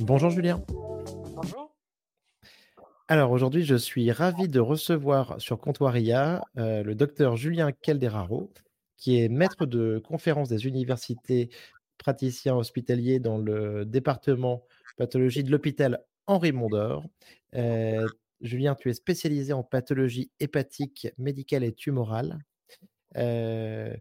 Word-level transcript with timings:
Bonjour 0.00 0.30
Julien. 0.30 0.62
Bonjour. 1.34 1.74
Alors 3.08 3.30
aujourd'hui, 3.30 3.64
je 3.64 3.74
suis 3.74 4.10
ravi 4.10 4.48
de 4.48 4.60
recevoir 4.60 5.40
sur 5.40 5.58
Comptoiria 5.58 6.42
euh, 6.56 6.82
le 6.82 6.94
docteur 6.94 7.36
Julien 7.36 7.72
Calderaro, 7.72 8.52
qui 8.96 9.20
est 9.20 9.28
maître 9.28 9.66
de 9.66 9.98
conférence 9.98 10.48
des 10.48 10.66
universités, 10.66 11.50
praticien 11.98 12.56
hospitalier 12.56 13.20
dans 13.20 13.38
le 13.38 13.84
département 13.84 14.64
pathologie 14.96 15.44
de 15.44 15.50
l'hôpital 15.50 16.02
Henri 16.26 16.52
Mondor. 16.52 17.04
Euh, 17.54 18.06
Julien, 18.40 18.74
tu 18.74 18.90
es 18.90 18.94
spécialisé 18.94 19.52
en 19.52 19.62
pathologie 19.62 20.30
hépatique, 20.40 21.08
médicale 21.18 21.64
et 21.64 21.72
tumorale. 21.72 22.38
Euh, 23.16 23.94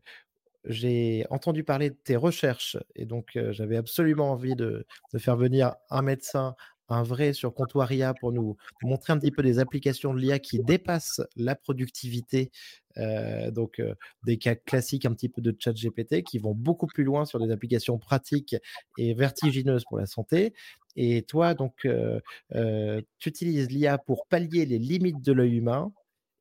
j'ai 0.65 1.25
entendu 1.29 1.63
parler 1.63 1.89
de 1.89 1.95
tes 1.95 2.15
recherches 2.15 2.77
et 2.95 3.05
donc 3.05 3.37
j'avais 3.51 3.77
absolument 3.77 4.31
envie 4.31 4.55
de, 4.55 4.85
faire 5.17 5.35
venir 5.35 5.75
un 5.89 6.01
médecin, 6.01 6.55
un 6.89 7.03
vrai 7.03 7.33
sur 7.33 7.53
Comptoiria 7.53 8.13
pour 8.13 8.31
nous 8.31 8.55
montrer 8.81 9.13
un 9.13 9.19
petit 9.19 9.31
peu 9.31 9.41
des 9.43 9.59
applications 9.59 10.13
de 10.13 10.19
l'IA 10.19 10.39
qui 10.39 10.59
dépassent 10.59 11.21
la 11.35 11.55
productivité, 11.55 12.51
donc 13.51 13.81
des 14.25 14.37
cas 14.37 14.55
classiques 14.55 15.05
un 15.05 15.13
petit 15.13 15.29
peu 15.29 15.41
de 15.41 15.55
chat 15.57 15.73
GPT 15.73 16.23
qui 16.23 16.39
vont 16.39 16.53
beaucoup 16.53 16.87
plus 16.87 17.03
loin 17.03 17.25
sur 17.25 17.39
des 17.39 17.51
applications 17.51 17.97
pratiques 17.97 18.55
et 18.97 19.13
vertigineuses 19.13 19.83
pour 19.85 19.97
la 19.97 20.05
santé. 20.05 20.53
Et 20.95 21.23
toi, 21.23 21.53
donc, 21.55 21.87
tu 22.51 23.29
utilises 23.29 23.69
l'IA 23.69 23.97
pour 23.97 24.27
pallier 24.27 24.65
les 24.65 24.79
limites 24.79 25.21
de 25.21 25.33
l'œil 25.33 25.57
humain 25.57 25.91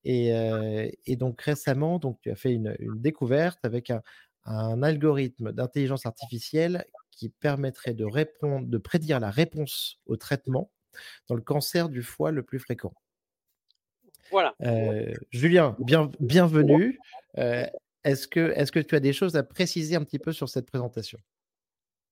et, 0.04 0.34
euh, 0.34 0.88
et, 1.06 1.16
donc 1.16 1.40
récemment, 1.42 1.98
donc, 1.98 2.18
tu 2.20 2.30
as 2.30 2.34
fait 2.34 2.52
une, 2.52 2.74
une 2.78 3.00
découverte 3.00 3.58
avec 3.64 3.90
un, 3.90 4.02
un 4.44 4.82
algorithme 4.82 5.52
d'intelligence 5.52 6.06
artificielle 6.06 6.84
qui 7.10 7.28
permettrait 7.28 7.94
de, 7.94 8.04
répondre, 8.04 8.66
de 8.66 8.78
prédire 8.78 9.20
la 9.20 9.30
réponse 9.30 9.98
au 10.06 10.16
traitement 10.16 10.70
dans 11.28 11.34
le 11.34 11.42
cancer 11.42 11.88
du 11.88 12.02
foie 12.02 12.32
le 12.32 12.42
plus 12.42 12.58
fréquent. 12.58 12.92
Voilà. 14.30 14.54
Euh, 14.62 15.12
Julien, 15.30 15.76
bien, 15.78 16.10
bienvenue. 16.20 16.98
Euh, 17.38 17.66
est-ce 18.04 18.26
que, 18.26 18.52
est 18.56 18.70
que 18.70 18.80
tu 18.80 18.94
as 18.94 19.00
des 19.00 19.12
choses 19.12 19.36
à 19.36 19.42
préciser 19.42 19.94
un 19.94 20.04
petit 20.04 20.18
peu 20.18 20.32
sur 20.32 20.48
cette 20.48 20.66
présentation? 20.66 21.18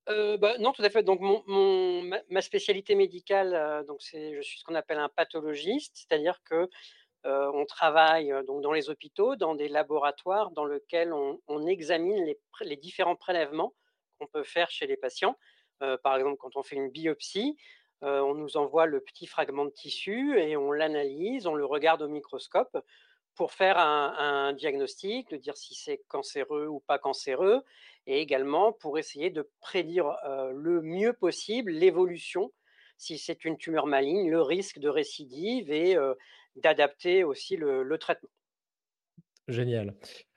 Euh, 0.08 0.36
bah, 0.36 0.56
non, 0.58 0.72
tout 0.72 0.82
à 0.82 0.90
fait. 0.90 1.02
Donc, 1.02 1.20
mon, 1.20 1.42
mon, 1.46 2.02
ma, 2.02 2.18
ma, 2.28 2.42
spécialité 2.42 2.94
médicale, 2.94 3.54
euh, 3.54 3.84
donc 3.84 4.02
c'est, 4.02 4.34
je 4.34 4.40
suis 4.40 4.58
ce 4.58 4.64
qu'on 4.64 4.74
appelle 4.74 4.98
un 4.98 5.08
pathologiste, 5.08 5.92
c'est-à-dire 5.94 6.40
que 6.44 6.68
euh, 7.26 7.50
on 7.52 7.66
travaille 7.66 8.32
donc 8.46 8.62
dans 8.62 8.72
les 8.72 8.88
hôpitaux, 8.88 9.36
dans 9.36 9.54
des 9.54 9.68
laboratoires 9.68 10.50
dans 10.52 10.64
lesquels 10.64 11.12
on, 11.12 11.66
examine 11.66 12.34
les, 12.62 12.76
différents 12.76 13.16
prélèvements 13.16 13.74
qu'on 14.18 14.26
peut 14.26 14.42
faire 14.42 14.70
chez 14.70 14.86
les 14.86 14.96
patients. 14.96 15.36
Euh, 15.82 15.98
par 16.02 16.16
exemple, 16.16 16.38
quand 16.38 16.56
on 16.56 16.62
fait 16.62 16.76
une 16.76 16.90
biopsie, 16.90 17.56
euh, 18.02 18.20
on 18.20 18.34
nous 18.34 18.56
envoie 18.56 18.86
le 18.86 19.00
petit 19.00 19.26
fragment 19.26 19.66
de 19.66 19.70
tissu 19.70 20.38
et 20.38 20.56
on 20.56 20.72
l'analyse, 20.72 21.46
on 21.46 21.54
le 21.54 21.66
regarde 21.66 22.00
au 22.00 22.08
microscope 22.08 22.76
pour 23.34 23.52
faire 23.52 23.78
un, 23.78 24.52
diagnostic, 24.54 25.30
de 25.30 25.36
dire 25.36 25.56
si 25.56 25.74
c'est 25.74 26.02
cancéreux 26.08 26.66
ou 26.66 26.80
pas 26.80 26.98
cancéreux, 26.98 27.62
et 28.06 28.20
également 28.20 28.72
pour 28.72 28.98
essayer 28.98 29.30
de 29.30 29.48
prédire 29.60 30.16
le 30.52 30.82
mieux 30.82 31.12
possible 31.12 31.70
l'évolution 31.70 32.52
si 33.00 33.16
c'est 33.16 33.46
une 33.46 33.56
tumeur 33.56 33.86
maligne, 33.86 34.30
le 34.30 34.42
risque 34.42 34.78
de 34.78 34.90
récidive 34.90 35.72
et 35.72 35.96
euh, 35.96 36.14
d'adapter 36.56 37.24
aussi 37.24 37.56
le, 37.56 37.96
traitement. 37.98 38.30
Génial. 39.48 39.94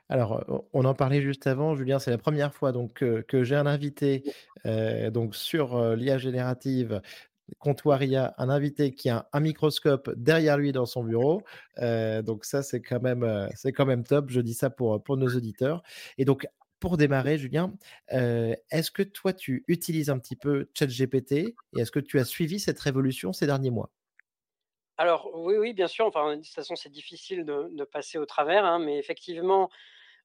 Alors, 0.10 0.64
on 0.74 0.86
en 0.86 0.94
parlait 0.94 1.22
juste 1.22 1.48
avant, 1.48 1.76
Julien, 1.76 2.00
c'est 2.00 2.12
la 2.12 2.18
première 2.18 2.54
fois 2.54 2.72
donc, 2.72 2.94
que, 2.94 3.44
j'ai 3.44 3.56
un 3.56 3.66
invité 3.66 4.24
euh, 4.66 5.10
donc, 5.10 5.36
sur 5.36 5.76
euh, 5.76 5.96
l'IA 5.96 6.18
générative 6.18 7.02
Comptoiria, 7.60 8.34
un 8.38 8.50
invité 8.50 8.94
qui 8.94 9.10
a 9.10 9.28
un 9.34 9.40
microscope 9.40 10.12
derrière 10.16 10.58
lui 10.58 10.72
dans 10.72 10.86
son 10.86 11.04
bureau. 11.04 11.42
Euh, 11.80 12.22
donc 12.22 12.46
ça, 12.46 12.64
c'est 12.64 12.82
quand 12.82 13.02
même, 13.02 13.50
c'est 13.56 13.72
quand 13.74 13.86
même 13.86 14.04
top. 14.04 14.30
Je 14.30 14.42
dis 14.42 14.54
ça 14.54 14.70
pour, 14.70 15.04
pour 15.04 15.18
nos 15.18 15.28
auditeurs. 15.28 15.84
Et 16.18 16.26
donc, 16.26 16.48
pour 16.80 16.98
démarrer, 16.98 17.38
Julien, 17.38 17.74
est-ce 18.10 18.92
que 18.92 19.04
toi, 19.04 19.34
tu 19.34 19.64
utilises 19.68 20.10
un 20.10 20.20
petit 20.20 20.36
peu 20.36 20.70
ChatGPT 20.74 21.32
et 21.32 21.56
est-ce 21.76 21.92
que 21.92 22.00
tu 22.00 22.20
as 22.20 22.26
suivi 22.26 22.60
cette 22.60 22.80
révolution 22.80 23.34
ces 23.34 23.46
derniers 23.46 23.72
mois? 23.72 23.90
Alors, 24.98 25.32
oui, 25.34 25.56
oui, 25.58 25.74
bien 25.74 25.88
sûr. 25.88 26.06
Enfin, 26.06 26.38
de 26.38 26.42
toute 26.42 26.54
façon, 26.54 26.76
c'est 26.76 26.92
difficile 26.92 27.46
de, 27.46 27.70
de, 27.72 27.84
passer 27.84 28.18
au 28.18 28.26
travers, 28.26 28.64
hein, 28.66 28.80
mais 28.80 28.98
effectivement, 28.98 29.70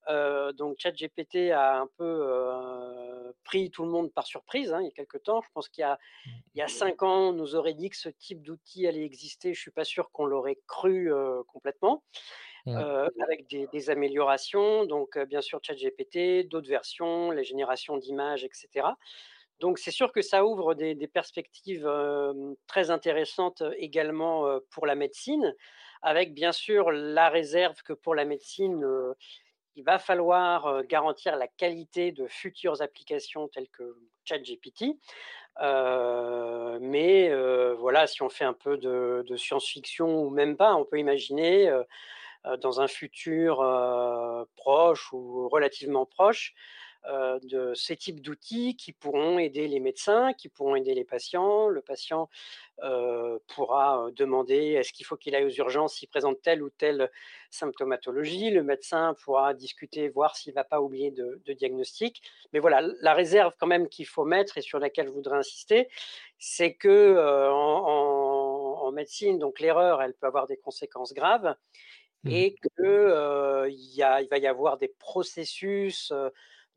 euh, 0.09 0.53
donc 0.53 0.77
ChatGPT 0.79 1.51
a 1.53 1.81
un 1.81 1.87
peu 1.99 2.05
euh, 2.05 3.33
pris 3.45 3.71
tout 3.71 3.85
le 3.85 3.91
monde 3.91 4.11
par 4.13 4.27
surprise 4.27 4.73
hein, 4.73 4.81
il 4.81 4.87
y 4.87 4.89
a 4.89 4.93
quelques 4.93 5.23
temps. 5.23 5.43
Je 5.43 5.49
pense 5.53 5.69
qu'il 5.69 5.83
y 5.83 5.85
a, 5.85 5.99
il 6.27 6.59
y 6.59 6.63
a 6.63 6.69
cinq 6.69 7.03
ans, 7.03 7.29
on 7.29 7.33
nous 7.33 7.55
aurait 7.55 7.75
dit 7.75 7.91
que 7.91 7.97
ce 7.97 8.09
type 8.09 8.43
d'outil 8.43 8.87
allait 8.87 9.05
exister. 9.05 9.53
Je 9.53 9.61
suis 9.61 9.71
pas 9.71 9.85
sûr 9.85 10.11
qu'on 10.11 10.25
l'aurait 10.25 10.59
cru 10.67 11.13
euh, 11.13 11.43
complètement. 11.49 12.03
Avec 12.67 13.49
des, 13.49 13.67
des, 13.69 13.89
améliorations, 13.89 14.85
donc 14.85 15.19
bien 15.19 15.41
sûr 15.41 15.59
ChatGPT, 15.63 16.47
d'autres 16.47 16.69
versions, 16.69 17.31
les 17.31 17.43
générations 17.43 17.97
d'images, 17.97 18.45
etc. 18.45 18.89
Donc 19.61 19.79
c'est 19.79 19.91
sûr 19.91 20.13
que 20.13 20.23
ça 20.23 20.45
ouvre 20.45 20.75
des, 20.75 20.95
perspectives 21.09 21.87
euh, 21.87 22.55
très 22.67 22.91
intéressantes 22.91 23.63
également 23.77 24.47
euh, 24.47 24.61
pour 24.71 24.87
la 24.87 24.95
médecine, 24.95 25.55
avec 26.03 26.33
bien 26.33 26.53
sûr 26.53 26.91
la 26.93 27.29
réserve 27.29 27.83
que 27.83 27.93
pour 27.93 28.15
la 28.15 28.25
médecine, 28.25 28.85
euh, 28.85 29.15
il 29.75 29.85
va 29.85 29.99
falloir 29.99 30.83
garantir 30.85 31.37
la 31.37 31.47
qualité 31.47 32.11
de 32.11 32.27
futures 32.27 32.83
applications 32.83 33.47
telles 33.47 33.69
que 33.69 33.97
ChatGPT. 34.25 34.99
mais 36.81 37.33
voilà, 37.75 38.09
si 38.09 38.23
on 38.23 38.29
fait 38.29 38.45
un 38.45 38.55
peu 38.55 38.77
de, 38.77 39.37
science-fiction 39.37 40.25
ou 40.25 40.31
même 40.31 40.57
pas, 40.57 40.75
on 40.75 40.85
peut 40.85 40.99
imaginer 40.99 41.71
euh, 42.47 42.57
dans 42.57 42.81
un 42.81 42.87
futur 42.87 43.61
euh, 43.61 44.45
proche 44.57 45.13
ou 45.13 45.49
relativement 45.49 46.07
proche 46.07 46.55
euh, 46.55 46.78
de 47.05 47.73
ces 47.75 47.97
types 47.97 48.21
d'outils 48.21 48.77
qui 48.77 48.93
pourront 48.93 49.39
aider 49.39 49.67
les 49.69 49.81
médecins, 49.81 50.33
qui 50.35 50.49
pourront 50.49 50.77
aider 50.77 50.95
les 50.95 51.05
patients. 51.05 51.69
Le 51.69 51.81
patient 51.81 52.29
euh, 52.83 53.39
pourra 53.49 54.09
demander 54.15 54.73
est-ce 54.73 54.93
qu'il 54.93 55.07
faut 55.07 55.17
qu'il 55.17 55.35
aille 55.35 55.47
aux 55.47 55.51
urgences 55.51 55.95
s'il 55.95 56.09
présente 56.09 56.43
telle 56.43 56.63
ou 56.63 56.71
telle 56.71 57.11
symptomatologie? 57.51 58.51
Le 58.51 58.63
médecin 58.63 59.15
pourra 59.25 59.55
discuter, 59.55 60.09
voir 60.09 60.37
s'il 60.37 60.53
ne 60.53 60.57
va 60.57 60.65
pas 60.65 60.81
oublier 60.81 61.11
de, 61.11 61.41
de, 61.45 61.53
diagnostic. 61.53 62.23
Mais 62.53 62.59
voilà, 62.59 62.83
la 63.01 63.15
réserve 63.15 63.55
quand 63.59 63.67
même 63.67 63.89
qu'il 63.89 64.07
faut 64.07 64.25
mettre 64.25 64.59
et 64.59 64.63
sur 64.63 64.79
laquelle 64.79 65.07
je 65.07 65.13
voudrais 65.13 65.39
insister, 65.39 65.89
c'est 66.39 66.75
que 66.75 66.89
euh, 66.89 67.51
en, 67.51 67.85
en, 67.87 68.87
en, 68.87 68.93
médecine, 68.93 69.39
donc 69.39 69.61
l'erreur, 69.61 70.03
elle 70.03 70.15
peut 70.15 70.27
avoir 70.27 70.47
des 70.47 70.57
conséquences 70.57 71.15
graves 71.15 71.55
Mmh. 72.25 72.31
et 72.31 72.55
qu'il 72.55 72.71
euh, 72.81 73.71
il 73.71 74.29
va 74.29 74.39
y 74.39 74.47
avoir 74.49 74.77
des 74.77 74.89
processus 74.89 76.13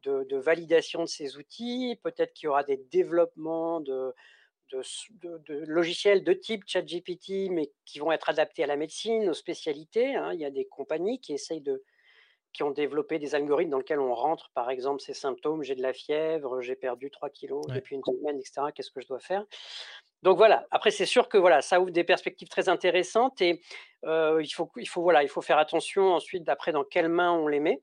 de, 0.04 0.24
de 0.24 0.38
validation 0.38 1.02
de 1.02 1.08
ces 1.08 1.38
outils, 1.38 2.00
peut-être 2.04 2.34
qu'il 2.34 2.48
y 2.48 2.50
aura 2.50 2.64
des 2.64 2.78
développements 2.78 3.80
de, 3.80 4.14
de, 4.72 4.82
de, 5.22 5.38
de, 5.46 5.66
logiciels 5.66 6.24
de 6.24 6.34
type 6.34 6.64
ChatGPT, 6.66 7.50
mais 7.50 7.72
qui 7.86 8.00
vont 8.00 8.12
être 8.12 8.30
adaptés 8.30 8.64
à 8.64 8.68
la 8.68 8.78
médecine, 8.78 9.30
aux 9.30 9.34
spécialités. 9.34 10.16
Hein. 10.16 10.34
Il 10.34 10.40
y 10.40 10.46
a 10.46 10.52
des 10.52 10.66
compagnies 10.66 11.20
qui 11.20 11.34
essayent 11.34 11.62
de 11.62 11.84
qui 12.54 12.64
ont 12.64 12.72
développé 12.72 13.18
des 13.18 13.34
algorithmes 13.34 13.72
dans 13.72 13.78
lesquels 13.78 14.00
on 14.00 14.14
rentre, 14.14 14.52
par 14.54 14.70
exemple, 14.70 15.02
ces 15.02 15.14
symptômes, 15.14 15.64
j'ai 15.64 15.76
de 15.76 15.82
la 15.82 15.94
fièvre, 15.94 16.62
j'ai 16.62 16.76
perdu 16.76 17.10
3 17.10 17.30
kilos 17.30 17.66
ouais. 17.68 17.76
depuis 17.76 17.96
une 17.96 18.04
semaine, 18.04 18.38
etc. 18.38 18.64
Qu'est-ce 18.76 18.92
que 18.92 19.00
je 19.00 19.08
dois 19.08 19.20
faire? 19.20 19.46
Donc 20.22 20.38
voilà. 20.38 20.68
Après, 20.70 20.92
c'est 20.92 21.06
sûr 21.06 21.30
que 21.30 21.38
voilà, 21.38 21.62
ça 21.62 21.80
ouvre 21.80 21.92
des 21.92 22.04
perspectives 22.04 22.50
très 22.50 22.70
intéressantes 22.70 23.42
et 23.42 23.62
euh, 24.06 24.42
il 24.44 24.50
faut, 24.50 24.70
il 24.76 24.88
faut 24.88 25.02
voilà, 25.02 25.24
il 25.24 25.30
faut 25.30 25.42
faire 25.42 25.58
attention 25.58 26.14
ensuite 26.14 26.44
d'après 26.44 26.72
dans 26.72 26.84
quelles 26.84 27.10
mains 27.10 27.32
on 27.32 27.48
les 27.48 27.60
met. 27.60 27.82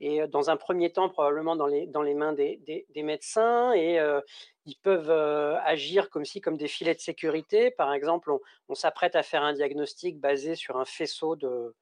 Et 0.00 0.26
dans 0.26 0.50
un 0.50 0.56
premier 0.56 0.92
temps, 0.92 1.08
probablement 1.08 1.56
dans 1.56 1.66
les, 1.66 1.86
dans 1.86 2.02
les 2.02 2.14
mains 2.14 2.32
des, 2.32 2.60
des, 2.88 3.02
médecins 3.02 3.72
et 3.72 3.98
euh, 3.98 4.20
ils 4.66 4.76
peuvent 4.76 5.10
euh, 5.10 5.56
agir 5.64 6.10
comme 6.10 6.24
si 6.24 6.40
comme 6.40 6.56
des 6.56 6.68
filets 6.68 6.94
de 6.94 7.00
sécurité. 7.00 7.70
Par 7.70 7.92
exemple, 7.92 8.30
on, 8.30 8.40
on 8.68 8.74
s'apprête 8.74 9.16
à 9.16 9.22
faire 9.22 9.42
un 9.42 9.54
diagnostic 9.54 10.20
basé 10.20 10.54
sur 10.54 10.76
un 10.76 10.84
faisceau 10.84 11.34
de, 11.36 11.74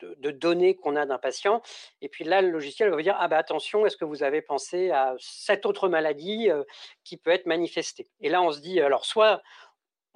de, 0.00 0.30
données 0.30 0.74
qu'on 0.74 0.96
a 0.96 1.06
d'un 1.06 1.18
patient. 1.18 1.62
Et 2.00 2.08
puis 2.08 2.24
là, 2.24 2.42
le 2.42 2.50
logiciel 2.50 2.90
va 2.90 2.96
vous 2.96 3.02
dire, 3.02 3.16
ah 3.18 3.28
bah 3.28 3.38
attention, 3.38 3.86
est-ce 3.86 3.96
que 3.96 4.04
vous 4.04 4.22
avez 4.22 4.42
pensé 4.42 4.90
à 4.90 5.14
cette 5.18 5.66
autre 5.66 5.88
maladie 5.88 6.50
euh, 6.50 6.64
qui 7.04 7.16
peut 7.16 7.30
être 7.30 7.46
manifestée? 7.46 8.08
Et 8.20 8.28
là, 8.28 8.42
on 8.42 8.52
se 8.52 8.60
dit, 8.60 8.80
alors 8.80 9.04
soit 9.04 9.42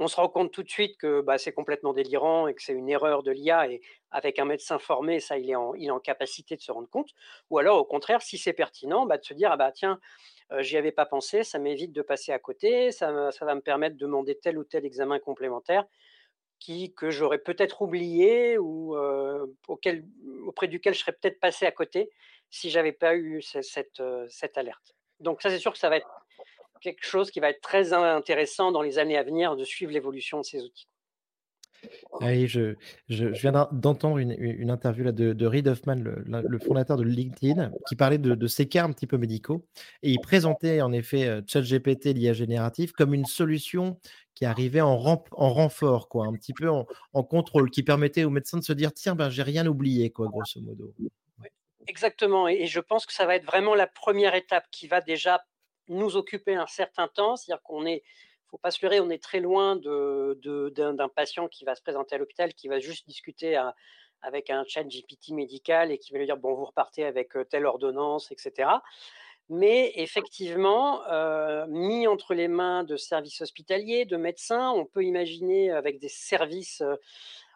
on 0.00 0.08
se 0.08 0.16
rend 0.16 0.28
compte 0.28 0.50
tout 0.50 0.62
de 0.62 0.68
suite 0.68 0.96
que 0.96 1.20
bah, 1.20 1.36
c'est 1.36 1.52
complètement 1.52 1.92
délirant 1.92 2.48
et 2.48 2.54
que 2.54 2.62
c'est 2.62 2.72
une 2.72 2.88
erreur 2.88 3.22
de 3.22 3.30
l'IA 3.30 3.70
et 3.70 3.82
avec 4.10 4.38
un 4.38 4.46
médecin 4.46 4.78
formé, 4.78 5.20
ça, 5.20 5.38
il 5.38 5.50
est, 5.50 5.54
en, 5.54 6.00
capacité 6.00 6.56
de 6.56 6.62
se 6.62 6.72
rendre 6.72 6.88
compte. 6.88 7.10
Ou 7.50 7.58
alors, 7.58 7.78
au 7.78 7.84
contraire, 7.84 8.22
si 8.22 8.38
c'est 8.38 8.54
pertinent, 8.54 9.04
bah, 9.04 9.18
de 9.18 9.24
se 9.24 9.34
dire, 9.34 9.52
ah 9.52 9.58
bah 9.58 9.72
tiens, 9.72 10.00
euh, 10.52 10.62
j'y 10.62 10.78
avais 10.78 10.90
pas 10.90 11.04
pensé, 11.04 11.44
ça 11.44 11.58
m'évite 11.58 11.92
de 11.92 12.00
passer 12.00 12.32
à 12.32 12.38
côté, 12.38 12.92
ça, 12.92 13.12
va 13.12 13.54
me 13.54 13.60
permettre 13.60 13.96
de 13.96 14.00
demander 14.00 14.38
tel 14.38 14.58
ou 14.58 14.64
tel 14.64 14.86
examen 14.86 15.18
complémentaire 15.18 15.84
qui, 16.58 16.94
que 16.94 17.10
j'aurais 17.10 17.38
peut-être 17.38 17.82
oublié 17.82 18.58
ou 18.58 18.96
euh, 18.96 19.46
auprès 19.68 20.68
duquel 20.68 20.94
je 20.94 21.00
serais 21.00 21.12
peut-être 21.12 21.40
passé 21.40 21.66
à 21.66 21.72
côté 21.72 22.10
si 22.50 22.70
j'avais 22.70 22.92
pas 22.92 23.16
eu 23.16 23.42
cette, 23.42 23.64
cette, 23.64 24.02
cette, 24.28 24.58
alerte. 24.58 24.94
Donc 25.20 25.42
ça, 25.42 25.50
c'est 25.50 25.58
sûr 25.58 25.72
que 25.72 25.78
ça 25.78 25.88
va 25.88 25.98
être 25.98 26.19
quelque 26.80 27.04
chose 27.06 27.30
qui 27.30 27.40
va 27.40 27.50
être 27.50 27.60
très 27.60 27.92
intéressant 27.92 28.72
dans 28.72 28.82
les 28.82 28.98
années 28.98 29.16
à 29.18 29.22
venir 29.22 29.56
de 29.56 29.64
suivre 29.64 29.92
l'évolution 29.92 30.38
de 30.40 30.44
ces 30.44 30.62
outils. 30.64 30.88
Ah 32.20 32.26
oui, 32.26 32.46
je 32.48 32.74
je 33.08 33.32
je 33.32 33.40
viens 33.40 33.52
d'entendre 33.72 34.18
une 34.18 34.32
une 34.38 34.70
interview 34.70 35.04
là 35.04 35.12
de 35.12 35.32
de 35.32 35.46
Reid 35.46 35.66
Hoffman, 35.68 35.94
le 35.96 36.22
le 36.26 36.58
fondateur 36.58 36.96
de 36.96 37.02
LinkedIn, 37.04 37.72
qui 37.86 37.96
parlait 37.96 38.18
de 38.18 38.34
de 38.34 38.46
ces 38.46 38.68
cas 38.68 38.84
un 38.84 38.92
petit 38.92 39.06
peu 39.06 39.16
médicaux 39.18 39.66
et 40.02 40.10
il 40.10 40.20
présentait 40.20 40.80
en 40.82 40.92
effet, 40.92 41.26
heu, 41.28 41.42
ChatGPT, 41.46 42.06
l'IA 42.14 42.32
générative, 42.32 42.92
comme 42.92 43.14
une 43.14 43.24
solution 43.24 43.98
qui 44.34 44.44
arrivait 44.44 44.80
en 44.80 44.96
ren 44.98 45.24
en 45.32 45.50
renfort 45.52 46.08
quoi, 46.08 46.26
un 46.26 46.34
petit 46.34 46.52
peu 46.54 46.68
en 46.68 46.86
en 47.14 47.22
contrôle, 47.22 47.70
qui 47.70 47.82
permettait 47.82 48.24
aux 48.24 48.30
médecins 48.30 48.58
de 48.58 48.64
se 48.64 48.72
dire: 48.72 48.92
«Tiens, 48.92 49.14
ben, 49.14 49.30
j'ai 49.30 49.42
rien 49.42 49.66
oublié» 49.66 50.10
quoi, 50.10 50.28
grosso 50.28 50.60
modo. 50.60 50.94
Exactement 51.86 52.48
et 52.48 52.66
je 52.66 52.80
pense 52.80 53.06
que 53.06 53.12
ça 53.12 53.26
va 53.26 53.36
être 53.36 53.44
vraiment 53.44 53.74
la 53.74 53.86
première 53.86 54.34
étape 54.34 54.66
qui 54.70 54.86
va 54.88 55.00
déjà 55.00 55.44
nous 55.90 56.16
occuper 56.16 56.54
un 56.54 56.66
certain 56.66 57.08
temps. 57.08 57.36
C'est-à-dire 57.36 57.62
qu'on 57.62 57.84
est 57.84 58.02
faut 58.50 58.58
pas 58.58 58.70
se 58.70 58.84
leurrer, 58.84 59.00
on 59.00 59.10
est 59.10 59.22
très 59.22 59.40
loin 59.40 59.76
de, 59.76 60.38
d'un, 60.74 61.08
patient 61.08 61.48
qui 61.48 61.64
va 61.64 61.74
se 61.74 61.82
présenter 61.82 62.16
à 62.16 62.18
l'hôpital, 62.18 62.52
qui 62.52 62.68
va 62.68 62.80
juste 62.80 63.06
discuter 63.06 63.56
avec 64.22 64.50
un 64.50 64.64
chat 64.66 64.84
GPT 64.84 65.30
médical 65.30 65.92
et 65.92 65.98
qui 65.98 66.12
va 66.12 66.18
lui 66.18 66.26
dire 66.26 66.36
bon, 66.36 66.54
vous 66.54 66.64
repartez 66.64 67.04
avec 67.04 67.36
euh, 67.36 67.44
telle 67.44 67.64
ordonnance, 67.64 68.30
etc. 68.32 68.68
Mais 69.48 69.92
effectivement, 69.96 71.06
euh, 71.06 71.66
mis 71.68 72.06
entre 72.06 72.34
les 72.34 72.48
mains 72.48 72.84
de 72.84 72.96
services 72.96 73.40
hospitaliers, 73.40 74.04
de 74.04 74.16
médecins, 74.16 74.70
on 74.72 74.84
peut 74.84 75.04
imaginer 75.04 75.70
avec 75.70 75.98
des 75.98 76.08
services 76.08 76.82
euh, 76.82 76.96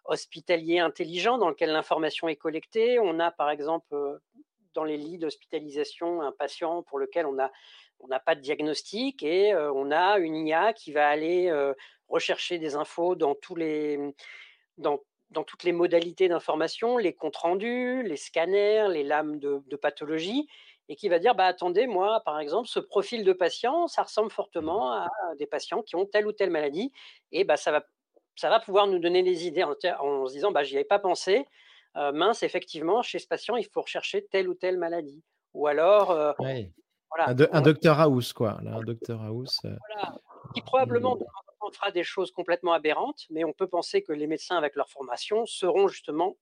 hospitaliers 0.06 0.78
intelligents 0.78 1.38
dans 1.38 1.50
lesquels 1.50 1.70
l'information 1.70 2.28
est 2.28 2.36
collectée. 2.36 2.98
On 2.98 3.20
a 3.20 3.30
par 3.30 3.50
exemple 3.50 3.94
dans 4.74 4.84
les 4.84 4.96
lits 4.96 5.18
d'hospitalisation 5.18 6.20
un 6.22 6.32
patient 6.32 6.82
pour 6.82 6.98
lequel 6.98 7.26
on 7.26 7.38
a 7.38 7.50
on 8.00 8.08
n'a 8.08 8.20
pas 8.20 8.34
de 8.34 8.40
diagnostic 8.40 9.22
et 9.22 9.54
on 9.54 9.90
a 9.90 10.18
une 10.18 10.36
IA 10.46 10.72
qui 10.72 10.92
va 10.92 11.08
aller 11.08 11.50
rechercher 12.08 12.58
des 12.58 12.76
infos 12.76 13.14
dans, 13.14 13.34
tous 13.34 13.54
les, 13.54 13.98
dans, 14.78 15.00
dans 15.30 15.44
toutes 15.44 15.64
les 15.64 15.72
modalités 15.72 16.28
d'information, 16.28 16.96
les 16.96 17.12
comptes 17.12 17.36
rendus, 17.36 18.02
les 18.02 18.16
scanners, 18.16 18.88
les 18.90 19.02
lames 19.02 19.38
de, 19.38 19.76
pathologie, 19.76 20.46
et 20.88 20.96
qui 20.96 21.08
va 21.08 21.18
dire 21.18 21.34
bah, 21.34 21.46
attendez, 21.46 21.86
moi, 21.86 22.22
par 22.24 22.38
exemple, 22.38 22.68
ce 22.68 22.78
profil 22.78 23.24
de 23.24 23.32
patient, 23.32 23.86
ça 23.88 24.02
ressemble 24.02 24.30
fortement 24.30 24.92
à 24.92 25.08
des 25.38 25.46
patients 25.46 25.82
qui 25.82 25.96
ont 25.96 26.06
telle 26.06 26.26
ou 26.26 26.32
telle 26.32 26.50
maladie, 26.50 26.92
et 27.32 27.44
bah, 27.44 27.56
ça, 27.56 27.72
va, 27.72 27.84
ça 28.36 28.48
va 28.48 28.60
pouvoir 28.60 28.86
nous 28.86 28.98
donner 28.98 29.22
des 29.22 29.46
idées 29.46 29.64
en, 29.64 30.26
se 30.26 30.32
disant 30.32 30.52
bah, 30.52 30.62
j'y 30.62 30.76
avais 30.76 30.84
pas 30.84 30.98
pensé. 30.98 31.46
mince, 31.94 32.42
effectivement, 32.42 33.02
chez 33.02 33.18
ce 33.18 33.26
patient, 33.26 33.56
il 33.56 33.66
faut 33.66 33.82
rechercher 33.82 34.26
telle 34.26 34.48
ou 34.48 34.54
telle 34.54 34.78
maladie. 34.78 35.22
Ou 35.54 35.68
alors, 35.68 36.34
un, 37.18 37.60
docteur 37.60 38.00
House, 38.00 38.32
quoi. 38.32 38.58
un 38.66 38.82
docteur 38.82 39.22
House. 39.22 39.60
Euh, 39.64 39.76
qui 40.54 40.60
probablement 40.60 41.18
fera 41.72 41.90
des 41.90 42.04
choses 42.04 42.30
complètement 42.30 42.72
aberrantes, 42.72 43.26
mais 43.30 43.44
on 43.44 43.52
peut 43.52 43.66
penser 43.66 44.02
que 44.02 44.12
les 44.12 44.26
médecins, 44.26 44.56
avec 44.56 44.76
leur 44.76 44.88
formation, 44.88 45.46
seront 45.46 45.88
justement 45.88 46.36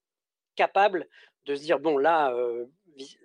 capables 0.56 1.06
de 1.46 1.54
se 1.54 1.62
dire 1.62 1.78
bon, 1.78 1.96
là, 1.98 2.32
euh, 2.32 2.66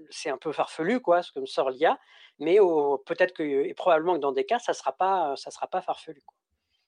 c'est 0.09 0.29
un 0.29 0.37
peu 0.37 0.51
farfelu, 0.51 0.99
quoi, 0.99 1.23
ce 1.23 1.31
que 1.31 1.39
me 1.39 1.45
sort 1.45 1.69
l'IA, 1.69 1.99
mais 2.39 2.57
peut-être 3.05 3.33
que, 3.33 3.43
et 3.43 3.73
probablement 3.73 4.15
que 4.15 4.19
dans 4.19 4.31
des 4.31 4.45
cas, 4.45 4.59
ça 4.59 4.71
ne 4.71 4.75
sera, 4.75 4.91
pas, 4.91 5.35
ça 5.35 5.51
sera 5.51 5.67
pas 5.67 5.81
farfelu. 5.81 6.21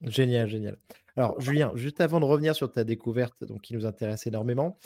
Génial, 0.02 0.48
génial. 0.48 0.78
Alors, 1.18 1.40
Julien, 1.42 1.72
juste 1.76 2.00
avant 2.00 2.20
de 2.20 2.26
revenir 2.26 2.56
sur 2.56 2.72
ta 2.72 2.84
découverte 2.84 3.44
donc, 3.44 3.62
qui 3.62 3.74
nous 3.74 3.86
intéresse 3.86 4.26
énormément, 4.28 4.78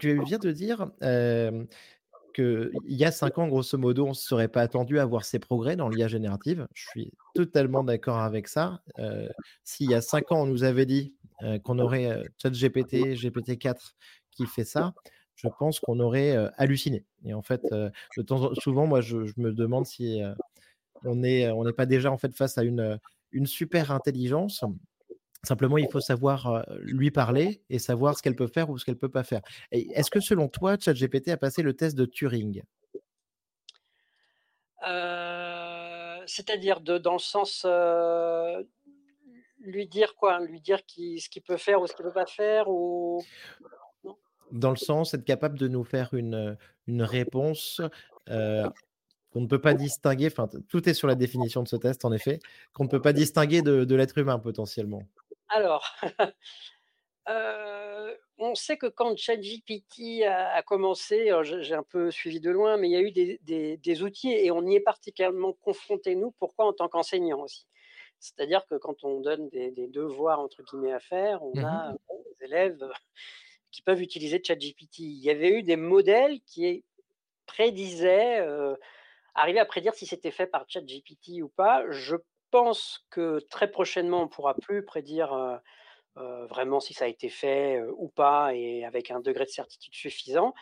tu, 0.00 0.22
viens 0.24 0.38
de 0.38 0.50
dire 0.50 0.90
euh, 1.02 1.64
il 2.38 2.96
y 2.96 3.04
a 3.04 3.12
cinq 3.12 3.38
ans, 3.38 3.48
grosso 3.48 3.78
modo, 3.78 4.04
on 4.04 4.10
ne 4.10 4.14
serait 4.14 4.48
pas 4.48 4.62
attendu 4.62 4.98
à 4.98 5.04
voir 5.04 5.24
ces 5.24 5.38
progrès 5.38 5.76
dans 5.76 5.88
l'IA 5.88 6.08
générative. 6.08 6.66
Je 6.74 6.88
suis 6.88 7.12
totalement 7.34 7.84
d'accord 7.84 8.18
avec 8.18 8.48
ça. 8.48 8.80
Euh, 8.98 9.28
s'il 9.64 9.90
y 9.90 9.94
a 9.94 10.00
cinq 10.00 10.32
ans, 10.32 10.42
on 10.42 10.46
nous 10.46 10.64
avait 10.64 10.86
dit 10.86 11.14
euh, 11.42 11.58
qu'on 11.58 11.78
aurait 11.78 12.06
euh, 12.06 12.22
ChatGPT, 12.42 13.14
GPT-4 13.14 13.92
qui 14.30 14.46
fait 14.46 14.64
ça, 14.64 14.94
je 15.34 15.48
pense 15.58 15.80
qu'on 15.80 16.00
aurait 16.00 16.36
halluciné. 16.56 17.04
Et 17.24 17.32
en 17.32 17.42
fait, 17.42 17.62
de 17.70 18.22
temps, 18.22 18.54
souvent, 18.54 18.86
moi, 18.86 19.00
je, 19.00 19.16
me 19.36 19.52
demande 19.52 19.86
si 19.86 20.20
on 21.04 21.16
n'est 21.16 21.50
on 21.50 21.64
pas 21.72 21.86
déjà 21.86 22.10
en 22.10 22.18
fait 22.18 22.34
face 22.36 22.58
à 22.58 22.62
une 22.62 23.46
super 23.46 23.92
intelligence 23.92 24.62
Simplement, 25.46 25.78
il 25.78 25.88
faut 25.88 26.00
savoir 26.00 26.66
lui 26.80 27.10
parler 27.10 27.62
et 27.70 27.78
savoir 27.78 28.16
ce 28.16 28.22
qu'elle 28.22 28.34
peut 28.34 28.48
faire 28.48 28.68
ou 28.68 28.78
ce 28.78 28.84
qu'elle 28.84 28.96
ne 28.96 29.00
peut 29.00 29.08
pas 29.08 29.22
faire. 29.22 29.42
Est-ce 29.70 30.10
que 30.10 30.18
selon 30.20 30.48
toi, 30.48 30.76
ChatGPT 30.76 31.28
a 31.28 31.36
passé 31.36 31.62
le 31.62 31.74
test 31.74 31.96
de 31.96 32.04
Turing? 32.04 32.62
C'est-à-dire 36.26 36.80
dans 36.80 37.12
le 37.12 37.18
sens 37.20 37.64
lui 39.60 39.86
dire 39.86 40.16
quoi? 40.16 40.40
Lui 40.40 40.60
dire 40.60 40.80
ce 40.88 41.28
qu'il 41.28 41.42
peut 41.42 41.56
faire 41.56 41.80
ou 41.80 41.86
ce 41.86 41.94
qu'il 41.94 42.04
ne 42.04 42.10
peut 42.10 42.14
pas 42.14 42.26
faire 42.26 42.68
ou 42.68 43.22
Dans 44.50 44.70
le 44.70 44.76
sens 44.76 45.14
être 45.14 45.24
capable 45.24 45.58
de 45.58 45.68
nous 45.68 45.84
faire 45.84 46.12
une, 46.14 46.56
une 46.88 47.02
réponse 47.02 47.80
qu'on 48.26 49.40
ne 49.40 49.46
peut 49.46 49.60
pas 49.60 49.74
distinguer, 49.74 50.26
enfin 50.26 50.48
tout 50.68 50.88
est 50.88 50.94
sur 50.94 51.06
la 51.06 51.14
définition 51.14 51.62
de 51.62 51.68
ce 51.68 51.76
test 51.76 52.04
en 52.04 52.12
effet, 52.12 52.40
qu'on 52.72 52.84
ne 52.84 52.88
peut 52.88 53.02
pas 53.02 53.12
distinguer 53.12 53.62
de 53.62 53.94
l'être 53.94 54.18
humain 54.18 54.40
potentiellement. 54.40 55.02
Alors, 55.48 55.94
on 58.38 58.54
sait 58.54 58.76
que 58.76 58.86
quand 58.86 59.16
ChatGPT 59.16 60.24
a, 60.24 60.54
a 60.54 60.62
commencé, 60.62 61.30
j'ai 61.42 61.74
un 61.74 61.82
peu 61.82 62.10
suivi 62.10 62.40
de 62.40 62.50
loin, 62.50 62.76
mais 62.76 62.88
il 62.88 62.92
y 62.92 62.96
a 62.96 63.00
eu 63.00 63.12
des, 63.12 64.02
outils 64.02 64.32
et 64.32 64.50
on 64.50 64.66
y 64.66 64.76
est 64.76 64.80
particulièrement 64.80 65.52
confronté, 65.54 66.14
nous. 66.14 66.32
Pourquoi 66.32 66.66
En 66.66 66.72
tant 66.72 66.88
qu'enseignant 66.88 67.40
aussi? 67.40 67.66
C'est-à-dire 68.18 68.64
que 68.66 68.76
quand 68.76 69.04
on 69.04 69.20
donne 69.20 69.48
des, 69.50 69.88
devoirs, 69.88 70.40
entre 70.40 70.62
guillemets, 70.62 70.92
à 70.92 71.00
faire, 71.00 71.42
on 71.42 71.54
mmh 71.54 71.64
a 71.64 71.94
des 72.08 72.44
élèves 72.44 72.88
qui 73.70 73.82
peuvent 73.82 74.00
utiliser 74.00 74.42
ChatGPT. 74.42 75.00
Il 75.00 75.22
y 75.22 75.30
avait 75.30 75.50
eu 75.50 75.62
des 75.62 75.76
modèles 75.76 76.40
qui 76.46 76.84
prédisaient, 77.46 78.44
arrivaient 79.34 79.60
à 79.60 79.66
prédire 79.66 79.94
si 79.94 80.06
c'était 80.06 80.30
fait 80.30 80.46
par 80.46 80.64
ChatGPT 80.68 81.42
ou 81.42 81.48
pas. 81.48 81.84
Je 81.90 82.16
pense 82.56 83.04
que 83.10 83.40
très 83.50 83.70
prochainement, 83.70 84.20
on 84.20 84.24
ne 84.24 84.28
pourra 84.28 84.54
plus 84.54 84.82
prédire 84.82 85.60
vraiment 86.14 86.80
si 86.80 86.94
ça 86.94 87.04
a 87.04 87.08
été 87.08 87.28
fait 87.28 87.82
ou 87.98 88.08
pas 88.08 88.54
et 88.54 88.84
avec 88.86 89.10
un 89.10 89.20
degré 89.20 89.44
de 89.44 89.50
certitude 89.50 89.92
suffisant. 89.92 90.54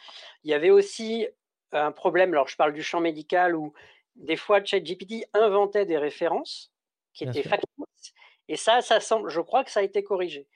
Il 0.43 0.51
y 0.51 0.55
avait 0.55 0.71
aussi 0.71 1.29
un 1.71 1.93
problème, 1.93 2.33
alors 2.33 2.49
je 2.49 2.57
parle 2.57 2.73
du 2.73 2.83
champ 2.83 3.01
médical 3.01 3.55
où 3.55 3.73
des 4.17 4.37
fois 4.37 4.65
ChatGPT 4.65 5.25
inventait 5.33 5.87
des 5.87 5.99
références 5.99 6.73
qui 7.13 7.23
étaient 7.23 7.45
factices 7.45 8.13
et 8.49 8.57
ça, 8.57 8.81
ça 8.81 8.99
semble, 8.99 9.29
je 9.29 9.41
crois 9.41 9.63
que 9.63 9.71
ça 9.71 9.79
a 9.81 9.85
été 9.85 10.03
corrigé 10.03 10.49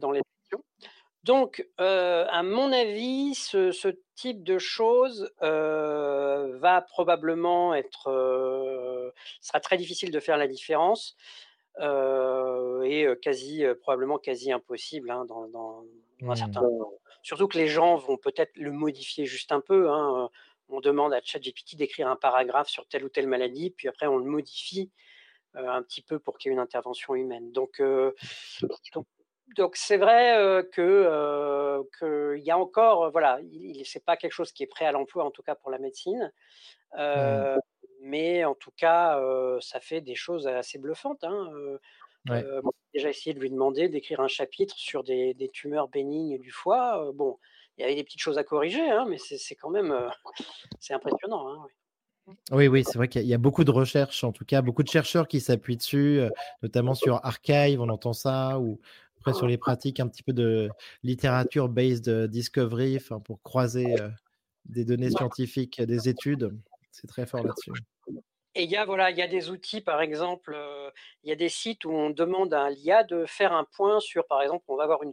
dans 0.00 0.10
les 0.10 0.22
donc, 1.24 1.66
à 1.78 2.42
mon 2.42 2.72
avis, 2.72 3.34
ce, 3.34 3.94
type 4.14 4.42
de 4.42 4.58
choses 4.58 5.30
va 5.40 6.84
probablement 6.88 7.74
être, 7.74 9.12
sera 9.40 9.60
très 9.60 9.76
difficile 9.76 10.10
de 10.10 10.20
faire 10.20 10.38
la 10.38 10.46
différence 10.46 11.16
et 11.78 13.06
quasi, 13.22 13.64
probablement 13.80 14.18
quasi 14.18 14.50
impossible 14.52 15.10
hein, 15.10 15.26
dans, 15.26 15.84
un 16.26 16.36
certain 16.36 16.62
mmh. 16.62 16.84
Surtout 17.22 17.48
que 17.48 17.58
les 17.58 17.68
gens 17.68 17.96
vont 17.96 18.16
peut-être 18.16 18.56
le 18.56 18.72
modifier 18.72 19.26
juste 19.26 19.52
un 19.52 19.60
peu. 19.60 19.90
Hein, 19.90 20.30
on 20.70 20.80
demande 20.80 21.12
à 21.12 21.20
ChatGPT 21.22 21.76
d'écrire 21.76 22.08
un 22.08 22.16
paragraphe 22.16 22.68
sur 22.68 22.86
telle 22.86 23.04
ou 23.04 23.10
telle 23.10 23.26
maladie, 23.26 23.70
puis 23.70 23.88
après 23.88 24.06
on 24.06 24.16
le 24.16 24.24
modifie 24.24 24.90
un 25.54 25.82
petit 25.82 26.00
peu 26.00 26.18
pour 26.18 26.38
qu'il 26.38 26.48
y 26.48 26.52
ait 26.52 26.54
une 26.54 26.60
intervention 26.60 27.14
humaine. 27.14 27.52
Donc, 27.52 27.82
donc 28.94 29.06
donc 29.56 29.76
c'est 29.76 29.96
vrai 29.96 30.64
que 30.72 31.82
qu'il 31.98 32.44
y 32.44 32.50
a 32.50 32.58
encore 32.58 33.10
voilà, 33.10 33.40
il, 33.42 33.84
c'est 33.84 34.04
pas 34.04 34.16
quelque 34.16 34.32
chose 34.32 34.52
qui 34.52 34.62
est 34.62 34.66
prêt 34.66 34.86
à 34.86 34.92
l'emploi 34.92 35.24
en 35.24 35.30
tout 35.30 35.42
cas 35.42 35.54
pour 35.54 35.70
la 35.70 35.78
médecine, 35.78 36.32
mmh. 36.96 37.56
mais 38.02 38.44
en 38.44 38.54
tout 38.54 38.72
cas 38.76 39.20
ça 39.60 39.80
fait 39.80 40.00
des 40.00 40.14
choses 40.14 40.46
assez 40.46 40.78
bluffantes. 40.78 41.24
Hein, 41.24 41.50
j'ai 42.26 42.44
déjà 42.94 43.08
essayé 43.08 43.34
de 43.34 43.40
lui 43.40 43.50
demander 43.50 43.88
d'écrire 43.88 44.20
un 44.20 44.28
chapitre 44.28 44.76
sur 44.76 45.02
des, 45.02 45.50
tumeurs 45.52 45.88
bénignes 45.88 46.38
du 46.38 46.50
foie. 46.50 47.10
bon, 47.14 47.38
il 47.76 47.82
y 47.82 47.84
avait 47.84 47.94
des 47.94 48.04
petites 48.04 48.20
choses 48.20 48.38
à 48.38 48.44
corriger, 48.44 48.90
hein, 48.90 49.06
mais 49.08 49.18
c'est 49.18 49.54
quand 49.54 49.70
même 49.70 49.94
c'est 50.78 50.94
impressionnant. 50.94 51.48
Hein, 51.48 51.58
oui. 51.64 51.72
Oui, 52.68 52.84
c'est 52.84 52.96
vrai 52.96 53.08
qu'il 53.08 53.26
y 53.26 53.34
a 53.34 53.38
beaucoup 53.38 53.64
de 53.64 53.70
recherches, 53.70 54.22
en 54.24 54.32
tout 54.32 54.44
cas, 54.44 54.62
beaucoup 54.62 54.82
de 54.82 54.88
chercheurs 54.88 55.26
qui 55.26 55.40
s'appuient 55.40 55.76
dessus, 55.76 56.20
notamment 56.62 56.94
sur 56.94 57.24
Archive, 57.24 57.80
on 57.80 57.88
entend 57.88 58.12
ça, 58.12 58.60
ou 58.60 58.80
après, 59.20 59.34
sur 59.34 59.46
les 59.46 59.58
pratiques 59.58 60.00
un 60.00 60.08
petit 60.08 60.22
peu 60.22 60.32
de 60.32 60.70
littérature 61.02 61.68
based 61.68 62.10
discovery, 62.26 62.98
pour 63.24 63.42
croiser 63.42 63.94
des 64.64 64.84
données 64.84 65.10
scientifiques, 65.10 65.80
des 65.80 66.08
études, 66.08 66.56
c'est 66.90 67.06
très 67.06 67.26
fort 67.26 67.42
là-dessus. 67.42 67.72
Et 68.54 68.64
il 68.64 68.70
y 68.70 68.76
a 68.76 68.84
voilà, 68.84 69.10
il 69.10 69.16
y 69.16 69.22
a 69.22 69.28
des 69.28 69.50
outils, 69.50 69.80
par 69.80 70.00
exemple, 70.00 70.58
il 71.22 71.28
y 71.28 71.32
a 71.32 71.36
des 71.36 71.48
sites 71.48 71.84
où 71.84 71.90
on 71.92 72.10
demande 72.10 72.52
à 72.52 72.70
l'IA 72.70 73.04
de 73.04 73.24
faire 73.26 73.52
un 73.52 73.64
point 73.76 74.00
sur, 74.00 74.26
par 74.26 74.42
exemple, 74.42 74.64
on 74.68 74.76
va 74.76 74.84
avoir 74.84 75.02
une, 75.02 75.12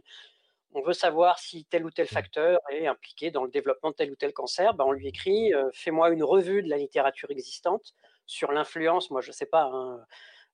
on 0.74 0.82
veut 0.82 0.92
savoir 0.92 1.38
si 1.38 1.64
tel 1.66 1.84
ou 1.84 1.90
tel 1.90 2.06
facteur 2.06 2.60
est 2.70 2.86
impliqué 2.86 3.30
dans 3.30 3.44
le 3.44 3.50
développement 3.50 3.90
de 3.90 3.94
tel 3.94 4.10
ou 4.10 4.16
tel 4.16 4.32
cancer, 4.32 4.74
ben 4.74 4.84
on 4.86 4.92
lui 4.92 5.06
écrit, 5.06 5.52
fais-moi 5.72 6.10
une 6.10 6.24
revue 6.24 6.62
de 6.62 6.68
la 6.68 6.78
littérature 6.78 7.30
existante 7.30 7.94
sur 8.26 8.52
l'influence, 8.52 9.10
moi 9.10 9.20
je 9.20 9.28
ne 9.28 9.32
sais 9.32 9.46
pas, 9.46 9.70
hein, 9.72 10.00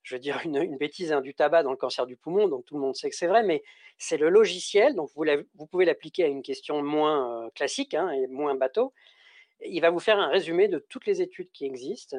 je 0.04 0.14
veux 0.14 0.20
dire 0.20 0.40
une, 0.44 0.76
bêtise, 0.76 1.12
hein, 1.12 1.20
du 1.20 1.34
tabac 1.34 1.64
dans 1.64 1.72
le 1.72 1.76
cancer 1.76 2.06
du 2.06 2.16
poumon, 2.16 2.46
donc 2.46 2.64
tout 2.64 2.74
le 2.74 2.80
monde 2.80 2.94
sait 2.94 3.10
que 3.10 3.16
c'est 3.16 3.26
vrai, 3.26 3.42
mais 3.42 3.64
c'est 3.98 4.16
le 4.16 4.28
logiciel, 4.28 4.94
donc 4.94 5.10
vous, 5.16 5.24
vous 5.54 5.66
pouvez 5.66 5.84
l'appliquer 5.84 6.24
à 6.24 6.28
une 6.28 6.42
question 6.42 6.82
moins 6.82 7.50
classique 7.54 7.94
hein, 7.94 8.10
et 8.10 8.26
moins 8.28 8.54
bateau. 8.54 8.92
Il 9.66 9.80
va 9.80 9.90
vous 9.90 10.00
faire 10.00 10.18
un 10.18 10.28
résumé 10.28 10.68
de 10.68 10.78
toutes 10.78 11.06
les 11.06 11.22
études 11.22 11.50
qui 11.52 11.64
existent 11.64 12.18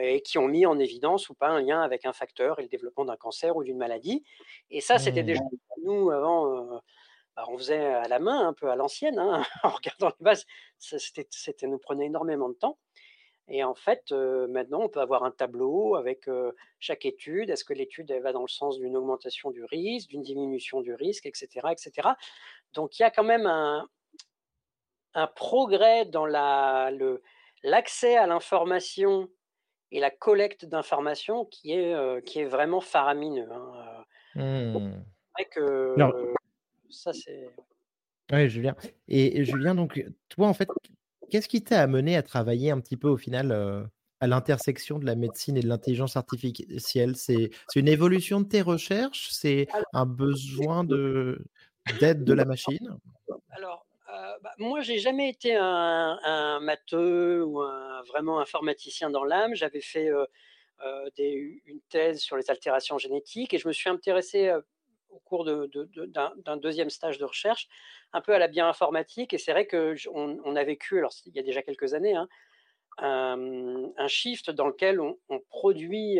et 0.00 0.22
qui 0.22 0.38
ont 0.38 0.48
mis 0.48 0.66
en 0.66 0.78
évidence 0.78 1.28
ou 1.28 1.34
pas 1.34 1.48
un 1.48 1.60
lien 1.60 1.82
avec 1.82 2.04
un 2.04 2.12
facteur 2.12 2.58
et 2.58 2.62
le 2.62 2.68
développement 2.68 3.04
d'un 3.04 3.16
cancer 3.16 3.56
ou 3.56 3.62
d'une 3.62 3.76
maladie. 3.76 4.24
Et 4.70 4.80
ça, 4.80 4.98
c'était 4.98 5.22
déjà 5.22 5.42
mmh. 5.42 5.84
nous 5.84 6.10
avant. 6.10 6.80
Bah, 7.38 7.44
on 7.46 7.56
faisait 7.56 7.86
à 7.86 8.08
la 8.08 8.18
main, 8.18 8.48
un 8.48 8.52
peu 8.52 8.68
à 8.68 8.74
l'ancienne, 8.74 9.16
hein, 9.16 9.44
en 9.62 9.68
regardant 9.68 10.08
les 10.08 10.24
bases. 10.24 10.44
Ça, 10.80 10.98
c'était, 10.98 11.68
nous 11.68 11.78
prenait 11.78 12.06
énormément 12.06 12.48
de 12.48 12.54
temps. 12.54 12.78
Et 13.48 13.64
en 13.64 13.74
fait, 13.74 14.12
maintenant, 14.12 14.82
on 14.82 14.88
peut 14.88 15.00
avoir 15.00 15.24
un 15.24 15.30
tableau 15.30 15.96
avec 15.96 16.28
chaque 16.78 17.06
étude. 17.06 17.50
Est-ce 17.50 17.64
que 17.64 17.72
l'étude 17.72 18.12
va 18.22 18.32
dans 18.32 18.42
le 18.42 18.48
sens 18.48 18.78
d'une 18.78 18.96
augmentation 18.96 19.50
du 19.50 19.64
risque, 19.64 20.08
d'une 20.08 20.22
diminution 20.22 20.80
du 20.80 20.94
risque, 20.94 21.26
etc., 21.26 21.68
etc. 21.70 22.08
Donc, 22.74 22.98
il 22.98 23.02
y 23.02 23.04
a 23.04 23.10
quand 23.10 23.24
même 23.24 23.46
un, 23.46 23.88
un 25.14 25.26
progrès 25.26 26.04
dans 26.04 26.26
la, 26.26 26.90
l'accès 27.62 28.16
à 28.16 28.26
l'information 28.26 29.28
et 29.90 30.00
la 30.00 30.10
collecte 30.10 30.66
d'informations 30.66 31.46
qui 31.46 31.72
est, 31.72 32.24
qui 32.24 32.40
est 32.40 32.46
vraiment 32.46 32.80
faramineux. 32.80 33.48
Hein. 33.50 34.04
Mmh. 34.34 35.02
que 35.50 35.94
ça, 36.90 37.12
c'est. 37.12 37.48
Oui, 38.30 38.48
Julien. 38.48 38.76
Et, 39.08 39.44
Julien, 39.44 39.74
donc, 39.74 40.02
toi, 40.28 40.48
en 40.48 40.54
fait, 40.54 40.68
qu'est-ce 41.30 41.48
qui 41.48 41.62
t'a 41.62 41.80
amené 41.80 42.16
à 42.16 42.22
travailler 42.22 42.70
un 42.70 42.80
petit 42.80 42.96
peu 42.96 43.08
au 43.08 43.16
final 43.16 43.52
à 44.20 44.26
l'intersection 44.26 44.98
de 44.98 45.06
la 45.06 45.14
médecine 45.14 45.56
et 45.56 45.60
de 45.60 45.68
l'intelligence 45.68 46.16
artificielle? 46.16 47.16
C'est 47.16 47.50
une 47.76 47.88
évolution 47.88 48.40
de 48.40 48.48
tes 48.48 48.62
recherches? 48.62 49.28
C'est 49.30 49.68
un 49.92 50.06
besoin 50.06 50.84
d'aide 50.84 52.24
de 52.24 52.32
la 52.32 52.44
machine? 52.44 52.98
Alors, 53.50 53.86
bah, 54.42 54.52
moi, 54.58 54.80
j'ai 54.80 54.98
jamais 54.98 55.28
été 55.28 55.54
un, 55.54 56.18
un, 56.22 56.60
matheux 56.60 57.44
ou 57.44 57.60
un, 57.60 58.02
vraiment 58.02 58.40
informaticien 58.40 59.10
dans 59.10 59.24
l'âme. 59.24 59.54
J'avais 59.54 59.80
fait 59.80 60.10
une 61.18 61.80
thèse 61.88 62.20
sur 62.20 62.36
les 62.36 62.50
altérations 62.50 62.98
génétiques 62.98 63.54
et 63.54 63.58
je 63.58 63.68
me 63.68 63.72
suis 63.72 63.90
intéressé 63.90 64.52
au 65.10 65.18
cours 65.20 65.44
d'un 65.44 66.56
deuxième 66.56 66.90
stage 66.90 67.18
de 67.18 67.24
recherche 67.24 67.68
un 68.12 68.20
peu 68.20 68.34
à 68.34 68.38
la 68.38 68.48
bioinformatique. 68.48 69.34
Et 69.34 69.38
c'est 69.38 69.52
vrai 69.52 69.66
qu'on 69.66 69.96
on 70.44 70.56
a 70.56 70.64
vécu, 70.64 70.98
alors 70.98 71.12
il 71.26 71.34
y 71.34 71.38
a 71.38 71.42
déjà 71.42 71.62
quelques 71.62 71.94
années, 71.94 72.14
hein, 72.14 72.28
un, 72.98 74.08
shift 74.08 74.50
dans 74.50 74.66
lequel 74.66 75.00
on, 75.00 75.16
produit 75.48 76.18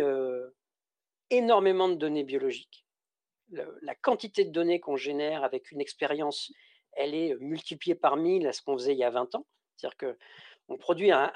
énormément 1.31 1.89
de 1.89 1.95
données 1.95 2.25
biologiques. 2.25 2.85
la 3.51 3.95
quantité 3.95 4.45
de 4.45 4.51
données 4.51 4.81
qu'on 4.81 4.97
génère 4.97 5.45
avec 5.45 5.71
une 5.71 5.81
expérience 5.81 6.53
elle 6.99 7.15
est 7.15 7.37
multipliée 7.41 7.95
par 7.95 8.17
1000 8.17 8.47
à 8.47 8.53
ce 8.53 8.61
qu'on 8.63 8.77
faisait 8.77 8.93
il 8.93 8.99
y 8.99 9.05
a 9.05 9.11
20 9.11 9.35
ans. 9.37 9.47
C'est-à-dire 9.77 9.97
qu'on 10.69 10.77
produit 10.77 11.11
un, 11.11 11.33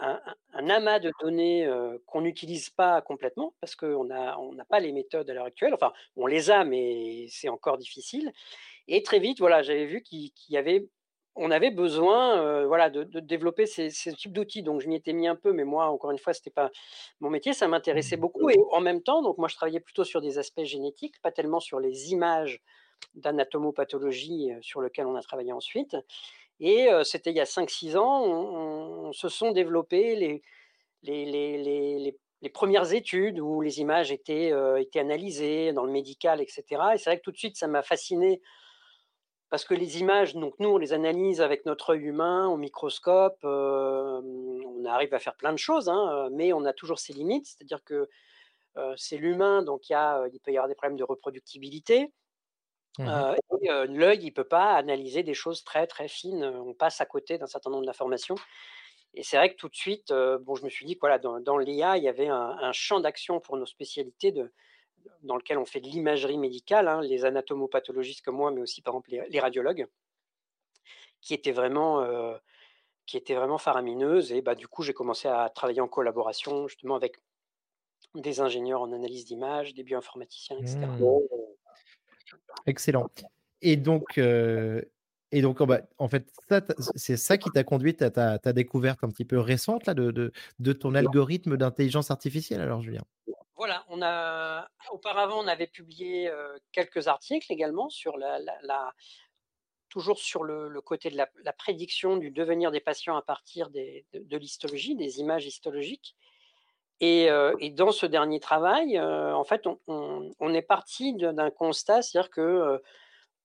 amas 0.53 0.99
de 0.99 1.11
données 1.21 1.69
qu'on 2.07 2.21
n'utilise 2.21 2.71
pas 2.71 3.01
complètement 3.01 3.55
parce 3.61 3.75
qu'on 3.75 4.05
n'a 4.05 4.39
on 4.39 4.53
n'a 4.53 4.65
pas 4.65 4.79
les 4.79 4.93
méthodes 4.93 5.29
à 5.31 5.35
l'heure 5.35 5.47
actuelle. 5.47 5.75
Enfin, 5.75 5.93
on 6.17 6.27
les 6.27 6.51
a, 6.51 6.65
mais 6.65 7.27
c'est 7.31 7.49
encore 7.49 7.79
difficile. 7.79 8.33
Et 8.89 9.03
très 9.03 9.19
vite, 9.19 9.39
voilà, 9.39 9.63
j'avais 9.63 9.87
vu 9.87 10.03
qu'il 10.03 10.33
y 10.49 10.57
avait, 10.57 10.87
on 11.35 11.51
avait 11.51 11.71
besoin, 11.71 12.67
voilà, 12.67 12.91
de, 12.91 13.05
développer 13.21 13.67
ces, 13.67 13.91
types 13.91 14.33
d'outils. 14.33 14.63
Donc, 14.63 14.81
je 14.81 14.89
m'y 14.89 14.97
étais 14.97 15.13
mis 15.13 15.27
un 15.29 15.37
peu, 15.37 15.53
mais 15.53 15.65
moi, 15.65 15.87
encore 15.87 16.11
une 16.11 16.19
fois, 16.19 16.35
c'était 16.35 16.51
pas 16.51 16.71
mon 17.21 17.31
métier. 17.31 17.55
Ça 17.55 17.69
m'intéressait 17.69 18.17
beaucoup. 18.17 18.51
Et 18.51 18.59
en 18.71 18.81
même 18.81 19.03
temps, 19.03 19.23
donc 19.23 19.39
moi, 19.39 19.49
je 19.49 19.57
travaillais 19.57 19.81
plutôt 19.81 20.05
sur 20.05 20.21
des 20.21 20.39
aspects 20.39 20.65
génétiques, 20.65 21.21
pas 21.23 21.33
tellement 21.33 21.61
sur 21.61 21.81
les 21.81 22.13
images 22.13 22.61
d'anatomopathologie 23.15 24.51
sur 24.61 24.81
lequel 24.81 25.07
on 25.07 25.17
a 25.17 25.23
travaillé 25.23 25.53
ensuite. 25.53 25.97
Et 26.63 26.89
c'était 27.03 27.31
il 27.31 27.37
y 27.37 27.41
a 27.41 27.45
5-6 27.45 27.97
ans, 27.97 28.23
on, 28.25 29.13
se 29.13 29.29
sont 29.29 29.51
développés 29.51 30.15
les, 30.15 30.43
les, 31.03 31.27
les, 31.27 32.17
les, 32.41 32.49
premières 32.51 32.93
études 32.93 33.41
où 33.41 33.61
les 33.61 33.81
images 33.81 34.13
étaient, 34.13 34.53
étaient 34.79 35.01
analysées 35.01 35.73
dans 35.73 35.85
le 35.85 35.91
médical, 35.91 36.41
etc. 36.41 36.63
Et 36.95 36.99
c'est 36.99 37.11
vrai 37.11 37.19
que 37.19 37.23
tout 37.23 37.33
de 37.33 37.37
suite, 37.37 37.57
ça 37.57 37.67
m'a 37.67 37.83
fasciné 37.83 38.41
parce 39.51 39.65
que 39.67 39.75
les 39.75 40.01
images, 40.01 40.35
donc 40.35 40.55
nous, 40.61 40.71
on 40.71 40.79
les 40.79 40.95
analyse 40.95 41.43
avec 41.43 41.67
notre 41.67 41.91
œil 41.91 42.05
humain, 42.05 42.47
au 42.47 42.57
microscope, 42.57 43.39
on 43.45 44.85
arrive 44.87 45.13
à 45.13 45.19
faire 45.19 45.35
plein 45.35 45.53
de 45.53 45.59
choses, 45.59 45.89
hein, 45.89 46.29
mais 46.33 46.53
on 46.53 46.65
a 46.65 46.73
toujours 46.73 47.01
ses 47.01 47.13
limites, 47.13 47.47
c'est-à-dire 47.47 47.85
que 47.85 48.09
c'est 48.97 49.19
l'humain, 49.19 49.63
donc 49.63 49.91
il, 49.91 50.41
peut 50.43 50.53
y 50.53 50.57
avoir 50.57 50.69
des 50.69 50.75
problèmes 50.75 50.97
de 50.97 51.05
reproductibilité. 51.05 52.11
Mmh 52.99 53.35
l'œil, 53.89 54.19
il 54.21 54.27
ne 54.27 54.31
peut 54.31 54.45
pas 54.45 54.75
analyser 54.75 55.23
des 55.23 55.35
choses 55.35 55.65
très 55.65 55.87
très 55.87 56.09
fines. 56.09 56.45
On 56.45 56.75
passe 56.75 57.01
à 57.01 57.07
côté 57.07 57.39
d'un 57.39 57.47
certain 57.47 57.71
nombre 57.71 57.87
d'informations. 57.87 58.35
Et 59.15 59.23
c'est 59.23 59.37
vrai 59.37 59.53
que 59.53 59.57
tout 59.57 59.69
de 59.69 59.75
suite, 59.75 60.13
bon, 60.13 60.57
je 60.57 60.65
me 60.65 60.69
suis 60.69 60.85
dit 60.85 60.95
que 60.95 61.01
voilà, 61.01 61.19
dans, 61.19 61.39
dans 61.39 61.59
l'IA, 61.59 61.97
il 61.97 62.03
y 62.03 62.09
avait 62.09 62.29
un, 62.29 62.73
champ 62.73 62.99
d'action 62.99 63.41
pour 63.41 63.57
nos 63.57 63.67
spécialités 63.67 64.33
de, 64.33 64.53
dans 65.23 65.37
lequel 65.37 65.59
on 65.59 65.65
fait 65.65 65.81
de 65.81 65.87
l'imagerie 65.87 66.39
médicale, 66.39 66.89
hein, 66.89 67.01
les 67.03 67.25
anatomopathologiste 67.25 68.25
comme 68.25 68.37
moi, 68.37 68.51
mais 68.51 68.61
aussi 68.61 68.83
par 68.83 68.95
exemple 68.95 69.11
les, 69.31 69.41
radiologues, 69.41 69.87
qui 71.21 71.35
étaient 71.35 71.53
vraiment, 71.53 72.05
qui 73.07 73.17
étaient 73.17 73.35
vraiment 73.35 73.59
faramineuses. 73.59 74.33
Et 74.33 74.43
bah, 74.43 74.55
du 74.55 74.67
coup, 74.67 74.83
j'ai 74.83 74.95
commencé 74.95 75.29
à 75.29 75.51
travailler 75.51 75.81
en 75.81 75.89
collaboration 75.89 76.67
justement 76.69 76.97
avec 76.97 77.17
des 78.15 78.41
ingénieurs 78.41 78.83
en 78.83 78.93
analyse 78.93 79.25
d'image, 79.25 79.75
des 79.75 79.83
bioinformaticiens, 79.83 80.59
etc. 80.59 80.79
Excellent. 82.67 83.09
Et 83.61 83.77
donc, 83.77 84.19
et 84.19 85.41
donc 85.41 85.61
oh, 85.61 85.67
bah, 85.67 85.81
en 85.99 86.09
fait, 86.09 86.27
c'est 86.95 87.17
ça 87.17 87.39
qui 87.39 87.51
t'a 87.51 87.65
conduit 87.65 87.97
à 88.01 88.11
ta, 88.11 88.53
découverte 88.53 89.03
un 89.03 89.09
petit 89.09 89.25
peu 89.25 89.39
récente 89.39 89.87
là, 89.87 89.95
de, 89.95 90.33
de, 90.59 90.73
ton 90.73 90.95
algorithme 90.95 91.57
d'intelligence 91.57 92.11
artificielle, 92.11 92.61
alors 92.61 92.83
Julien? 92.83 93.03
Voilà, 93.57 93.85
on 93.89 94.03
a, 94.03 94.69
auparavant, 94.91 95.43
on 95.43 95.47
avait 95.47 95.69
publié 95.69 96.31
quelques 96.73 97.07
articles 97.09 97.53
également 97.53 97.89
sur 97.89 98.19
la, 98.19 98.39
la, 98.41 98.93
toujours 99.93 100.19
sur 100.19 100.43
le, 100.43 100.81
côté 100.81 101.11
de 101.11 101.19
la, 101.19 101.53
prédiction 101.53 102.17
du 102.17 102.31
devenir 102.31 102.71
des 102.71 102.81
patients 102.81 103.15
à 103.15 103.21
partir 103.21 103.69
des, 103.69 104.07
de 104.15 104.37
l'histologie, 104.39 104.97
des 104.97 105.21
images 105.21 105.45
histologiques. 105.45 106.17
Et, 107.05 107.29
dans 107.71 107.91
ce 107.91 108.07
dernier 108.07 108.39
travail, 108.39 108.99
en 108.99 109.43
fait, 109.43 109.67
on, 109.89 110.55
est 110.55 110.63
parti 110.63 111.15
d'un 111.15 111.51
constat, 111.51 112.01
c'est-à-dire 112.01 112.31
que 112.31 112.81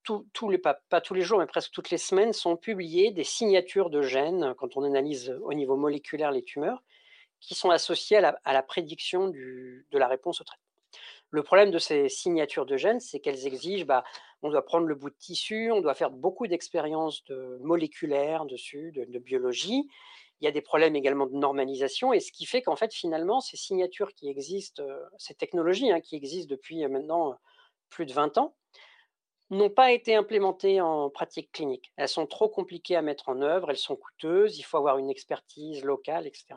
tous 0.03 0.49
les, 0.49 0.59
pas, 0.59 0.79
tous 1.03 1.15
les 1.15 1.23
jours, 1.23 1.39
mais 1.39 1.47
presque 1.47 1.71
toutes 1.71 1.89
les 1.89 1.97
semaines, 1.97 2.33
sont 2.33 2.55
publiées 2.55 3.11
des 3.11 3.23
signatures 3.23 3.89
de 3.89 4.03
gènes, 4.03 4.53
quand 4.59 4.77
on 4.77 4.83
analyse 4.83 5.35
au 5.41 5.55
niveau 5.55 5.75
moléculaire 5.75 6.31
les 6.31 6.43
tumeurs, 6.43 6.83
qui 7.39 7.55
sont 7.55 7.71
associées 7.71 8.17
à 8.17 8.53
la, 8.53 8.63
prédiction 8.63 9.29
de 9.29 9.83
la 9.91 10.07
réponse 10.07 10.39
au 10.39 10.43
traitement. 10.43 10.63
Le 11.31 11.41
problème 11.41 11.71
de 11.71 11.79
ces 11.79 12.09
signatures 12.09 12.67
de 12.67 12.77
gènes, 12.77 12.99
c'est 12.99 13.19
qu'elles 13.19 13.47
exigent, 13.47 13.85
bah, 13.85 14.03
on 14.43 14.49
doit 14.49 14.63
prendre 14.63 14.85
le 14.85 14.95
bout 14.95 15.09
de 15.09 15.15
tissu, 15.15 15.71
on 15.71 15.81
doit 15.81 15.95
faire 15.95 16.11
beaucoup 16.11 16.45
d'expériences 16.45 17.23
de 17.25 17.57
moléculaires 17.61 18.45
dessus, 18.45 18.91
de 18.93 19.19
biologie, 19.19 19.89
il 20.41 20.45
y 20.45 20.47
a 20.47 20.51
des 20.51 20.61
problèmes 20.61 20.95
également 20.95 21.25
de 21.25 21.35
normalisation, 21.35 22.13
et 22.13 22.19
ce 22.19 22.31
qui 22.31 22.45
fait 22.45 22.61
qu'en 22.61 22.75
fait, 22.75 22.93
finalement, 22.93 23.41
ces 23.41 23.57
signatures 23.57 24.13
qui 24.13 24.29
existent, 24.29 24.83
euh, 24.83 24.99
ces 25.17 25.33
technologies 25.33 25.91
hein, 25.91 25.99
qui 25.99 26.15
existent 26.15 26.49
depuis 26.49 26.83
euh, 26.83 26.89
maintenant 26.89 27.31
euh, 27.31 27.35
plus 27.89 28.05
de 28.05 28.13
20 28.13 28.37
ans, 28.37 28.55
n'ont 29.49 29.69
pas 29.69 29.93
été 29.93 30.13
implémentées 30.13 30.81
en 30.81 31.09
pratique 31.09 31.51
clinique. 31.53 31.91
Elles 31.95 32.09
sont 32.09 32.27
trop 32.27 32.49
compliquées 32.49 32.97
à 32.97 33.01
mettre 33.01 33.29
en 33.29 33.41
œuvre, 33.41 33.71
elles 33.71 33.77
sont 33.77 33.95
coûteuses, 33.95 34.59
il 34.59 34.63
faut 34.63 34.77
avoir 34.77 34.97
une 34.97 35.09
expertise 35.09 35.83
locale, 35.83 36.27
etc. 36.27 36.55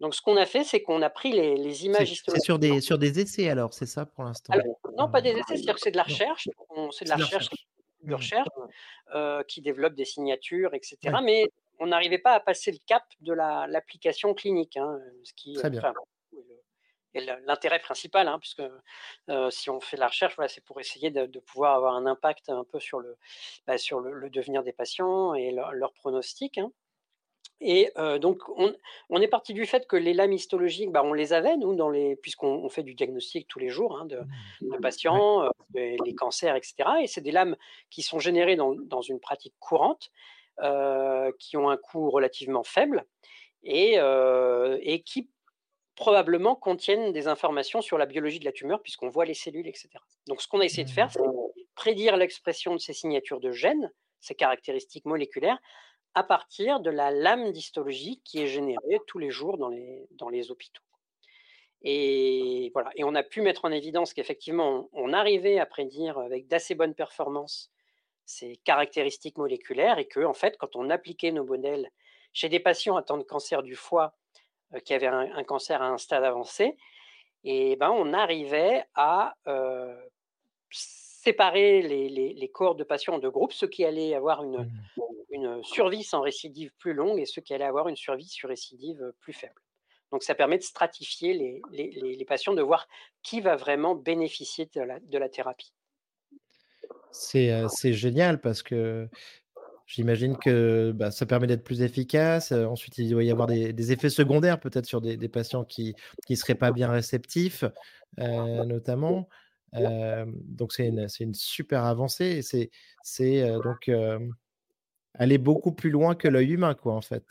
Donc, 0.00 0.14
ce 0.14 0.20
qu'on 0.20 0.36
a 0.36 0.44
fait, 0.44 0.62
c'est 0.62 0.82
qu'on 0.82 1.00
a 1.00 1.08
pris 1.08 1.32
les, 1.32 1.86
images 1.86 2.12
historiques. 2.12 2.42
C'est 2.42 2.44
sur 2.44 2.58
des, 2.58 2.82
sur 2.82 2.98
des 2.98 3.18
essais, 3.18 3.48
alors, 3.48 3.72
c'est 3.72 3.86
ça 3.86 4.04
pour 4.04 4.24
l'instant? 4.24 4.52
Non, 4.98 5.10
pas 5.10 5.22
des 5.22 5.30
essais, 5.30 5.42
c'est-à-dire 5.48 5.74
que 5.74 5.80
c'est 5.80 5.90
de 5.90 5.96
la 5.96 6.02
recherche. 6.02 6.46
C'est 6.92 7.06
de 7.06 7.10
la 7.10 7.16
recherche, 7.16 7.48
de 8.02 8.14
recherche 8.14 8.48
qui 9.48 9.62
développe 9.62 9.94
des 9.94 10.04
signatures, 10.04 10.74
etc. 10.74 11.16
Mais 11.24 11.46
on 11.78 11.86
n'arrivait 11.86 12.18
pas 12.18 12.32
à 12.32 12.40
passer 12.40 12.72
le 12.72 12.78
cap 12.86 13.04
de 13.20 13.32
l'application 13.32 14.34
clinique, 14.34 14.76
hein, 14.76 14.98
ce 15.24 15.32
qui 15.34 15.54
Très 15.54 15.70
bien. 15.70 15.82
l'intérêt 17.46 17.80
principal, 17.80 18.28
hein, 18.28 18.38
puisque 18.38 18.62
euh, 19.30 19.50
si 19.50 19.70
on 19.70 19.80
fait 19.80 19.96
de 19.96 20.00
la 20.00 20.08
recherche, 20.08 20.36
voilà, 20.36 20.48
c'est 20.48 20.64
pour 20.64 20.80
essayer 20.80 21.10
de, 21.10 21.38
pouvoir 21.40 21.74
avoir 21.74 21.94
un 21.94 22.06
impact 22.06 22.48
un 22.48 22.64
peu 22.64 22.80
sur 22.80 23.00
le, 23.00 23.16
bah, 23.66 23.78
sur 23.78 24.00
le, 24.00 24.30
devenir 24.30 24.62
des 24.62 24.72
patients 24.72 25.34
et 25.34 25.50
leur, 25.50 25.72
leur 25.72 25.92
pronostic. 25.92 26.58
Hein. 26.58 26.72
Et 27.60 27.90
euh, 27.96 28.18
donc, 28.18 28.42
on, 29.08 29.20
est 29.20 29.28
parti 29.28 29.54
du 29.54 29.64
fait 29.64 29.86
que 29.86 29.96
les 29.96 30.12
lames 30.12 30.32
histologiques, 30.32 30.90
bah, 30.90 31.02
on 31.04 31.14
les 31.14 31.32
avait, 31.32 31.56
nous, 31.56 31.74
dans 31.74 31.88
les, 31.88 32.16
puisqu'on 32.16 32.68
fait 32.68 32.82
du 32.82 32.94
diagnostic 32.94 33.48
tous 33.48 33.58
les 33.58 33.70
jours 33.70 34.04
de, 34.04 34.20
mmh. 34.60 34.80
patients, 34.80 35.42
euh, 35.44 35.48
les 35.74 36.14
cancers, 36.14 36.54
etc. 36.54 36.74
Et 37.00 37.06
c'est 37.06 37.22
des 37.22 37.32
lames 37.32 37.56
qui 37.88 38.02
sont 38.02 38.18
générées 38.18 38.56
dans, 38.56 38.74
dans 38.74 39.00
une 39.00 39.20
pratique 39.20 39.54
courante 39.58 40.10
qui 41.38 41.56
ont 41.56 41.68
un 41.68 41.76
coût 41.76 42.10
relativement 42.10 42.64
faible 42.64 43.06
et, 43.62 43.94
euh, 43.98 44.78
et 44.80 45.02
qui 45.02 45.28
probablement 45.96 46.54
contiennent 46.54 47.12
des 47.12 47.26
informations 47.26 47.80
sur 47.80 47.98
la 47.98 48.06
biologie 48.06 48.38
de 48.38 48.44
la 48.44 48.52
tumeur, 48.52 48.82
puisqu'on 48.82 49.08
voit 49.08 49.24
les 49.24 49.34
cellules, 49.34 49.66
etc. 49.66 49.88
Donc, 50.26 50.42
ce 50.42 50.48
qu'on 50.48 50.60
a 50.60 50.64
essayé 50.64 50.84
de 50.84 50.90
faire, 50.90 51.10
c'est 51.10 51.20
prédire 51.74 52.16
l'expression 52.16 52.74
de 52.74 52.78
ces 52.78 52.92
signatures 52.92 53.40
de 53.40 53.50
gènes, 53.50 53.90
ces 54.20 54.34
caractéristiques 54.34 55.06
moléculaires, 55.06 55.58
à 56.14 56.22
partir 56.22 56.80
de 56.80 56.90
la 56.90 57.10
lame 57.10 57.52
d'histologie 57.52 58.20
qui 58.24 58.40
est 58.40 58.46
générée 58.46 58.98
tous 59.06 59.18
les 59.18 59.30
jours 59.30 59.58
dans 59.58 59.68
les, 59.68 60.06
dans 60.12 60.28
les 60.28 60.50
hôpitaux. 60.50 60.82
Et 61.82 62.70
voilà. 62.72 62.90
Et 62.96 63.04
on 63.04 63.14
a 63.14 63.22
pu 63.22 63.42
mettre 63.42 63.64
en 63.64 63.70
évidence 63.70 64.14
qu'effectivement, 64.14 64.88
on, 64.92 65.12
arrivait 65.12 65.58
à 65.58 65.66
prédire 65.66 66.18
avec 66.18 66.48
d'assez 66.48 66.74
bonnes 66.74 66.94
performances 66.94 67.70
ces 68.26 68.56
caractéristiques 68.64 69.38
moléculaires 69.38 69.98
et 69.98 70.06
que, 70.06 70.20
en 70.20 70.34
fait, 70.34 70.58
quand 70.58 70.76
on 70.76 70.90
appliquait 70.90 71.32
nos 71.32 71.44
modèles 71.44 71.90
chez 72.32 72.48
des 72.48 72.60
patients 72.60 72.96
atteints 72.96 73.16
de 73.16 73.22
cancer 73.22 73.62
du 73.62 73.76
foie 73.76 74.14
euh, 74.74 74.80
qui 74.80 74.92
avaient 74.92 75.06
un, 75.06 75.44
cancer 75.44 75.80
à 75.80 75.88
un 75.88 75.96
stade 75.96 76.24
avancé, 76.24 76.76
et 77.44 77.76
ben, 77.76 77.90
on 77.90 78.12
arrivait 78.12 78.84
à 78.94 79.36
euh, 79.46 79.96
séparer 80.70 81.80
les, 81.82 82.08
les, 82.08 82.48
corps 82.48 82.74
de 82.74 82.82
patients 82.82 83.14
en 83.14 83.18
deux 83.18 83.30
groupes, 83.30 83.52
ceux 83.52 83.68
qui 83.68 83.84
allaient 83.84 84.14
avoir 84.14 84.42
une, 84.42 84.64
mmh. 84.64 85.02
une 85.30 85.64
survie 85.64 86.02
sans 86.02 86.20
récidive 86.20 86.72
plus 86.78 86.92
longue 86.92 87.20
et 87.20 87.26
ceux 87.26 87.40
qui 87.40 87.54
allaient 87.54 87.64
avoir 87.64 87.88
une 87.88 87.96
survie 87.96 88.28
sur 88.28 88.48
récidive 88.48 89.12
plus 89.20 89.32
faible. 89.32 89.62
Donc 90.10 90.22
ça 90.22 90.34
permet 90.34 90.58
de 90.58 90.62
stratifier 90.62 91.34
les, 91.34 91.62
les, 91.70 92.16
les 92.16 92.24
patients, 92.24 92.54
de 92.54 92.62
voir 92.62 92.88
qui 93.22 93.40
va 93.40 93.56
vraiment 93.56 93.94
bénéficier 93.94 94.66
de 94.74 94.80
la, 94.80 94.98
de 95.00 95.18
la 95.18 95.28
thérapie. 95.28 95.72
C'est 97.16 97.92
génial 97.92 98.40
parce 98.40 98.62
que 98.62 99.08
j'imagine 99.86 100.36
que 100.36 100.92
bah, 100.92 101.10
ça 101.10 101.26
permet 101.26 101.46
d'être 101.46 101.64
plus 101.64 101.82
efficace. 101.82 102.52
ensuite, 102.52 102.98
il 102.98 103.10
doit 103.10 103.24
y 103.24 103.30
avoir 103.30 103.46
des, 103.46 103.92
effets 103.92 104.10
secondaires 104.10 104.60
peut-être 104.60 104.86
sur 104.86 105.00
des, 105.00 105.28
patients 105.28 105.64
qui 105.64 105.94
ne 106.28 106.34
seraient 106.34 106.54
pas 106.54 106.72
bien 106.72 106.90
réceptifs, 106.90 107.64
notamment. 108.18 109.28
donc 109.72 110.72
c'est 110.72 110.88
une, 110.88 111.06
une, 111.20 111.34
super 111.34 111.84
avancée. 111.84 112.42
C'est 113.02 113.50
donc 113.62 113.90
aller 115.18 115.38
beaucoup 115.38 115.72
plus 115.72 115.90
loin 115.90 116.14
que 116.14 116.28
l'œil 116.28 116.52
humain, 116.52 116.74
quoi, 116.74 116.94
en 116.94 117.00
fait. 117.00 117.24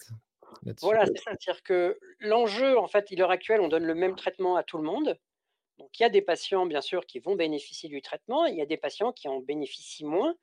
Voilà, 0.81 1.05
c'est 1.05 1.17
ça. 1.17 1.31
C'est-à-dire 1.39 1.63
que 1.63 1.99
l'enjeu, 2.19 2.77
en 2.77 2.87
fait, 2.87 3.05
à 3.11 3.15
l'heure 3.15 3.31
actuelle, 3.31 3.61
on 3.61 3.67
donne 3.67 3.85
le 3.85 3.95
même 3.95 4.15
traitement 4.15 4.55
à 4.55 4.63
tout 4.63 4.77
le 4.77 4.83
monde. 4.83 5.17
Donc, 5.77 5.89
il 5.99 6.03
y 6.03 6.05
a 6.05 6.09
des 6.09 6.21
patients, 6.21 6.65
bien 6.65 6.81
sûr, 6.81 7.05
qui 7.05 7.19
vont 7.19 7.35
bénéficier 7.35 7.89
du 7.89 8.01
traitement. 8.01 8.45
Il 8.45 8.55
y 8.55 8.61
a 8.61 8.65
des 8.65 8.77
patients 8.77 9.11
qui 9.11 9.27
en 9.27 9.39
bénéficient 9.39 10.05
moins. 10.05 10.35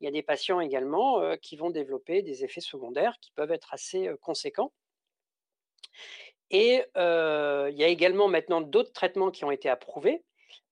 Il 0.00 0.04
y 0.04 0.08
a 0.08 0.10
des 0.10 0.22
patients 0.22 0.60
également 0.60 1.36
qui 1.38 1.56
vont 1.56 1.70
développer 1.70 2.22
des 2.22 2.44
effets 2.44 2.60
secondaires 2.60 3.16
qui 3.20 3.32
peuvent 3.32 3.50
être 3.50 3.74
assez 3.74 4.10
conséquents. 4.20 4.72
Et 6.50 6.84
il 6.94 7.74
y 7.76 7.84
a 7.84 7.88
également 7.88 8.28
maintenant 8.28 8.60
d'autres 8.60 8.92
traitements 8.92 9.30
qui 9.30 9.44
ont 9.44 9.50
été 9.50 9.68
approuvés. 9.68 10.22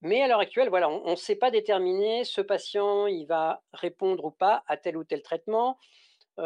Mais 0.03 0.23
à 0.23 0.29
l'heure 0.29 0.41
actuelle, 0.41 0.71
on 0.73 1.11
ne 1.11 1.17
sait 1.17 1.37
pas 1.37 1.51
déterminer 1.51 2.25
ce 2.25 2.41
patient, 2.41 3.07
il 3.07 3.25
va 3.25 3.63
répondre 3.73 4.27
ou 4.27 4.31
pas 4.31 4.63
à 4.67 4.77
tel 4.77 4.97
ou 4.97 5.05
tel 5.05 5.23
traitement 5.23 5.79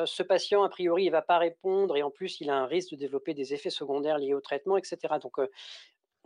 ce 0.04 0.22
patient, 0.22 0.62
a 0.64 0.68
priori, 0.68 1.04
il 1.04 1.06
ne 1.06 1.12
va 1.12 1.22
pas 1.22 1.38
répondre 1.38 1.96
et 1.96 2.02
en 2.02 2.10
plus, 2.10 2.40
il 2.40 2.50
a 2.50 2.56
un 2.56 2.66
risque 2.66 2.90
de 2.90 2.96
développer 2.96 3.32
des 3.34 3.54
effets 3.54 3.70
secondaires 3.70 4.18
liés 4.18 4.34
au 4.34 4.40
traitement, 4.40 4.76
etc. 4.76 4.98
Donc, 5.20 5.36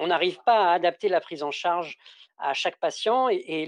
on 0.03 0.09
n'arrive 0.09 0.39
pas 0.45 0.71
à 0.71 0.73
adapter 0.73 1.09
la 1.09 1.21
prise 1.21 1.45
en 1.45 1.53
charge 1.53 1.97
à 2.39 2.55
chaque 2.55 2.79
patient 2.81 3.29
et, 3.29 3.67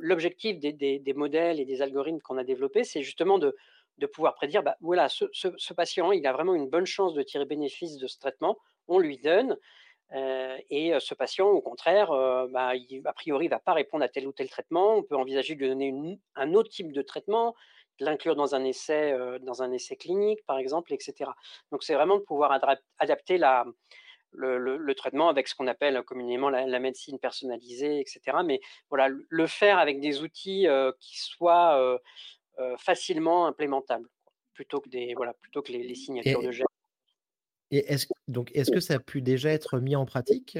l'objectif 0.00 0.58
des, 0.58 1.14
modèles 1.14 1.60
et 1.60 1.66
des 1.66 1.82
algorithmes 1.82 2.20
qu'on 2.20 2.38
a 2.38 2.44
développés, 2.44 2.84
c'est 2.84 3.02
justement 3.02 3.38
de, 3.38 3.54
pouvoir 4.14 4.34
prédire, 4.34 4.62
bah, 4.62 4.76
voilà, 4.80 5.08
ce, 5.10 5.72
patient, 5.74 6.10
il 6.10 6.26
a 6.26 6.32
vraiment 6.32 6.54
une 6.54 6.70
bonne 6.70 6.86
chance 6.86 7.12
de 7.12 7.22
tirer 7.22 7.44
bénéfice 7.44 7.98
de 7.98 8.06
ce 8.06 8.18
traitement, 8.18 8.56
on 8.86 8.98
lui 8.98 9.18
donne, 9.18 9.58
et 10.14 10.94
ce 10.98 11.14
patient, 11.14 11.48
au 11.48 11.60
contraire, 11.60 12.08
bah, 12.50 12.72
a 13.04 13.12
priori, 13.12 13.44
il 13.44 13.48
ne 13.48 13.54
va 13.54 13.58
pas 13.58 13.74
répondre 13.74 14.02
à 14.02 14.08
tel 14.08 14.26
ou 14.26 14.32
tel 14.32 14.48
traitement, 14.48 14.96
on 14.96 15.02
peut 15.02 15.16
envisager 15.16 15.54
de 15.54 15.60
lui 15.60 15.68
donner 15.68 16.18
un 16.34 16.54
autre 16.54 16.70
type 16.70 16.92
de 16.92 17.02
traitement, 17.02 17.54
l'inclure 18.00 18.36
dans 18.36 18.46
dans 18.46 19.62
un 19.62 19.72
essai 19.72 19.96
clinique, 19.96 20.40
par 20.46 20.56
exemple, 20.58 20.94
etc. 20.94 21.30
Donc, 21.72 21.82
c'est 21.82 21.94
vraiment 21.94 22.16
de 22.16 22.22
pouvoir 22.22 22.58
adapter 23.00 23.36
la, 23.36 23.66
le, 24.32 24.92
traitement 24.94 25.28
avec 25.28 25.48
ce 25.48 25.54
qu'on 25.54 25.66
appelle 25.66 26.02
communément 26.02 26.50
la, 26.50 26.78
médecine 26.78 27.18
personnalisée, 27.18 28.00
etc. 28.00 28.38
Mais 28.44 28.60
voilà, 28.88 29.08
le 29.08 29.46
faire 29.46 29.78
avec 29.78 30.00
des 30.00 30.22
outils 30.22 30.66
qui 31.00 31.18
soient 31.18 32.00
facilement 32.78 33.46
implémentables, 33.46 34.08
plutôt 34.54 34.80
que 34.80 34.88
des 34.88 35.14
voilà, 35.14 35.34
plutôt 35.34 35.62
que 35.62 35.72
les, 35.72 35.94
signatures 35.94 36.42
de 36.42 36.50
gènes. 36.50 36.66
Et 37.70 37.92
est-ce, 37.92 38.06
donc, 38.28 38.50
est-ce 38.54 38.70
que 38.70 38.80
ça 38.80 38.94
a 38.94 38.98
pu 38.98 39.20
déjà 39.20 39.50
être 39.50 39.78
mis 39.78 39.94
en 39.94 40.06
pratique 40.06 40.58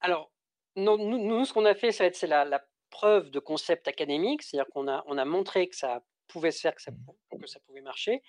Alors, 0.00 0.32
non, 0.76 0.98
nous, 0.98 1.44
ce 1.44 1.52
qu'on 1.52 1.64
a 1.64 1.74
fait, 1.74 1.92
c'est 1.92 2.26
la, 2.26 2.44
la 2.44 2.64
preuve 2.94 3.30
de 3.30 3.40
concept 3.40 3.88
académique, 3.88 4.42
c'est-à-dire 4.42 4.70
qu'on 4.72 4.88
a, 4.88 5.04
on 5.06 5.18
a 5.18 5.24
montré 5.24 5.68
que 5.68 5.76
ça 5.76 6.02
pouvait 6.28 6.52
se 6.52 6.60
faire, 6.60 6.74
que 6.74 6.82
ça, 6.82 6.92
mmh. 6.92 7.40
que 7.40 7.46
ça 7.46 7.60
pouvait 7.66 7.80
marcher. 7.80 8.22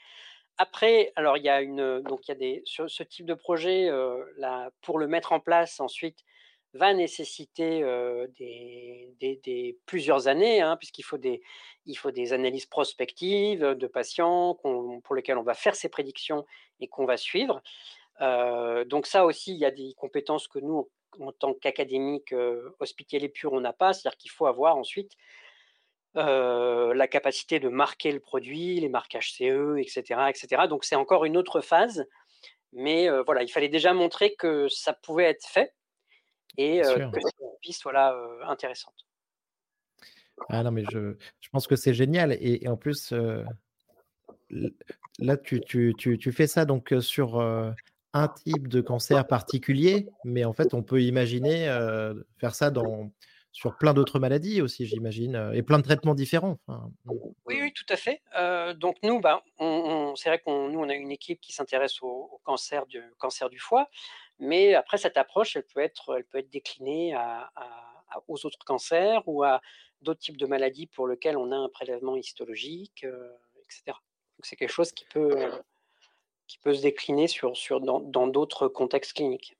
Après, 0.57 1.11
alors 1.15 1.37
il 1.37 1.43
y 1.43 1.49
a 1.49 1.61
une, 1.61 2.01
donc 2.01 2.27
il 2.27 2.31
y 2.31 2.33
a 2.33 2.35
des, 2.35 2.63
ce 2.65 3.03
type 3.03 3.25
de 3.25 3.33
projet, 3.33 3.89
là, 4.37 4.69
pour 4.81 4.99
le 4.99 5.07
mettre 5.07 5.33
en 5.33 5.39
place 5.39 5.79
ensuite, 5.79 6.19
va 6.73 6.93
nécessiter 6.93 7.81
des, 8.37 9.15
des, 9.19 9.77
plusieurs 9.85 10.27
années, 10.27 10.61
hein, 10.61 10.77
puisqu'il 10.77 11.03
faut 11.03 11.17
des, 11.17 11.41
il 11.85 11.95
faut 11.95 12.11
des 12.11 12.33
analyses 12.33 12.65
prospectives 12.65 13.61
de 13.61 13.87
patients 13.87 14.55
pour 14.55 15.15
lesquels 15.15 15.37
on 15.37 15.43
va 15.43 15.53
faire 15.53 15.75
ces 15.75 15.89
prédictions 15.89 16.45
et 16.79 16.87
qu'on 16.87 17.05
va 17.05 17.17
suivre. 17.17 17.61
donc 18.19 19.07
ça 19.07 19.25
aussi, 19.25 19.53
il 19.53 19.59
y 19.59 19.65
a 19.65 19.71
des 19.71 19.93
compétences 19.97 20.47
que 20.47 20.59
nous, 20.59 20.89
en 21.19 21.31
tant 21.31 21.53
qu'académique 21.53 22.33
hospitalier 22.79 23.29
pur, 23.29 23.53
on 23.53 23.61
n'a 23.61 23.73
pas, 23.73 23.93
c'est-à-dire 23.93 24.17
qu'il 24.17 24.31
faut 24.31 24.45
avoir 24.45 24.77
ensuite 24.77 25.13
la 26.15 27.07
capacité 27.07 27.59
de 27.59 27.69
marquer 27.69 28.11
le 28.11 28.19
produit, 28.19 28.79
les 28.79 28.89
marquages 28.89 29.33
CE, 29.33 29.77
etc. 29.77 30.29
etc. 30.29 30.63
Donc 30.69 30.83
c'est 30.83 30.95
encore 30.95 31.25
une 31.25 31.37
autre 31.37 31.61
phase, 31.61 32.05
mais 32.73 33.09
voilà, 33.25 33.43
il 33.43 33.49
fallait 33.49 33.69
déjà 33.69 33.93
montrer 33.93 34.35
que 34.35 34.67
ça 34.69 34.93
pouvait 34.93 35.25
être 35.25 35.45
fait 35.45 35.73
et 36.57 36.81
que 36.81 37.19
cette 37.19 37.59
piste 37.61 37.81
soit 37.81 38.15
intéressante. 38.47 38.95
Ah 40.49 40.63
non, 40.63 40.71
mais 40.71 40.83
je, 40.91 41.15
je 41.39 41.49
pense 41.49 41.67
que 41.67 41.75
c'est 41.75 41.93
génial. 41.93 42.37
Et, 42.41 42.67
en 42.67 42.77
plus, 42.77 43.13
là, 45.19 45.37
tu, 45.37 45.61
tu, 45.61 45.93
tu, 45.97 46.17
tu, 46.17 46.31
fais 46.31 46.47
ça 46.47 46.65
donc 46.65 46.93
sur 46.99 47.41
un 47.41 48.27
type 48.29 48.67
de 48.67 48.81
cancer 48.81 49.27
particulier, 49.27 50.07
mais 50.23 50.45
en 50.45 50.53
fait, 50.53 50.73
on 50.73 50.83
peut 50.83 51.01
imaginer 51.01 51.65
faire 52.37 52.55
ça 52.55 52.71
dans 52.71 53.11
sur 53.55 53.77
plein 53.77 53.93
d'autres 53.93 54.19
maladies 54.19 54.61
aussi, 54.61 54.85
j'imagine, 54.85 55.51
et 55.53 55.63
plein 55.63 55.77
de 55.77 55.83
traitements 55.83 56.13
différents. 56.13 56.59
Mmh. 56.67 56.75
Oui, 57.45 57.59
oui, 57.61 57.71
tout 57.71 57.85
à 57.87 57.95
fait. 57.95 58.21
donc 58.75 58.97
nous, 59.01 59.21
bah, 59.21 59.43
c'est 60.17 60.27
vrai 60.27 60.39
qu'on 60.39 60.67
nous, 60.67 60.79
on 60.79 60.89
a 60.89 60.93
une 60.93 61.11
équipe 61.11 61.39
qui 61.39 61.53
s'intéresse 61.53 62.01
au, 62.01 62.41
cancer, 62.43 62.85
du, 62.85 63.01
cancer 63.17 63.49
du 63.49 63.57
foie, 63.57 63.87
mais 64.39 64.73
après, 64.75 64.97
cette 64.97 65.15
approche, 65.15 65.55
elle 65.55 65.63
peut 65.63 65.79
être, 65.79 66.17
elle 66.17 66.25
peut 66.25 66.39
être 66.39 66.49
déclinée 66.49 67.15
aux 68.27 68.45
autres 68.45 68.59
cancers 68.65 69.23
ou 69.25 69.43
à 69.43 69.61
d'autres 70.01 70.19
types 70.19 70.37
de 70.37 70.45
maladies 70.45 70.87
pour 70.87 71.07
lesquelles 71.07 71.37
on 71.37 71.53
a 71.53 71.55
un 71.55 71.69
prélèvement 71.69 72.17
histologique, 72.17 73.05
etc. 73.63 73.83
Donc 73.87 74.43
c'est 74.45 74.57
quelque 74.57 74.69
chose 74.69 74.91
qui 74.91 75.05
peut, 75.05 75.49
qui 76.47 76.57
peut 76.57 76.73
se 76.73 76.81
décliner 76.81 77.27
sur, 77.27 77.53
dans 77.79 78.27
d'autres 78.27 78.67
contextes 78.67 79.13
cliniques. 79.13 79.55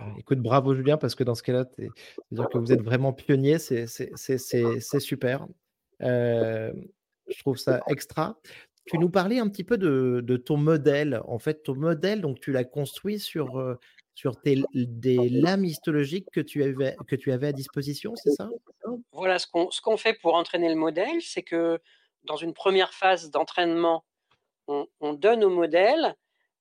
Bah, 0.00 0.06
écoute, 0.18 0.38
bravo 0.38 0.74
Julien, 0.74 0.96
parce 0.96 1.14
que 1.14 1.24
dans 1.24 1.34
ce 1.34 1.42
cas-là, 1.42 1.66
c'est-à-dire 1.76 2.48
que 2.48 2.58
vous 2.58 2.72
êtes 2.72 2.82
vraiment 2.82 3.12
pionnier, 3.12 3.58
c'est 3.58 3.86
super. 4.98 5.46
Euh, 6.02 6.72
je 7.28 7.38
trouve 7.40 7.58
ça 7.58 7.82
extra. 7.88 8.38
Tu 8.86 8.98
nous 8.98 9.10
parlais 9.10 9.38
un 9.38 9.48
petit 9.48 9.62
peu 9.62 9.76
de, 9.76 10.36
ton 10.38 10.56
modèle. 10.56 11.20
En 11.26 11.38
fait, 11.38 11.62
ton 11.62 11.74
modèle, 11.74 12.22
donc 12.22 12.40
tu 12.40 12.50
l'as 12.50 12.64
construit 12.64 13.18
sur, 13.20 13.58
euh, 13.58 13.78
sur 14.14 14.36
des 14.42 14.64
lames 15.28 15.66
histologiques 15.66 16.28
que 16.32 16.40
tu 16.40 16.64
avais, 16.64 16.96
que 17.06 17.16
tu 17.16 17.30
avais 17.30 17.48
à 17.48 17.52
disposition, 17.52 18.14
c'est 18.16 18.30
ça? 18.30 18.48
Voilà, 19.12 19.38
ce 19.38 19.46
qu'on 19.80 19.96
fait 19.98 20.14
pour 20.14 20.34
entraîner 20.34 20.70
le 20.70 20.76
modèle, 20.76 21.20
c'est 21.20 21.42
que 21.42 21.78
dans 22.24 22.36
une 22.36 22.54
première 22.54 22.94
phase 22.94 23.30
d'entraînement, 23.30 24.04
on 24.66 25.14
donne 25.14 25.44
au 25.44 25.50
modèle 25.50 26.14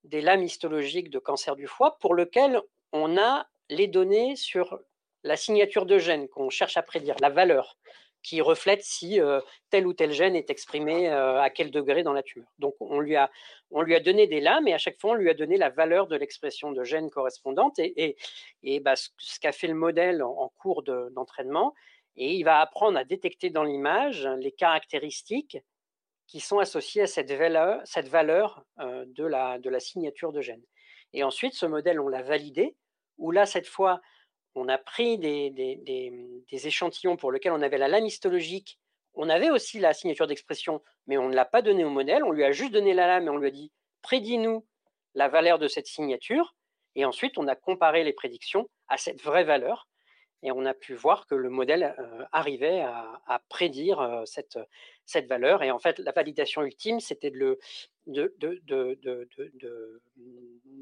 des 0.04 0.22
lames 0.22 0.44
histologiques 0.44 1.10
de 1.10 1.20
cancer 1.20 1.56
du 1.56 1.68
foie 1.68 1.98
pour 2.00 2.16
lequel 2.16 2.60
on 2.92 3.18
a 3.18 3.48
les 3.70 3.88
données 3.88 4.36
sur 4.36 4.80
la 5.24 5.36
signature 5.36 5.86
de 5.86 5.98
gène 5.98 6.28
qu'on 6.28 6.50
cherche 6.50 6.78
à 6.78 6.82
prédire, 6.82 7.16
la 7.22 7.30
valeur 7.30 7.78
qui 8.22 8.42
reflète 8.42 8.84
si 8.84 9.22
euh, 9.22 9.40
tel 9.70 9.88
ou 9.88 9.94
tel 9.94 10.12
gène 10.12 10.36
est 10.36 10.50
exprimé 10.50 11.10
euh, 11.10 11.42
à 11.42 11.50
quel 11.50 11.72
degré 11.72 12.04
dans 12.04 12.14
la 12.14 12.24
tumeur. 12.24 12.50
Donc 12.60 12.76
on 12.80 13.00
lui, 13.00 13.16
a, 13.16 13.32
on 13.72 13.82
lui 13.82 13.96
a 13.96 14.00
donné 14.00 14.28
des 14.28 14.42
lames 14.42 14.68
et 14.68 14.74
à 14.74 14.78
chaque 14.78 15.00
fois 15.00 15.12
on 15.12 15.16
lui 15.16 15.30
a 15.30 15.34
donné 15.34 15.58
la 15.58 15.70
valeur 15.70 16.08
de 16.08 16.16
l'expression 16.16 16.72
de 16.72 16.84
gène 16.84 17.10
correspondante 17.10 17.80
et, 17.80 18.18
et, 18.64 18.80
bah, 18.80 18.96
ce, 18.96 19.10
qu'a 19.40 19.52
fait 19.52 19.68
le 19.68 19.74
modèle 19.74 20.22
en, 20.22 20.52
cours 20.58 20.84
d'entraînement. 20.84 21.74
et 22.18 22.34
il 22.34 22.44
va 22.44 22.60
apprendre 22.60 22.98
à 22.98 23.06
détecter 23.06 23.50
dans 23.50 23.64
l'image 23.64 24.28
les 24.40 24.52
caractéristiques 24.52 25.58
qui 26.28 26.40
sont 26.40 26.60
associées 26.60 27.04
à 27.04 27.08
cette 27.08 27.32
valeur, 27.32 27.82
cette 27.86 28.08
valeur 28.08 28.64
euh, 28.80 29.04
de, 29.08 29.26
la, 29.26 29.58
de 29.58 29.70
la 29.70 29.80
signature 29.80 30.32
de 30.32 30.42
gène. 30.42 30.62
Et 31.14 31.24
ensuite 31.24 31.54
ce 31.54 31.66
modèle, 31.66 32.00
on 32.00 32.08
l'a 32.08 32.22
validé, 32.22 32.76
où 33.18 33.32
là, 33.32 33.46
cette 33.46 33.68
fois, 33.68 34.02
on 34.56 34.68
a 34.68 34.78
pris 34.78 35.18
des 35.18 36.44
échantillons 36.52 37.18
pour 37.18 37.32
lesquels 37.32 37.52
on 37.52 37.62
avait 37.62 37.78
la 37.78 37.88
lame 37.88 38.06
histologique. 38.06 38.80
On 39.14 39.30
avait 39.30 39.50
aussi 39.50 39.80
la 39.80 39.94
signature 39.94 40.28
d'expression, 40.28 40.82
mais 41.08 41.18
on 41.18 41.30
ne 41.30 41.36
l'a 41.36 41.46
pas 41.46 41.62
donné 41.62 41.84
au 41.84 41.90
modèle, 41.90 42.24
on 42.24 42.32
lui 42.32 42.44
a 42.44 42.52
juste 42.52 42.72
donné 42.72 42.94
la 42.94 43.08
lame 43.08 43.28
et 43.28 43.30
on 43.30 43.38
lui 43.38 43.48
a 43.48 43.52
dit: 43.52 43.72
«Prédis-nous 44.02 44.66
la 45.16 45.28
valeur 45.28 45.60
de 45.60 45.68
cette 45.68 45.88
signature» 45.88 46.56
et 46.96 47.06
ensuite 47.06 47.38
on 47.38 47.48
a 47.48 47.56
comparé 47.56 48.04
les 48.04 48.14
prédictions 48.14 48.70
à 48.88 48.98
cette 48.98 49.22
vraie 49.22 49.44
valeur 49.44 49.88
et 50.42 50.52
on 50.52 50.66
a 50.66 50.74
pu 50.74 50.94
voir 50.94 51.28
que 51.28 51.36
le 51.36 51.50
modèle 51.50 51.96
euh, 52.00 52.26
arrivait 52.32 52.82
à, 52.82 53.42
prédire 53.50 54.00
euh, 54.00 54.24
cette, 54.26 54.56
euh, 54.56 54.64
cette 55.06 55.28
valeur. 55.28 55.64
Et 55.64 55.72
en 55.72 55.80
fait, 55.80 56.00
la 56.00 56.12
validation 56.12 56.62
ultime, 56.64 57.00
c'était 57.00 57.32
de 57.32 57.60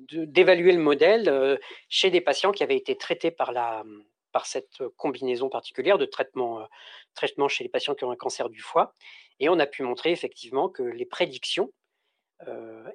d'évaluer 0.09 0.71
le 0.71 0.79
modèle 0.79 1.59
chez 1.89 2.09
des 2.09 2.21
patients 2.21 2.53
qui 2.53 2.63
avaient 2.63 2.77
été 2.77 2.95
traités 2.95 3.31
par, 3.31 3.51
la, 3.51 3.83
par 4.31 4.45
cette 4.45 4.81
combinaison 4.95 5.49
particulière 5.49 5.97
de 5.97 6.05
traitement, 6.05 6.65
traitement 7.15 7.49
chez 7.49 7.65
les 7.65 7.69
patients 7.69 7.95
qui 7.95 8.05
ont 8.05 8.11
un 8.11 8.15
cancer 8.15 8.49
du 8.49 8.61
foie. 8.61 8.93
Et 9.41 9.49
on 9.49 9.59
a 9.59 9.65
pu 9.65 9.83
montrer 9.83 10.11
effectivement 10.11 10.69
que 10.69 10.83
les 10.83 11.05
prédictions 11.05 11.73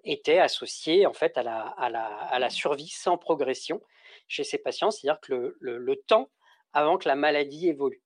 étaient 0.04 0.38
associées 0.38 1.04
en 1.04 1.12
fait 1.12 1.36
à 1.36 1.42
la, 1.42 1.60
à 1.60 1.90
la, 1.90 2.06
à 2.06 2.38
la 2.38 2.48
survie 2.48 2.88
sans 2.88 3.18
progression 3.18 3.82
chez 4.28 4.44
ces 4.44 4.56
patients, 4.56 4.90
c'est-à-dire 4.90 5.20
que 5.20 5.32
le, 5.32 5.56
le, 5.60 5.76
le 5.76 5.96
temps 5.96 6.30
avant 6.72 6.98
que 6.98 7.08
la 7.08 7.16
maladie 7.16 7.68
évolue. 7.68 8.02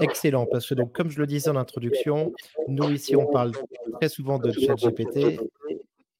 Excellent, 0.00 0.46
parce 0.46 0.68
que 0.68 0.74
donc 0.74 0.92
comme 0.92 1.10
je 1.10 1.20
le 1.20 1.26
disais 1.26 1.50
en 1.50 1.56
introduction, 1.56 2.32
nous 2.68 2.90
ici 2.90 3.14
on 3.16 3.26
parle 3.26 3.52
très 4.00 4.08
souvent 4.08 4.38
de 4.38 4.50
ChatGPT 4.50 5.38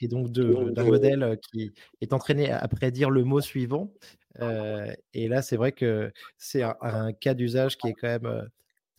et 0.01 0.09
donc 0.09 0.31
d'un 0.31 0.85
modèle, 0.85 1.39
qui 1.51 1.73
est 2.01 2.13
entraîné 2.13 2.51
à 2.51 2.67
prédire 2.69 3.11
le 3.11 3.25
mot 3.25 3.41
suivant, 3.41 3.93
heu 4.41 4.87
et 5.13 5.29
là 5.29 5.43
c'est 5.43 5.57
vrai 5.57 5.73
que 5.73 6.13
c'est 6.37 6.63
un 6.63 7.13
cas 7.13 7.35
d'usage 7.35 7.77
qui 7.79 7.89
est 7.89 7.95
quand 7.95 8.09
même, 8.09 8.27
heu, 8.27 8.49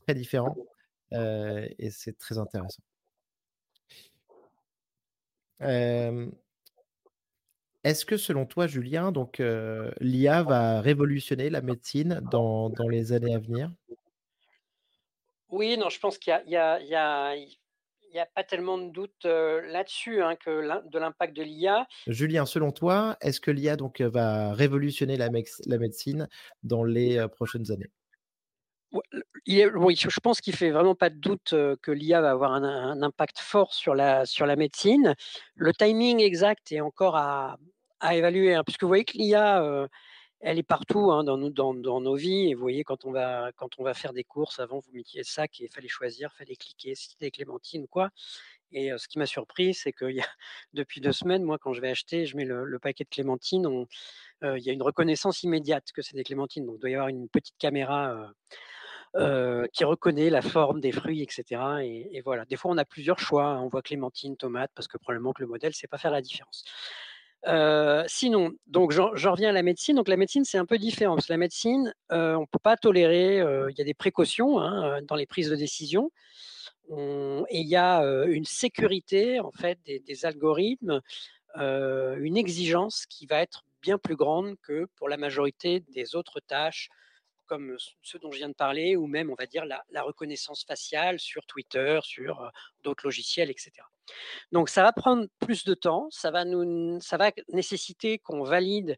très 0.07 0.15
différent, 0.15 0.55
heu 1.13 1.67
et 1.79 1.89
c'est 1.91 2.17
très 2.17 2.37
intéressant. 2.37 2.83
Est-ce 7.85 8.05
que 8.05 8.17
selon 8.17 8.45
toi, 8.45 8.67
Julien, 8.67 9.11
donc 9.11 9.41
l'IA 10.01 10.43
va 10.43 10.81
révolutionner 10.81 11.49
la 11.49 11.61
médecine 11.61 12.19
dans 12.31 12.69
dans 12.69 12.87
les 12.87 13.13
années 13.13 13.33
à 13.33 13.39
venir? 13.39 13.71
Oui, 15.49 15.77
non, 15.77 15.89
je 15.89 15.99
pense 15.99 16.17
qu'il 16.17 16.31
y 16.31 16.33
a 16.33 16.43
il 16.45 16.51
y 16.51 16.95
a 16.95 17.35
il 17.35 17.39
y 18.15 18.19
a 18.19 18.23
a 18.23 18.25
pas 18.25 18.43
tellement 18.43 18.77
de 18.77 18.89
doute, 18.89 19.25
là-dessus, 19.25 20.23
hein, 20.23 20.35
que 20.37 20.89
de 20.89 20.99
l'impact 20.99 21.35
de 21.35 21.43
l'IA. 21.43 21.85
Julien, 22.07 22.45
selon 22.45 22.71
toi, 22.71 23.17
est-ce 23.21 23.41
que 23.41 23.51
l'IA 23.51 23.75
donc 23.75 23.99
va 23.99 24.53
révolutionner 24.53 25.17
la 25.17 25.29
médecine 25.29 26.29
dans 26.63 26.85
les, 26.85 27.27
prochaines 27.27 27.71
années? 27.71 27.91
Oui, 29.47 29.95
je 29.95 30.19
pense 30.21 30.39
qu'il 30.41 30.55
fait 30.55 30.71
vraiment 30.71 30.95
pas 30.95 31.09
de 31.09 31.17
doute, 31.17 31.49
que 31.81 31.91
l'IA 31.91 32.21
va 32.21 32.31
avoir 32.31 32.53
un 32.53 32.63
un 32.63 33.01
impact 33.01 33.39
fort 33.39 33.73
sur 33.73 33.93
la 33.93 34.25
sur 34.25 34.45
la 34.45 34.55
médecine. 34.55 35.15
Le 35.55 35.73
timing 35.73 36.21
exact 36.21 36.71
est 36.71 36.81
encore 36.81 37.17
à 37.17 37.57
à 37.99 38.15
évaluer, 38.15 38.53
hein, 38.55 38.63
puisque 38.65 38.83
vous 38.83 38.87
voyez 38.89 39.05
que 39.05 39.17
l'IA, 39.17 39.61
heu, 39.63 39.87
elle 40.41 40.59
est 40.59 40.63
partout, 40.63 41.11
hein, 41.11 41.23
dans 41.23 41.37
nos 41.37 41.49
dans 41.51 42.01
nos 42.01 42.15
vies. 42.15 42.49
Et 42.51 42.55
vous 42.55 42.61
voyez 42.61 42.83
quand 42.83 43.05
on 43.05 43.11
va 43.11 43.51
quand 43.57 43.69
on 43.79 43.83
va 43.83 43.93
faire 43.95 44.13
des 44.13 44.23
courses, 44.25 44.59
avant 44.59 44.79
vous 44.79 44.91
mettiez 44.93 45.21
le 45.21 45.25
sac 45.25 45.59
et 45.61 45.65
il 45.65 45.69
fallait 45.73 45.87
choisir, 45.89 46.31
il 46.35 46.37
fallait 46.39 46.55
cliquer 46.57 46.95
si 46.95 47.09
c'était 47.11 47.31
clémentine 47.31 47.83
ou 47.83 47.87
quoi. 47.87 48.09
Et 48.73 48.91
heu, 48.93 48.97
ce 48.99 49.07
qui 49.09 49.19
m'a 49.19 49.25
surpris, 49.27 49.73
c'est 49.75 49.93
qu'il 49.93 50.11
y 50.11 50.21
a 50.21 50.27
depuis 50.73 51.01
2 51.01 51.13
semaines, 51.13 51.43
moi, 51.43 51.57
quand 51.59 51.73
je 51.73 51.81
vais 51.81 51.89
acheter, 51.91 52.25
je 52.27 52.37
mets 52.37 52.45
le 52.45 52.79
paquet 52.79 53.05
de 53.05 53.09
clémentines, 53.09 53.67
on 53.67 53.87
heu, 54.45 54.57
il 54.59 54.63
y 54.65 54.69
a 54.71 54.73
une 54.73 54.83
reconnaissance 54.83 55.43
immédiate 55.43 55.91
que 55.93 56.01
c'est 56.03 56.15
des 56.17 56.23
clémentines, 56.25 56.65
donc 56.67 56.77
il 56.77 56.81
doit 56.81 56.89
y 56.91 56.95
avoir 56.95 57.09
une 57.09 57.29
petite 57.29 57.57
caméra, 57.59 58.31
qui 59.73 59.83
reconnaît 59.83 60.29
la 60.29 60.41
forme 60.41 60.79
des 60.81 60.91
fruits 60.91 61.21
et 61.21 61.27
cetera. 61.29 61.83
Et 61.85 62.09
et 62.13 62.21
voilà. 62.21 62.45
Des 62.45 62.55
fois, 62.55 62.71
on 62.71 62.77
a 62.77 62.85
plusieurs 62.85 63.19
choix, 63.19 63.45
hein, 63.45 63.61
on 63.61 63.67
voit 63.67 63.81
clémentine, 63.81 64.37
tomate, 64.37 64.71
parce 64.75 64.87
que 64.87 64.97
probablement 64.97 65.33
que 65.33 65.41
le 65.41 65.47
modèle 65.47 65.73
sait 65.73 65.87
pas 65.87 65.97
faire 65.97 66.11
la 66.11 66.21
différence. 66.21 66.63
Heu, 67.47 68.03
sinon, 68.07 68.51
donc 68.65 68.91
j'en 68.91 69.11
reviens 69.31 69.49
à 69.49 69.51
la 69.51 69.63
médecine. 69.63 69.95
Donc 69.95 70.07
la 70.07 70.17
médecine, 70.17 70.45
c'est 70.45 70.57
un 70.57 70.65
peu 70.65 70.77
différent 70.77 71.15
parce 71.15 71.29
la 71.29 71.37
médecine, 71.37 71.93
heu, 72.11 72.35
on 72.35 72.45
peut 72.47 72.59
pas 72.59 72.75
tolérer, 72.77 73.39
heu, 73.41 73.67
il 73.71 73.77
y 73.77 73.81
a 73.81 73.83
des 73.85 73.93
précautions, 73.93 74.59
hein, 74.59 75.01
dans 75.03 75.15
les 75.15 75.27
prises 75.27 75.49
de 75.49 75.55
décision. 75.55 76.11
On 76.89 77.45
et 77.49 77.59
il 77.61 77.67
y 77.67 77.75
a, 77.75 78.01
une 78.27 78.45
sécurité 78.45 79.39
en 79.39 79.51
fait 79.51 79.79
des 79.85 80.25
algorithmes, 80.25 81.01
une 81.57 82.37
exigence 82.37 83.05
qui 83.07 83.25
va 83.27 83.41
être 83.41 83.63
bien 83.81 83.97
plus 83.97 84.15
grande 84.15 84.55
que 84.63 84.87
pour 84.95 85.09
la 85.09 85.17
majorité 85.17 85.81
des 85.93 86.15
autres 86.15 86.39
tâches 86.39 86.89
comme 87.47 87.75
ce 87.77 87.91
ceux 88.01 88.19
dont 88.19 88.31
je 88.31 88.37
viens 88.39 88.49
de 88.49 88.55
parler 88.55 88.95
ou 88.95 89.07
même 89.07 89.29
on 89.31 89.35
va 89.35 89.45
dire 89.45 89.65
la 89.65 90.01
reconnaissance 90.03 90.65
faciale 90.65 91.19
sur 91.19 91.45
Twitter, 91.45 91.99
sur, 92.03 92.51
d'autres 92.83 93.05
logiciels 93.05 93.49
et 93.51 93.55
cetera. 93.57 93.87
Donc 94.51 94.69
ça 94.69 94.83
va 94.83 94.93
prendre 94.93 95.25
plus 95.39 95.65
de 95.65 95.73
temps, 95.73 96.07
ça 96.11 96.31
va 96.31 96.45
nous 96.45 96.99
ça 97.01 97.17
va 97.17 97.31
nécessiter 97.49 98.19
qu'on 98.19 98.43
valide, 98.43 98.97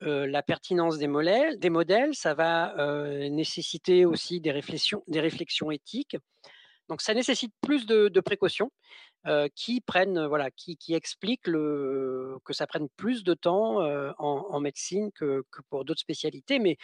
la 0.00 0.42
pertinence 0.42 0.98
des 0.98 1.08
modèles, 1.08 2.14
ça 2.14 2.34
va, 2.34 2.74
nécessiter 3.28 4.06
aussi 4.06 4.40
des 4.40 4.50
réflexions 4.50 5.02
des 5.08 5.20
réflexions 5.20 5.70
éthiques. 5.70 6.16
Donc 6.88 7.02
ça 7.02 7.14
nécessite 7.14 7.52
plus 7.60 7.86
de 7.86 8.20
précautions, 8.20 8.70
qui 9.54 9.80
prennent, 9.80 10.26
voilà, 10.26 10.50
qui 10.50 10.94
expliquent 10.94 11.42
que 11.42 12.52
ça 12.52 12.66
prenne 12.66 12.88
plus 12.96 13.22
de 13.24 13.34
temps, 13.34 13.78
en 14.18 14.60
médecine 14.60 15.10
que 15.12 15.44
que 15.50 15.60
pour 15.70 15.84
d'autres 15.84 16.00
spécialités. 16.00 16.58
Mais 16.58 16.76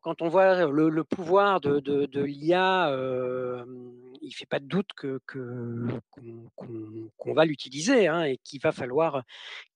quand 0.00 0.22
on 0.22 0.28
voit 0.28 0.66
le 0.66 1.04
pouvoir 1.04 1.60
de 1.60 2.20
l'IA, 2.22 2.90
hem, 2.92 3.92
il 4.22 4.32
fait 4.34 4.46
pas 4.46 4.60
de 4.60 4.66
doute 4.66 4.90
que 4.96 5.20
qu'on 5.26 7.32
va 7.34 7.44
l'utiliser, 7.44 8.06
hein 8.08 8.22
et 8.24 8.38
qu'il 8.38 8.60
va 8.62 8.72
falloir 8.72 9.22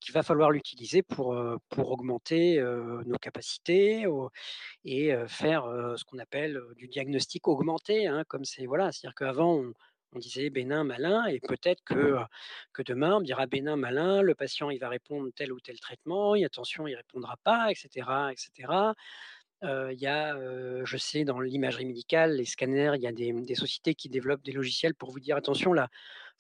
qu'il 0.01 0.15
va 0.15 0.23
falloir 0.23 0.51
l'utiliser 0.51 1.03
pour, 1.03 1.35
heu, 1.35 1.59
pour 1.71 1.91
augmenter, 1.93 2.59
heu, 2.61 3.03
nos 3.07 3.19
capacités 3.19 4.07
et 4.85 5.13
faire, 5.29 5.65
ce 5.99 6.05
qu'on 6.05 6.19
appelle, 6.19 6.61
du 6.77 6.89
diagnostic 6.89 7.49
augmenté, 7.49 8.07
hein, 8.07 8.25
comme 8.29 8.45
c'est 8.45 8.67
voilà, 8.67 8.93
c'est-à-dire 8.93 9.15
qu'avant 9.17 9.63
on 10.15 10.19
disait 10.21 10.49
bénin, 10.51 10.85
malin 10.85 11.27
et 11.27 11.41
peut-être 11.41 11.83
que, 11.85 12.17
que 12.73 12.83
demain 12.83 13.17
on 13.17 13.21
dira 13.21 13.47
bénin, 13.47 13.75
malin, 13.77 14.23
le 14.23 14.35
patient 14.37 14.71
il 14.71 14.79
va 14.81 14.89
répondre 14.89 15.29
tel 15.37 15.53
ou 15.53 15.59
tel 15.61 15.79
traitement 15.81 16.35
et 16.37 16.45
attention 16.45 16.87
il 16.87 16.95
répondra 16.97 17.37
pas 17.45 17.71
et 17.73 17.75
cetera 17.75 18.33
il 19.65 19.99
y 20.01 20.07
a, 20.07 20.37
je 20.85 20.97
sais 20.97 21.25
dans 21.25 21.41
l'imagerie 21.41 21.87
médicale, 21.87 22.37
les 22.37 22.45
scanners, 22.45 22.93
il 22.97 23.03
y 23.03 23.07
a 23.07 23.13
des, 23.13 23.33
mmh, 23.33 23.45
des 23.47 23.55
sociétés 23.55 23.95
qui 23.95 24.09
développent 24.09 24.43
des 24.45 24.53
logiciels 24.53 24.95
pour 24.95 25.11
vous 25.11 25.21
dire: 25.21 25.37
«Attention 25.37 25.73
là, 25.73 25.89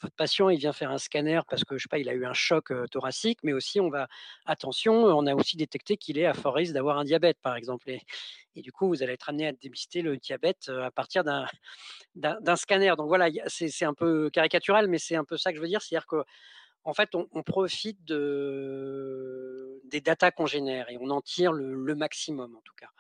votre 0.02 0.14
patient 0.16 0.48
il 0.50 0.58
vient 0.58 0.72
faire 0.72 0.90
un 0.90 0.98
scanner 0.98 1.40
parce 1.48 1.64
que 1.64 1.78
je 1.78 1.84
sais 1.84 1.88
pas, 1.90 1.98
il 1.98 2.08
a 2.08 2.14
eu 2.14 2.26
un 2.26 2.34
choc, 2.34 2.72
thoracique, 2.90 3.38
mais 3.42 3.52
aussi 3.52 3.80
on 3.80 3.90
va 3.90 4.08
attention, 4.46 4.94
on 4.94 5.26
a 5.26 5.34
aussi 5.34 5.56
détecté 5.56 5.96
qu'il 5.96 6.18
est 6.18 6.26
à 6.26 6.34
fort 6.34 6.54
risque 6.54 6.74
d'avoir 6.74 6.98
un 6.98 7.04
diabète», 7.04 7.38
par 7.42 7.56
exemple 7.56 7.90
et 8.56 8.62
du 8.62 8.72
coup, 8.72 8.88
vous 8.88 9.02
allez 9.02 9.14
être 9.14 9.28
amené 9.30 9.48
à 9.48 9.52
dépister 9.52 10.02
le 10.02 10.16
diabète, 10.16 10.68
à 10.70 10.90
partir 10.92 11.24
d'un 11.24 12.56
scanner. 12.56 12.94
Donc 12.96 13.08
voilà, 13.08 13.28
c'est 13.48 13.68
c'est 13.68 13.84
un 13.84 13.94
peu 13.94 14.30
caricatural, 14.30 14.88
mais 14.88 14.98
c'est 14.98 15.16
un 15.16 15.24
peu 15.24 15.36
ça 15.36 15.50
que 15.52 15.56
je 15.56 15.62
veux 15.62 15.68
dire. 15.68 15.82
C'est-à-dire 15.82 16.06
qu'en 16.84 16.94
fait, 16.94 17.14
on 17.14 17.28
on 17.32 17.42
profite 17.42 18.04
de 18.04 19.80
des 19.84 20.00
datas 20.00 20.30
qu'on 20.32 20.46
génère 20.46 20.90
et 20.90 20.98
on 21.00 21.10
en 21.10 21.20
tire 21.22 21.52
le 21.52 21.74
le 21.74 21.94
maximum 21.94 22.56
en 22.56 22.60
tout 22.62 22.74
cas. 22.76 22.90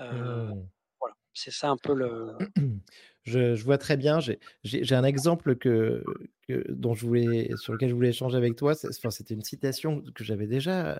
Heu, 0.00 0.06
Mmh. 0.10 0.68
voilà, 1.00 1.16
c'est 1.34 1.52
ça 1.52 1.70
un 1.70 1.76
peu 1.78 1.94
le 1.94 2.32
Je 3.24 3.54
je 3.56 3.64
vois 3.64 3.78
très 3.78 3.96
bien, 3.96 4.20
j'ai 4.20 4.94
un 4.94 5.04
exemple 5.04 5.56
que 5.56 6.04
que 6.48 6.64
dont 6.72 6.94
je 6.94 7.06
voulais 7.06 7.56
sur 7.56 7.72
lequel 7.72 7.88
je 7.88 7.94
voulais 7.94 8.10
échanger 8.10 8.36
avec 8.36 8.56
toi. 8.56 8.74
C'était 8.74 9.34
une 9.34 9.42
citation 9.42 10.02
que 10.14 10.22
j'avais 10.22 10.46
déjà, 10.46 10.96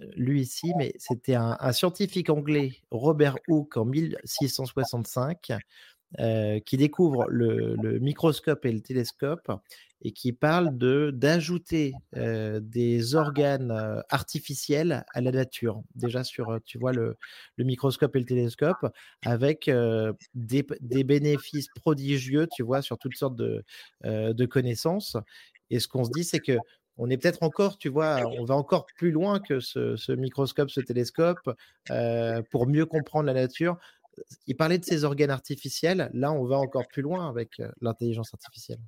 heu, 0.00 0.10
lue 0.16 0.40
ici, 0.40 0.74
mais 0.76 0.94
c'était 0.98 1.34
un 1.36 1.56
un 1.60 1.72
scientifique 1.72 2.30
anglais, 2.30 2.76
Robert 2.90 3.38
Hooke, 3.48 3.76
en 3.78 3.84
1665, 3.86 5.52
heu, 6.20 6.60
qui 6.60 6.76
découvre 6.76 7.26
le 7.30 7.98
microscope 8.00 8.64
et 8.66 8.72
le 8.72 8.80
télescope 8.80 9.50
et 10.02 10.12
qui 10.12 10.32
parle 10.32 10.76
de 10.76 11.10
d'ajouter, 11.14 12.02
heu, 12.16 12.60
des 12.60 13.14
organes, 13.14 13.70
heu, 13.72 14.02
artificiels 14.10 15.04
à 15.14 15.20
la 15.20 15.32
nature. 15.32 15.82
Déjà 15.94 16.24
sur, 16.24 16.58
tu 16.64 16.78
vois 16.78 16.92
le 16.92 17.16
microscope 17.58 18.14
et 18.16 18.20
le 18.20 18.26
télescope 18.26 18.86
avec, 19.24 19.70
des 20.34 21.04
bénéfices 21.04 21.68
prodigieux, 21.68 22.46
tu 22.46 22.62
vois, 22.62 22.82
sur 22.82 22.98
toutes 22.98 23.16
sortes 23.16 23.36
de, 23.36 23.64
de 24.04 24.46
connaissances 24.46 25.16
et 25.70 25.80
ce 25.80 25.88
qu'on 25.88 26.04
se 26.04 26.10
dit, 26.10 26.24
c'est 26.24 26.40
qu'on 26.42 27.10
est 27.10 27.16
peut-être 27.18 27.42
encore, 27.42 27.78
tu 27.78 27.88
vois, 27.88 28.28
on 28.36 28.44
va 28.44 28.54
encore 28.54 28.92
plus 28.96 29.10
loin 29.10 29.40
que 29.40 29.60
ce 29.60 30.12
microscope, 30.12 30.70
ce 30.70 30.80
télescope, 30.80 31.50
pour 32.50 32.66
mieux 32.66 32.86
comprendre 32.86 33.26
la 33.26 33.34
nature. 33.34 33.78
Il 34.46 34.56
parlait 34.56 34.78
de 34.78 34.84
ces 34.84 35.04
organes 35.04 35.30
artificiels, 35.30 36.10
là, 36.14 36.32
on 36.32 36.44
va 36.46 36.58
encore 36.58 36.88
plus 36.88 37.02
loin 37.02 37.28
avec, 37.28 37.60
heu, 37.60 37.70
l'intelligence 37.80 38.32
artificielle. 38.34 38.80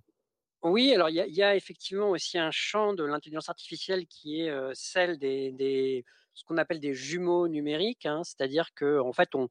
Oui, 0.62 0.92
alors 0.94 1.08
il 1.10 1.14
y 1.16 1.20
a 1.20 1.26
il 1.26 1.34
y 1.34 1.42
a 1.42 1.54
effectivement 1.54 2.10
aussi 2.10 2.38
un 2.38 2.50
champ 2.50 2.92
de 2.94 3.04
l'intelligence 3.04 3.48
artificielle 3.48 4.06
qui 4.06 4.40
est, 4.40 4.50
heu, 4.50 4.70
celle 4.74 5.18
des 5.18 5.52
des 5.52 6.04
ce 6.34 6.44
qu'on 6.44 6.56
appelle 6.56 6.80
des 6.80 6.92
jumeaux 6.94 7.46
numériques, 7.48 8.06
hein. 8.06 8.22
C'est-à-dire 8.24 8.70
qu'en 8.74 9.12
fait, 9.12 9.34
on 9.34 9.48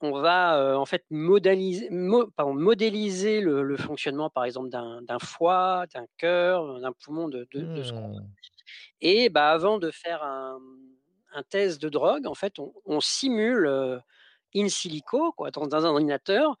on 0.00 0.12
va, 0.20 0.60
heu, 0.74 0.76
en 0.76 0.86
fait 0.86 1.04
modaliser 1.10 1.90
mo 1.90 2.28
pardon, 2.36 2.54
modéliser 2.54 3.40
le 3.42 3.62
le 3.64 3.76
fonctionnement 3.78 4.30
par 4.30 4.44
exemple 4.46 4.70
d'un 4.70 5.20
foie, 5.20 5.86
d'un 5.94 6.06
cœur, 6.18 6.80
d'un 6.80 6.92
poumon, 6.92 7.28
de 7.28 7.46
de 7.52 7.68
de 7.74 7.82
ce 7.82 7.92
qu'on 7.92 8.10
Mmh. 8.10 8.34
et 9.00 9.28
bah, 9.28 9.50
avant 9.50 9.78
de 9.78 9.90
faire 9.90 10.22
un, 10.22 10.60
un 11.32 11.42
test 11.42 11.80
de 11.82 11.88
drogue, 11.88 12.26
en 12.26 12.34
fait, 12.34 12.58
on 12.58 12.72
on 12.84 13.00
simule, 13.00 13.66
in 14.54 14.68
silico 14.68 15.34
dans 15.48 15.86
un 15.86 15.90
ordinateur, 15.90 16.56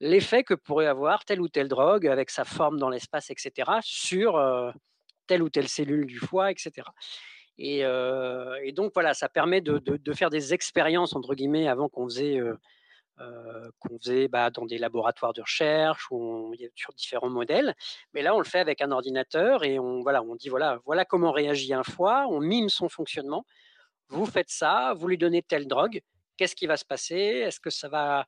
l'effet 0.00 0.44
que 0.44 0.54
pourrait 0.54 0.86
avoir 0.86 1.24
telle 1.24 1.40
ou 1.40 1.48
telle 1.48 1.68
drogue 1.68 2.06
avec 2.06 2.30
sa 2.30 2.44
forme 2.44 2.78
dans 2.78 2.90
l'espace 2.90 3.30
et 3.30 3.34
cetera 3.38 3.80
sur, 3.82 4.36
heu, 4.38 4.72
telle 5.26 5.42
ou 5.42 5.50
telle 5.50 5.68
cellule 5.68 6.06
du 6.06 6.18
foie 6.18 6.50
et 6.52 6.54
cetera 6.58 6.92
et 7.60 7.82
donc 8.72 8.92
voilà, 8.94 9.14
ça 9.14 9.28
permet 9.28 9.60
de 9.60 10.12
faire 10.14 10.30
des 10.30 10.54
«expériences» 10.54 11.16
entre 11.16 11.34
guillemets 11.34 11.66
avant 11.68 11.88
qu'on 11.88 12.04
faisait, 12.04 12.38
heu, 12.38 12.56
qu'on 13.80 13.98
faisait, 13.98 14.28
bah, 14.28 14.50
dans 14.50 14.64
des 14.66 14.78
laboratoires 14.78 15.32
de 15.32 15.42
recherche 15.42 16.06
où 16.12 16.54
sur 16.76 16.92
différents 16.92 17.30
modèles. 17.30 17.74
Mais 18.14 18.22
là, 18.22 18.34
on 18.36 18.38
le 18.38 18.44
fait 18.44 18.60
avec 18.60 18.80
un 18.80 18.92
ordinateur 18.92 19.64
et 19.64 19.80
on 19.80 20.02
voilà, 20.02 20.22
on 20.22 20.36
dit: 20.36 20.48
«Voilà 20.50 20.78
voilà 20.86 21.04
comment 21.04 21.32
réagit 21.32 21.74
un 21.74 21.82
foie», 21.82 22.26
on 22.28 22.40
mime 22.40 22.68
son 22.68 22.88
fonctionnement. 22.88 23.44
Vous 24.08 24.26
faites 24.26 24.50
ça, 24.50 24.94
vous 24.96 25.08
lui 25.08 25.18
donnez 25.18 25.42
telle 25.42 25.66
drogue, 25.66 26.00
qu'est-ce 26.38 26.56
qui 26.56 26.66
va 26.66 26.78
se 26.78 26.86
passer? 26.86 27.16
Est-ce 27.16 27.60
que 27.60 27.70
ça 27.70 27.88
va, 27.90 28.26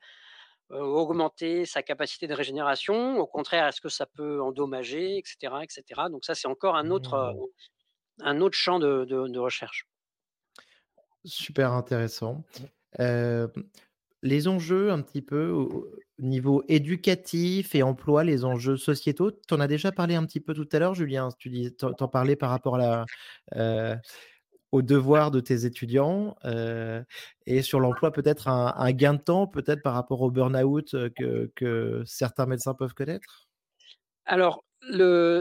augmenter 0.70 1.64
sa 1.64 1.82
capacité 1.82 2.26
de 2.28 2.34
régénération? 2.34 3.18
Au 3.18 3.26
contraire, 3.26 3.66
est-ce 3.66 3.80
que 3.80 3.88
ça 3.88 4.06
peut 4.06 4.42
endommager 4.42 5.16
et 5.16 5.22
cetera 5.24 5.64
et 5.64 5.66
cetera? 5.70 6.10
Donc 6.10 6.24
ça, 6.24 6.34
c'est 6.34 6.48
encore 6.48 6.76
un 6.76 6.90
autre, 6.90 7.34
Mmh. 8.18 8.22
un 8.22 8.40
autre 8.40 8.56
champ 8.56 8.78
de 8.78 9.04
de 9.04 9.28
de 9.28 9.38
recherche. 9.38 9.88
Super 11.24 11.72
intéressant. 11.72 12.44
Les 14.22 14.48
enjeux 14.48 14.90
un 14.92 15.00
petit 15.00 15.22
peu 15.22 15.48
au 15.48 15.88
au 16.20 16.26
niveau 16.26 16.62
éducatif 16.68 17.74
et 17.74 17.82
emploi, 17.82 18.24
les 18.24 18.44
enjeux 18.44 18.76
sociétaux, 18.76 19.30
tu 19.32 19.54
en 19.54 19.60
as 19.60 19.66
déjà 19.66 19.90
parlé 19.90 20.16
un 20.16 20.26
petit 20.26 20.40
peu 20.40 20.52
tout 20.52 20.68
à 20.72 20.78
l'heure, 20.78 20.94
Julien? 20.94 21.30
Tu 21.38 21.48
dis 21.48 21.74
tu 21.74 21.86
en 21.86 21.94
tu 21.94 22.04
en 22.04 22.08
parlais 22.08 22.36
par 22.36 22.50
rapport 22.50 22.74
à 22.76 23.06
la, 23.54 24.00
aux 24.72 24.82
devoirs 24.82 25.30
de 25.30 25.40
tes 25.40 25.64
étudiants, 25.66 26.36
et 27.46 27.62
sur 27.62 27.80
l'emploi 27.80 28.12
peut-être 28.12 28.48
un 28.48 28.92
gain 28.92 29.14
de 29.14 29.20
temps, 29.22 29.46
peut-être 29.46 29.82
par 29.82 29.94
rapport 29.94 30.20
au 30.22 30.30
burn-out, 30.30 30.94
que 31.14 32.02
certains 32.06 32.46
médecins 32.46 32.74
peuvent 32.74 32.94
connaître? 32.94 33.46
Alors, 34.26 34.64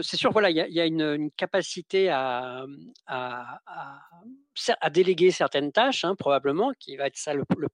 c'est 0.02 0.16
sûr, 0.16 0.32
voilà, 0.32 0.50
il 0.50 0.56
y 0.56 0.80
a 0.80 0.86
une, 0.86 1.30
capacité 1.36 2.08
à, 2.08 2.64
à 3.06 3.60
à 4.80 4.90
déléguer 4.90 5.30
certaines 5.30 5.72
tâches, 5.72 6.04
hein, 6.04 6.14
probablement, 6.18 6.72
qui 6.78 6.96
va 6.96 7.06
être 7.06 7.16
ça 7.16 7.32
le 7.34 7.44
1 7.44 7.66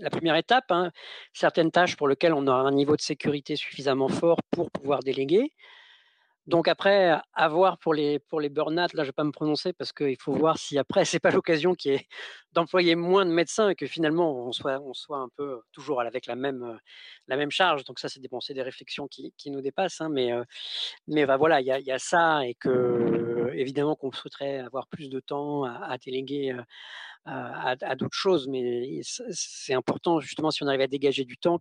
la 0.00 0.10
première 0.10 0.36
étape, 0.36 0.70
hein. 0.70 0.90
Certaines 1.32 1.70
tâches 1.70 1.96
pour 1.96 2.08
lesquelles 2.08 2.34
on 2.34 2.46
a 2.48 2.52
un 2.52 2.72
niveau 2.72 2.96
de 2.96 3.00
sécurité 3.02 3.56
suffisamment 3.56 4.08
fort 4.08 4.38
pour 4.50 4.70
pouvoir 4.70 5.00
déléguer. 5.00 5.52
Donc 6.46 6.66
après, 6.66 7.16
à 7.34 7.48
voir 7.48 7.78
pour 7.78 7.94
les 7.94 8.18
pour 8.18 8.40
les 8.40 8.48
burn-out, 8.48 8.92
là, 8.94 9.04
je 9.04 9.08
vais 9.08 9.12
pas 9.12 9.22
me 9.24 9.30
prononcer 9.30 9.72
parce 9.72 9.92
qu'il 9.92 10.16
faut 10.20 10.32
voir 10.32 10.58
si 10.58 10.76
après 10.78 11.04
c'est 11.04 11.20
pas 11.20 11.30
l'occasion 11.30 11.74
d'employer 12.52 12.96
moins 12.96 13.24
de 13.26 13.30
médecins 13.30 13.70
et 13.70 13.74
que 13.76 13.86
finalement 13.86 14.46
on 14.46 14.52
soit 14.52 14.80
on 14.80 14.92
soit 14.94 15.18
un 15.18 15.28
peu 15.36 15.60
toujours 15.72 16.00
avec 16.00 16.26
la 16.26 16.34
même, 16.36 16.62
heu, 16.64 16.78
la 17.28 17.36
même 17.36 17.50
charge. 17.50 17.84
Donc 17.84 17.98
ça, 18.00 18.08
c'est 18.08 18.20
des 18.20 18.28
des 18.54 18.62
réflexions 18.62 19.06
qui 19.08 19.32
qui 19.38 19.50
nous 19.50 19.60
dépassent, 19.60 20.00
hein, 20.00 20.08
mais 20.10 20.32
heu, 20.32 20.44
mais 21.08 21.26
bah, 21.26 21.36
voilà, 21.36 21.60
il 21.60 21.66
y 21.66 21.92
a 21.92 21.98
ça 21.98 22.46
et 22.46 22.54
que 22.54 23.50
évidemment 23.54 23.96
qu'on 23.96 24.12
souhaiterait 24.12 24.58
avoir 24.58 24.88
plus 24.88 25.10
de 25.10 25.20
temps 25.20 25.64
à 25.64 25.98
déléguer, 25.98 26.52
heu, 26.52 26.62
à 27.26 27.96
d'autres 27.96 28.16
choses, 28.16 28.48
mais 28.48 29.00
c'est 29.04 29.74
important 29.74 30.20
justement 30.20 30.50
si 30.50 30.62
on 30.62 30.66
arrive 30.68 30.80
à 30.82 30.86
dégager 30.88 31.24
du 31.24 31.36
temps 31.38 31.60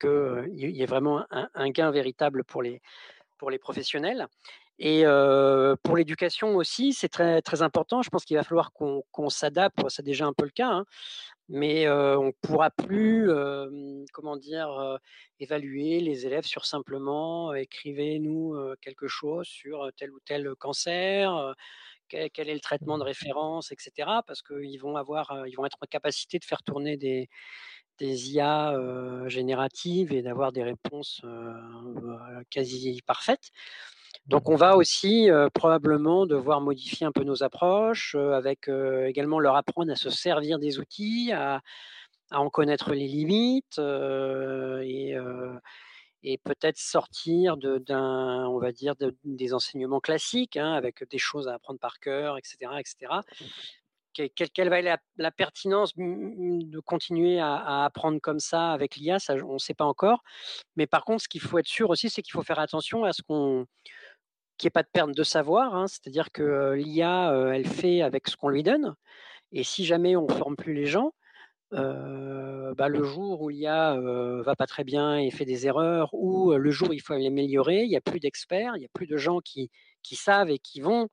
qu'il 0.00 0.48
y 0.70 0.82
ait 0.82 0.86
vraiment 0.86 1.24
un 1.30 1.70
gain 1.70 1.90
véritable 1.90 2.44
pour 2.44 2.62
les 2.62 2.82
pour 3.38 3.50
les 3.50 3.58
professionnels 3.58 4.26
et 4.78 5.04
heu, 5.06 5.76
pour 5.82 5.96
l'éducation 5.96 6.56
aussi, 6.56 6.92
c'est 6.92 7.08
très, 7.08 7.40
très 7.42 7.62
important. 7.62 8.02
Je 8.02 8.10
pense 8.10 8.24
qu'il 8.26 8.36
va 8.36 8.42
falloir 8.44 8.72
qu'on 8.72 9.02
qu'on 9.12 9.30
s'adapte. 9.30 9.78
C'est 9.88 10.04
déjà 10.04 10.26
un 10.26 10.34
peu 10.34 10.44
le 10.44 10.50
cas, 10.50 10.68
hein, 10.68 10.84
mais 11.48 11.86
heu, 11.86 12.18
on 12.18 12.32
pourra 12.42 12.70
plus, 12.70 13.30
hem, 13.30 14.04
comment 14.12 14.36
dire? 14.36 14.98
Évaluer 15.40 16.00
les 16.00 16.26
élèves 16.26 16.44
sur 16.46 16.66
simplement, 16.66 17.54
écrivez-nous, 17.54 18.56
quelque 18.82 19.08
chose 19.08 19.46
sur, 19.48 19.90
tel 19.96 20.10
ou 20.12 20.18
tel 20.24 20.54
cancer, 20.58 21.54
quel 22.08 22.30
quel 22.30 22.48
est 22.50 22.54
le 22.54 22.60
traitement 22.60 22.98
de 22.98 23.04
référence 23.04 23.72
et 23.72 23.76
cetera. 23.80 24.22
Parce 24.24 24.42
qu'ils 24.42 24.80
vont 24.80 24.96
avoir, 24.96 25.46
ils 25.48 25.56
vont 25.56 25.66
être 25.66 25.78
en 25.82 25.86
capacité 25.88 26.38
de 26.38 26.44
faire 26.46 26.62
tourner 26.64 26.96
des 26.98 27.28
des 27.98 28.32
IA, 28.34 28.74
génératives 29.28 30.12
et 30.12 30.22
d'avoir 30.22 30.52
des 30.52 30.62
réponses, 30.64 31.22
quasi 32.50 33.00
parfaites. 33.06 33.50
Donc 34.28 34.48
on 34.50 34.56
Mmh. 34.56 34.56
va 34.56 34.76
aussi, 34.76 35.28
probablement 35.54 36.26
devoir 36.26 36.60
modifier 36.60 37.06
un 37.06 37.12
peu 37.12 37.24
nos 37.24 37.42
approches, 37.44 38.14
avec, 38.16 38.68
également 38.68 39.40
leur 39.40 39.56
apprendre 39.56 39.92
à 39.92 39.96
se 39.96 40.10
servir 40.10 40.58
des 40.58 40.78
outils, 40.80 41.32
à 41.32 41.60
à 42.32 42.40
en 42.40 42.50
connaître 42.50 42.92
les 42.94 43.08
limites, 43.08 43.78
et 46.22 46.38
peut-être 46.38 46.78
sortir 46.78 47.56
de 47.58 47.78
d'un 47.78 48.46
on 48.48 48.58
va 48.58 48.72
dire 48.72 48.96
de 48.96 49.16
des 49.24 49.54
enseignements 49.54 50.00
classiques, 50.00 50.56
hein, 50.56 50.72
avec 50.74 51.04
des 51.10 51.18
choses 51.18 51.48
à 51.48 51.54
apprendre 51.54 51.80
par 51.80 52.00
cœur 52.00 52.38
et 52.38 52.42
cetera 52.44 52.80
et 52.80 52.84
cetera. 52.86 53.24
Quelle 54.54 54.68
va 54.70 54.80
être 54.80 55.02
la 55.18 55.30
pertinence, 55.30 55.92
de 55.96 56.80
continuer 56.80 57.38
à 57.40 57.84
apprendre 57.84 58.20
comme 58.20 58.40
ça 58.40 58.72
avec 58.72 58.96
l'IA, 58.96 59.18
on 59.44 59.54
ne 59.54 59.58
sait 59.58 59.74
pas 59.74 59.84
encore. 59.86 60.22
Mais 60.76 60.86
par 60.88 61.04
contre, 61.04 61.22
ce 61.24 61.28
qu'il 61.28 61.40
faut 61.42 61.58
être 61.58 61.68
sûr 61.68 61.90
aussi, 61.90 62.10
c'est 62.10 62.22
qu'il 62.22 62.32
faut 62.32 62.42
faire 62.42 62.60
attention 62.60 63.04
à 63.04 63.12
ce 63.14 63.22
qu'il 64.58 64.66
y 64.66 64.68
ait 64.68 64.70
pas 64.70 64.82
de 64.84 64.88
perte 64.92 65.12
de 65.16 65.22
savoir, 65.24 65.74
hein. 65.76 65.86
C'est-à-dire 65.88 66.30
que, 66.32 66.42
heu, 66.42 66.74
l'IA, 66.76 67.32
heu, 67.34 67.52
elle 67.54 67.66
fait 67.66 68.02
avec 68.02 68.28
ce 68.28 68.36
qu'on 68.36 68.48
lui 68.50 68.62
donne 68.64 68.94
et 69.52 69.64
si 69.64 69.84
jamais 69.86 70.16
on 70.16 70.28
forme 70.28 70.56
plus 70.56 70.74
les 70.74 70.86
gens, 70.86 71.12
heu, 71.74 72.74
bah, 72.76 72.88
le 72.88 73.04
jour 73.04 73.42
où 73.42 73.50
l'IA, 73.50 73.96
heu, 73.98 74.42
va 74.42 74.56
pas 74.56 74.66
très 74.66 74.84
bien 74.84 75.18
et 75.18 75.30
fait 75.32 75.44
des 75.46 75.66
erreurs 75.68 76.10
ou, 76.14 76.52
le 76.54 76.70
jour 76.72 76.90
où 76.90 76.94
il 76.94 77.02
faut 77.02 77.14
l'améliorer, 77.14 77.84
il 77.84 77.90
y 77.92 77.96
a 77.96 78.02
plus 78.02 78.20
d'experts, 78.20 78.74
il 78.76 78.82
y 78.82 78.86
a 78.86 78.90
plus 78.94 79.06
de 79.08 79.16
gens 79.18 79.40
qui 79.40 79.70
savent 80.16 80.50
et 80.50 80.58
qui 80.60 80.80
vont, 80.80 81.08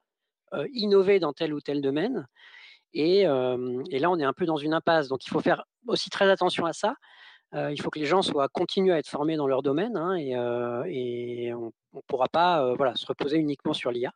innover 0.73 1.19
dans 1.19 1.33
tel 1.33 1.53
ou 1.53 1.61
tel 1.61 1.81
domaine 1.81 2.27
et 2.93 3.25
là, 3.25 4.09
on 4.11 4.17
est 4.19 4.23
un 4.25 4.33
peu 4.33 4.45
dans 4.45 4.57
une 4.57 4.73
impasse. 4.73 5.07
Donc 5.07 5.25
il 5.25 5.29
faut 5.29 5.41
faire 5.41 5.65
aussi 5.87 6.09
très 6.09 6.29
attention 6.29 6.65
à 6.65 6.73
ça. 6.73 6.95
Il 7.53 7.79
faut 7.81 7.89
que 7.89 7.99
les 7.99 8.05
gens 8.05 8.21
soient 8.21 8.47
continuent 8.49 8.93
à 8.93 8.97
être 8.97 9.09
formés 9.09 9.35
dans 9.35 9.47
leur 9.47 9.61
domaine, 9.61 9.95
hein 9.97 10.15
et 10.15 11.53
on 11.53 11.71
on 11.95 12.01
pourra 12.07 12.27
pas, 12.27 12.73
voilà, 12.75 12.95
se 12.95 13.05
reposer 13.05 13.37
uniquement 13.37 13.73
sur 13.73 13.91
l'IA, 13.91 14.11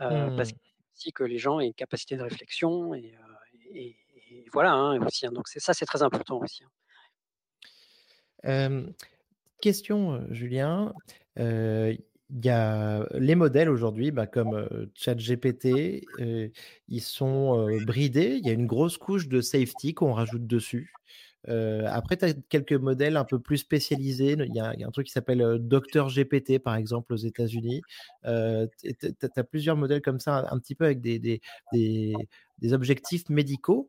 heu, 0.00 0.32
parce 0.36 0.50
Mmh. 0.50 0.56
aussi 0.96 1.12
que 1.12 1.24
les 1.24 1.38
gens 1.38 1.60
aient 1.60 1.66
une 1.66 1.74
capacité 1.74 2.16
de 2.16 2.22
réflexion 2.22 2.94
et 2.94 3.14
voilà, 4.52 4.72
hein, 4.72 5.00
aussi, 5.04 5.26
hein, 5.26 5.32
donc 5.32 5.46
ça, 5.48 5.74
c'est 5.74 5.86
très 5.86 6.02
important 6.02 6.40
aussi, 6.40 6.64
question, 9.60 10.26
Julien, 10.30 10.92
il 12.30 12.44
y 12.44 12.48
a 12.50 13.06
les 13.14 13.34
modèles 13.36 13.68
aujourd'hui, 13.68 14.10
bah, 14.10 14.26
comme, 14.26 14.68
ChatGPT, 14.94 16.04
heu, 16.20 16.50
ils 16.88 17.00
sont, 17.00 17.68
bridés. 17.86 18.38
Il 18.40 18.46
y 18.46 18.50
a 18.50 18.52
une 18.52 18.66
grosse 18.66 18.98
couche 18.98 19.28
de 19.28 19.40
safety 19.40 19.94
qu'on 19.94 20.12
rajoute 20.12 20.46
dessus. 20.46 20.92
Après 21.48 22.16
tu 22.16 22.24
as 22.24 22.34
quelques 22.48 22.72
modèles 22.72 23.16
un 23.16 23.24
peu 23.24 23.38
plus 23.38 23.58
spécialisés. 23.58 24.32
il 24.38 24.54
y 24.54 24.60
a 24.60 24.74
il 24.74 24.80
y 24.80 24.84
a 24.84 24.88
un 24.88 24.90
truc 24.90 25.06
qui 25.06 25.12
s'appelle, 25.12 25.58
Docteur 25.60 26.08
GPT 26.08 26.58
par 26.58 26.74
exemple 26.76 27.12
aux 27.12 27.16
États-Unis. 27.16 27.82
Tu 28.24 28.94
as 29.36 29.44
plusieurs 29.44 29.76
modèles 29.76 30.02
comme 30.02 30.18
ça 30.20 30.48
un 30.50 30.58
petit 30.58 30.74
peu 30.74 30.84
avec 30.86 31.00
des 31.00 31.18
des 31.20 31.40
des 31.72 32.14
des 32.58 32.72
objectifs 32.72 33.28
médicaux. 33.28 33.88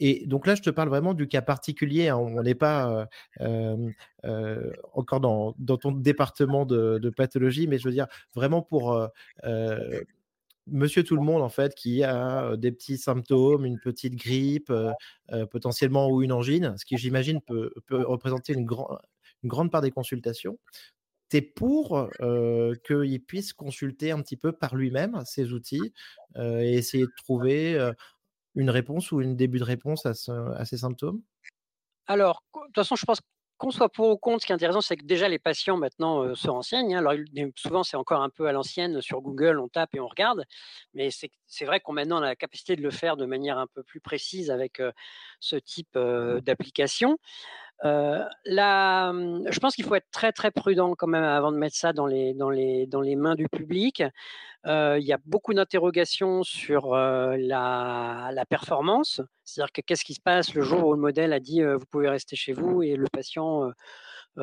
Et 0.00 0.26
donc 0.26 0.46
là, 0.46 0.54
je 0.54 0.62
te 0.62 0.70
parle 0.70 0.88
vraiment 0.90 1.14
du 1.14 1.28
cas 1.28 1.42
particulier, 1.42 2.08
hein. 2.08 2.16
On 2.18 2.42
n'est 2.42 2.54
pas, 2.54 3.08
heu, 3.40 3.44
hem, 3.46 3.92
heu, 4.24 4.72
encore 4.94 5.20
dans 5.20 5.52
ton 5.78 5.92
département 5.92 6.66
de 6.66 7.10
pathologie, 7.10 7.66
mais 7.68 7.78
je 7.78 7.84
veux 7.88 7.92
dire 7.94 8.06
vraiment 8.34 8.62
pour, 8.62 8.98
monsieur 10.68 11.04
tout 11.04 11.16
le 11.16 11.22
monde, 11.22 11.42
en 11.42 11.48
fait, 11.50 11.74
qui 11.74 12.02
a, 12.04 12.56
des 12.56 12.72
petits 12.72 12.98
symptômes, 12.98 13.66
une 13.66 13.80
petite 13.80 14.16
grippe, 14.16 14.72
potentiellement 15.50 16.10
ou 16.10 16.22
une 16.22 16.32
angine, 16.32 16.74
ce 16.78 16.84
qui 16.86 16.98
j'imagine 16.98 17.40
peut 17.42 17.72
représenter 17.90 18.54
une 18.54 18.66
une 19.44 19.48
grande 19.50 19.70
part 19.70 19.82
des 19.82 19.90
consultations. 19.92 20.58
Tu 21.30 21.38
es 21.38 21.42
pour, 21.42 22.08
qu'il 22.86 23.24
puisse 23.26 23.52
consulter 23.54 24.12
un 24.12 24.22
petit 24.22 24.36
peu 24.36 24.52
par 24.52 24.76
lui-même 24.76 25.22
ces 25.26 25.52
outils, 25.52 25.92
et 26.38 26.74
essayer 26.74 27.04
de 27.06 27.12
trouver, 27.16 27.90
une 28.56 28.70
réponse 28.70 29.12
ou 29.12 29.20
une 29.20 29.36
début 29.36 29.58
de 29.58 29.64
réponse 29.64 30.06
à 30.06 30.14
ce 30.14 30.32
à 30.32 30.64
ces 30.64 30.78
symptômes? 30.78 31.22
Alors, 32.06 32.42
de 32.54 32.60
toute 32.66 32.74
façon, 32.74 32.96
je 32.96 33.04
pense 33.04 33.20
qu'on 33.58 33.70
soit 33.70 33.88
pour 33.88 34.10
ou 34.10 34.16
contre, 34.16 34.42
ce 34.42 34.46
qui 34.46 34.52
est 34.52 34.54
intéressant, 34.54 34.80
c'est 34.80 34.96
que 34.96 35.04
déjà 35.04 35.28
les 35.28 35.38
patients 35.38 35.76
maintenant 35.76 36.22
euh, 36.22 36.34
se 36.34 36.48
renseignent. 36.48 36.94
Hein. 36.94 36.98
Alors 36.98 37.14
souvent 37.56 37.82
c'est 37.82 37.96
encore 37.96 38.22
un 38.22 38.28
peu 38.28 38.46
à 38.46 38.52
l'ancienne 38.52 39.00
sur 39.00 39.20
Google, 39.22 39.58
on 39.58 39.68
tape 39.68 39.94
et 39.94 40.00
on 40.00 40.08
regarde, 40.08 40.44
mais 40.94 41.08
c'est 41.10 41.64
vrai 41.64 41.80
qu'on 41.80 41.92
maintenant 41.92 42.18
a 42.18 42.20
la 42.20 42.36
capacité 42.36 42.76
de 42.76 42.82
le 42.82 42.90
faire 42.90 43.16
de 43.16 43.24
manière 43.24 43.58
un 43.58 43.66
peu 43.66 43.82
plus 43.82 44.00
précise 44.00 44.50
avec 44.50 44.80
euh, 44.80 44.92
ce 45.40 45.56
type 45.56 45.96
euh, 45.96 46.40
d'application. 46.40 47.18
Là, 47.82 49.10
hum, 49.10 49.44
je 49.50 49.58
pense 49.58 49.74
qu'il 49.74 49.84
faut 49.84 49.94
être 49.94 50.10
très 50.10 50.32
très 50.32 50.50
prudent 50.50 50.94
quand 50.94 51.06
même 51.06 51.24
avant 51.24 51.52
de 51.52 51.56
mettre 51.56 51.76
ça 51.76 51.92
dans 51.92 52.06
les, 52.06 52.34
dans 52.34 52.50
les, 52.50 52.86
dans 52.86 53.00
les 53.00 53.16
mains 53.16 53.34
du 53.34 53.48
public. 53.48 54.02
il 54.64 55.02
y 55.02 55.12
a 55.12 55.18
beaucoup 55.24 55.54
d'interrogations 55.54 56.42
sur 56.42 56.94
la, 56.94 58.30
la, 58.32 58.46
performance, 58.46 59.20
c'est-à-dire 59.44 59.72
que 59.72 59.80
qu'est-ce 59.80 60.04
qui 60.04 60.14
se 60.14 60.20
passe 60.20 60.54
le 60.54 60.62
jour 60.62 60.86
où 60.86 60.94
le 60.94 61.00
modèle 61.00 61.32
a 61.32 61.40
dit 61.40 61.62
vous 61.62 61.86
pouvez 61.90 62.08
rester 62.08 62.36
chez 62.36 62.52
vous 62.52 62.82
et 62.82 62.96
le 62.96 63.06
patient 63.12 63.70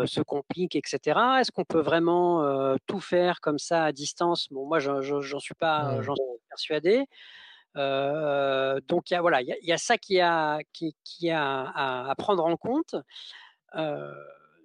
se 0.06 0.22
complique, 0.22 0.76
etc. 0.76 1.20
Est-ce 1.40 1.52
qu'on 1.52 1.66
peut 1.66 1.82
vraiment 1.82 2.78
tout 2.88 3.00
faire 3.00 3.42
comme 3.42 3.60
ça 3.60 3.86
à 3.86 3.92
distance? 3.92 4.48
Bon, 4.52 4.66
moi, 4.66 4.80
j'en 4.80 5.02
suis 5.40 5.56
pas, 5.56 6.02
j'en 6.02 6.16
suis 6.16 6.26
persuadé. 6.50 7.06
Donc 7.76 9.10
il 9.10 9.14
y 9.14 9.18
a 9.18 9.22
voilà, 9.22 9.42
il 9.42 9.58
y, 9.62 9.72
a 9.72 9.78
ça 9.78 9.98
qui 9.98 10.20
a 10.20 10.60
qui, 10.74 10.96
qui 11.04 11.30
a 11.32 12.10
à, 12.10 12.16
prendre 12.16 12.46
en 12.46 12.56
compte. 12.58 12.96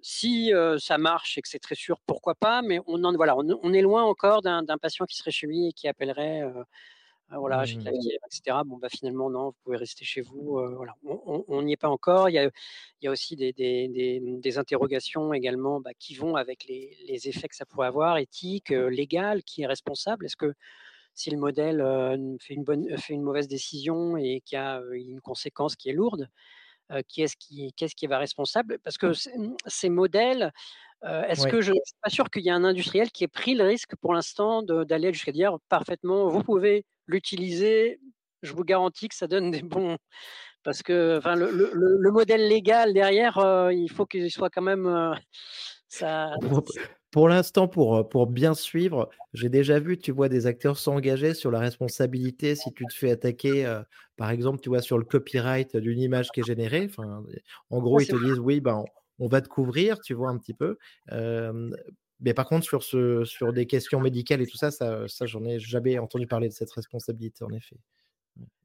si 0.01 0.51
ça 0.77 0.97
marche 0.97 1.37
et 1.37 1.41
que 1.41 1.49
c'est 1.49 1.59
très 1.59 1.75
sûr, 1.75 1.99
pourquoi 2.05 2.35
pas 2.35 2.61
Mais 2.61 2.79
on 2.87 3.03
en 3.03 3.13
voilà, 3.15 3.35
on, 3.37 3.73
est 3.73 3.81
loin 3.81 4.03
encore 4.03 4.41
d'un 4.41 4.77
patient 4.81 5.05
qui 5.05 5.17
serait 5.17 5.31
chez 5.31 5.47
lui 5.47 5.69
et 5.69 5.73
qui 5.73 5.87
appellerait. 5.87 6.43
voilà, 7.31 7.65
j'ai 7.65 7.77
de 7.77 7.85
la 7.85 7.91
fièvre, 7.91 8.25
etc. 8.25 8.57
Bon, 8.65 8.77
bah 8.77 8.89
finalement, 8.89 9.29
non, 9.29 9.45
vous 9.47 9.55
pouvez 9.63 9.77
rester 9.77 10.05
chez 10.05 10.21
vous. 10.21 10.59
voilà, 10.75 10.93
on 11.03 11.61
n'y 11.63 11.73
est 11.73 11.77
pas 11.77 11.89
encore. 11.89 12.29
Il 12.29 12.33
y 12.33 12.39
a, 12.39 12.49
il 13.01 13.05
y 13.05 13.07
a 13.07 13.11
aussi 13.11 13.35
des, 13.35 13.53
des, 13.53 14.19
des, 14.21 14.57
interrogations 14.57 15.33
également 15.33 15.79
bah, 15.79 15.91
qui 15.97 16.15
vont 16.15 16.35
avec 16.35 16.65
les, 16.65 16.97
les, 17.07 17.27
effets 17.27 17.47
que 17.47 17.55
ça 17.55 17.65
pourrait 17.65 17.87
avoir, 17.87 18.17
éthique, 18.17 18.69
légal, 18.69 19.43
qui 19.43 19.63
est 19.63 19.67
responsable 19.67 20.25
Est-ce 20.25 20.35
que 20.35 20.53
si 21.19 21.29
le 21.31 21.37
modèle 21.37 21.79
fait, 22.39 22.53
une 22.53 22.63
bonne, 22.63 22.97
fait 22.97 23.13
une 23.13 23.23
mauvaise 23.23 23.47
décision 23.49 24.15
et 24.15 24.41
qu'il 24.45 24.55
y 24.55 24.59
a 24.59 24.81
une 24.93 25.19
conséquence 25.19 25.75
qui 25.75 25.89
est 25.89 25.93
lourde, 25.93 26.29
qui 27.07 27.21
est-ce 27.21 27.35
qui, 27.35 27.73
qu'est-ce 27.73 27.93
qui 27.93 28.07
va 28.07 28.17
responsable? 28.17 28.79
Parce 28.83 28.97
que 28.97 29.07
mmh, 29.07 29.55
ces 29.65 29.89
modèles, 29.89 30.53
est-ce 31.03 31.45
que 31.47 31.59
je 31.61 31.71
ne 31.71 31.79
suis 31.83 31.95
pas 32.01 32.09
sûr 32.09 32.29
qu'il 32.29 32.43
y 32.43 32.49
a 32.49 32.55
un 32.55 32.63
industriel 32.63 33.11
qui 33.11 33.25
ait 33.25 33.27
pris 33.27 33.53
le 33.53 33.65
risque 33.65 33.95
pour 33.97 34.13
l'instant 34.13 34.63
d'aller 34.63 35.11
jusqu'à 35.11 35.33
dire 35.33 35.57
parfaitement, 35.67 36.29
vous 36.29 36.41
pouvez 36.43 36.85
l'utiliser, 37.05 37.99
je 38.41 38.53
vous 38.53 38.63
garantis 38.63 39.09
que 39.09 39.15
ça 39.15 39.27
donne 39.27 39.51
des 39.51 39.61
bons. 39.61 39.97
Parce 40.63 40.83
que 40.83 41.17
enfin, 41.17 41.35
le, 41.35 41.51
le, 41.51 41.71
le 41.73 42.11
modèle 42.11 42.47
légal 42.47 42.93
derrière, 42.93 43.69
il 43.71 43.89
faut 43.91 44.05
qu'il 44.05 44.31
soit 44.31 44.49
quand 44.49 44.61
même. 44.61 45.13
ça, 45.89 46.33
pour 47.11 47.27
l'instant, 47.27 47.67
pour, 47.67 48.07
pour 48.07 48.27
bien 48.27 48.53
suivre, 48.53 49.09
j'ai 49.33 49.49
déjà 49.49 49.79
vu, 49.79 49.97
tu 49.97 50.11
vois, 50.11 50.29
des 50.29 50.45
acteurs 50.45 50.77
s'engager 50.77 51.33
sur 51.33 51.49
la 51.49 51.59
responsabilité 51.59 52.55
si 52.55 52.71
tu 52.73 52.85
te 52.85 52.93
fais 52.93 53.11
attaquer, 53.11 53.81
par 54.15 54.29
exemple, 54.29 54.59
tu 54.61 54.69
vois, 54.69 54.81
sur 54.81 54.97
le 54.97 55.05
copyright 55.05 55.75
d'une 55.75 55.99
image 55.99 56.29
qui 56.29 56.41
est 56.41 56.43
générée. 56.43 56.87
Enfin, 56.89 57.23
en 57.69 57.79
gros, 57.79 57.99
ils 57.99 58.07
te 58.07 58.15
disent, 58.15 58.39
oui, 58.39 58.59
ben, 58.59 58.83
on, 59.17 59.27
va 59.27 59.41
te 59.41 59.47
couvrir, 59.47 59.99
tu 59.99 60.13
vois, 60.13 60.29
un 60.29 60.37
petit 60.37 60.53
peu. 60.53 60.77
mais 62.19 62.33
par 62.33 62.45
contre, 62.45 62.65
sur, 62.65 62.83
ce, 62.83 63.25
sur 63.25 63.53
des 63.53 63.65
questions 63.65 63.99
médicales 63.99 64.41
et 64.41 64.47
tout 64.47 64.57
ça, 64.57 64.69
ça, 64.69 65.07
ça 65.07 65.25
j'en 65.25 65.43
ai 65.45 65.59
jamais 65.59 65.97
entendu 65.97 66.27
parler 66.27 66.47
de 66.47 66.53
cette 66.53 66.71
responsabilité, 66.71 67.43
en 67.43 67.51
effet. 67.51 67.77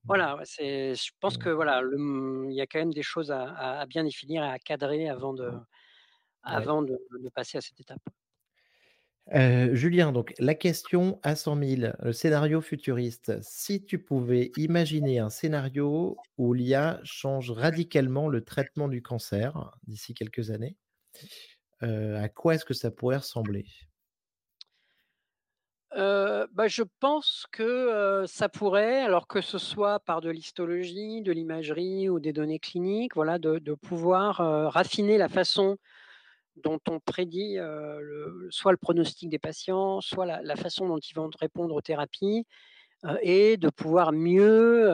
Voilà, 0.06 0.38
c'est, 0.44 0.94
je 0.94 1.12
pense 1.18 1.38
que 1.38 1.48
voilà, 1.48 1.80
il 1.96 2.54
y 2.54 2.60
a 2.60 2.66
quand 2.66 2.78
même 2.78 2.92
des 2.92 3.02
choses 3.02 3.30
à, 3.30 3.80
à, 3.80 3.86
bien 3.86 4.04
définir 4.04 4.44
et 4.44 4.48
à 4.48 4.58
cadrer 4.58 5.08
avant 5.08 5.32
de, 5.32 5.50
avant 6.42 6.82
de, 6.82 6.98
de 7.18 7.28
passer 7.30 7.56
à 7.56 7.62
cette 7.62 7.80
étape. 7.80 8.02
Julien, 9.32 10.12
donc 10.12 10.34
la 10.38 10.54
question 10.54 11.18
à 11.22 11.34
100 11.34 11.56
000, 11.56 11.92
le 11.98 12.12
scénario 12.12 12.60
futuriste. 12.60 13.40
Si 13.42 13.84
tu 13.84 13.98
pouvais 13.98 14.52
imaginer 14.56 15.18
un 15.18 15.30
scénario 15.30 16.16
où 16.36 16.52
l'IA 16.52 17.00
change 17.04 17.50
radicalement 17.50 18.28
le 18.28 18.44
traitement 18.44 18.88
du 18.88 19.02
cancer 19.02 19.76
d'ici 19.86 20.14
quelques 20.14 20.50
années, 20.50 20.76
à 21.80 22.28
quoi 22.28 22.54
est-ce 22.54 22.64
que 22.64 22.74
ça 22.74 22.90
pourrait 22.90 23.18
ressembler? 23.18 23.66
Bah, 25.96 26.68
je 26.68 26.82
pense 27.00 27.46
que 27.52 28.24
ça 28.26 28.48
pourrait, 28.48 29.00
alors 29.02 29.26
que 29.26 29.40
ce 29.40 29.58
soit 29.58 30.00
par 30.00 30.20
de 30.20 30.30
l'histologie, 30.30 31.22
de 31.22 31.32
l'imagerie 31.32 32.08
ou 32.08 32.20
des 32.20 32.32
données 32.32 32.58
cliniques, 32.58 33.14
voilà, 33.14 33.38
de, 33.38 33.58
de 33.58 33.74
pouvoir 33.74 34.36
raffiner 34.72 35.18
la 35.18 35.28
façon 35.28 35.76
dont 36.56 36.80
on 36.88 37.00
prédit 37.00 37.56
soit 38.50 38.72
le 38.72 38.78
pronostic 38.78 39.28
des 39.28 39.38
patients, 39.38 40.00
soit 40.00 40.26
la, 40.26 40.56
façon 40.56 40.88
dont 40.88 40.98
ils 40.98 41.14
vont 41.14 41.30
répondre 41.38 41.74
aux 41.74 41.80
thérapies, 41.80 42.46
et 43.20 43.56
de 43.56 43.68
pouvoir 43.68 44.12
mieux 44.12 44.88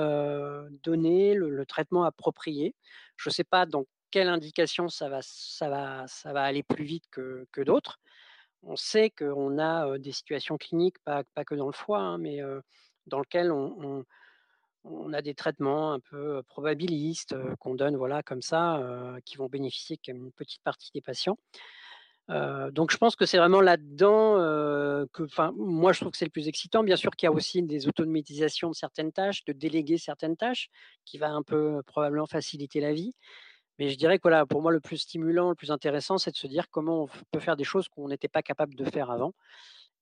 donner 0.82 1.34
le, 1.34 1.64
traitement 1.66 2.04
approprié. 2.04 2.74
Je 3.16 3.28
ne 3.28 3.32
sais 3.32 3.44
pas 3.44 3.66
dans 3.66 3.84
quelle 4.10 4.28
indication 4.28 4.88
ça 4.88 5.08
va, 5.08 5.20
ça 5.22 5.68
va, 5.68 6.06
ça 6.08 6.32
va 6.32 6.42
aller 6.42 6.62
plus 6.62 6.84
vite 6.84 7.04
que, 7.10 7.62
d'autres. 7.62 7.98
On 8.62 8.76
sait 8.76 9.10
qu'on 9.10 9.58
a 9.58 9.98
des 9.98 10.12
situations 10.12 10.58
cliniques, 10.58 10.98
pas, 11.04 11.24
que 11.46 11.54
dans 11.54 11.66
le 11.66 11.72
foie, 11.72 12.00
hein, 12.00 12.18
mais 12.18 12.40
dans 13.06 13.20
lesquelles 13.20 13.52
on 13.52 14.04
a 15.12 15.22
des 15.22 15.34
traitements 15.34 15.92
un 15.92 16.00
peu 16.00 16.42
probabilistes 16.44 17.34
qu'on 17.58 17.74
donne 17.74 17.96
voilà, 17.96 18.22
comme 18.22 18.42
ça, 18.42 18.80
qui 19.24 19.36
vont 19.36 19.48
bénéficier 19.48 19.96
qu'à 19.96 20.12
une 20.12 20.32
petite 20.32 20.62
partie 20.62 20.90
des 20.92 21.00
patients. 21.00 21.38
donc 22.28 22.92
je 22.92 22.96
pense 22.96 23.16
que 23.16 23.26
c'est 23.26 23.38
vraiment 23.38 23.60
là-dedans 23.60 24.36
que, 25.12 25.24
enfin, 25.24 25.52
moi 25.56 25.92
je 25.92 26.00
trouve 26.00 26.12
que 26.12 26.18
c'est 26.18 26.24
le 26.24 26.30
plus 26.30 26.48
excitant. 26.48 26.82
Bien 26.82 26.96
sûr 26.96 27.10
qu'il 27.16 27.26
y 27.26 27.28
a 27.28 27.32
aussi 27.32 27.62
des 27.62 27.88
automatisations 27.88 28.70
de 28.70 28.74
certaines 28.74 29.12
tâches, 29.12 29.44
de 29.44 29.52
déléguer 29.52 29.98
certaines 29.98 30.36
tâches, 30.36 30.68
qui 31.04 31.18
va 31.18 31.30
un 31.30 31.42
peu 31.42 31.82
probablement 31.86 32.26
faciliter 32.26 32.80
la 32.80 32.92
vie. 32.92 33.12
Mais 33.78 33.88
je 33.88 33.96
dirais 33.96 34.18
que 34.18 34.22
voilà, 34.22 34.46
pour 34.46 34.62
moi 34.62 34.72
le 34.72 34.80
plus 34.80 34.98
stimulant, 34.98 35.48
le 35.48 35.54
plus 35.54 35.70
intéressant, 35.70 36.18
c'est 36.18 36.30
de 36.30 36.36
se 36.36 36.46
dire 36.46 36.68
comment 36.70 37.04
on 37.04 37.08
peut 37.32 37.40
faire 37.40 37.56
des 37.56 37.64
choses 37.64 37.88
qu'on 37.88 38.08
n'était 38.08 38.28
pas 38.28 38.42
capable 38.42 38.74
de 38.74 38.84
faire 38.84 39.10
avant. 39.10 39.34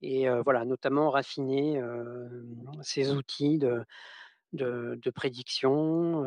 Et 0.03 0.29
voilà, 0.45 0.65
notamment 0.65 1.11
raffiner 1.11 1.81
ces 2.83 3.13
outils 3.13 3.59
de, 3.59 3.85
de, 4.53 5.11
prédiction 5.11 6.25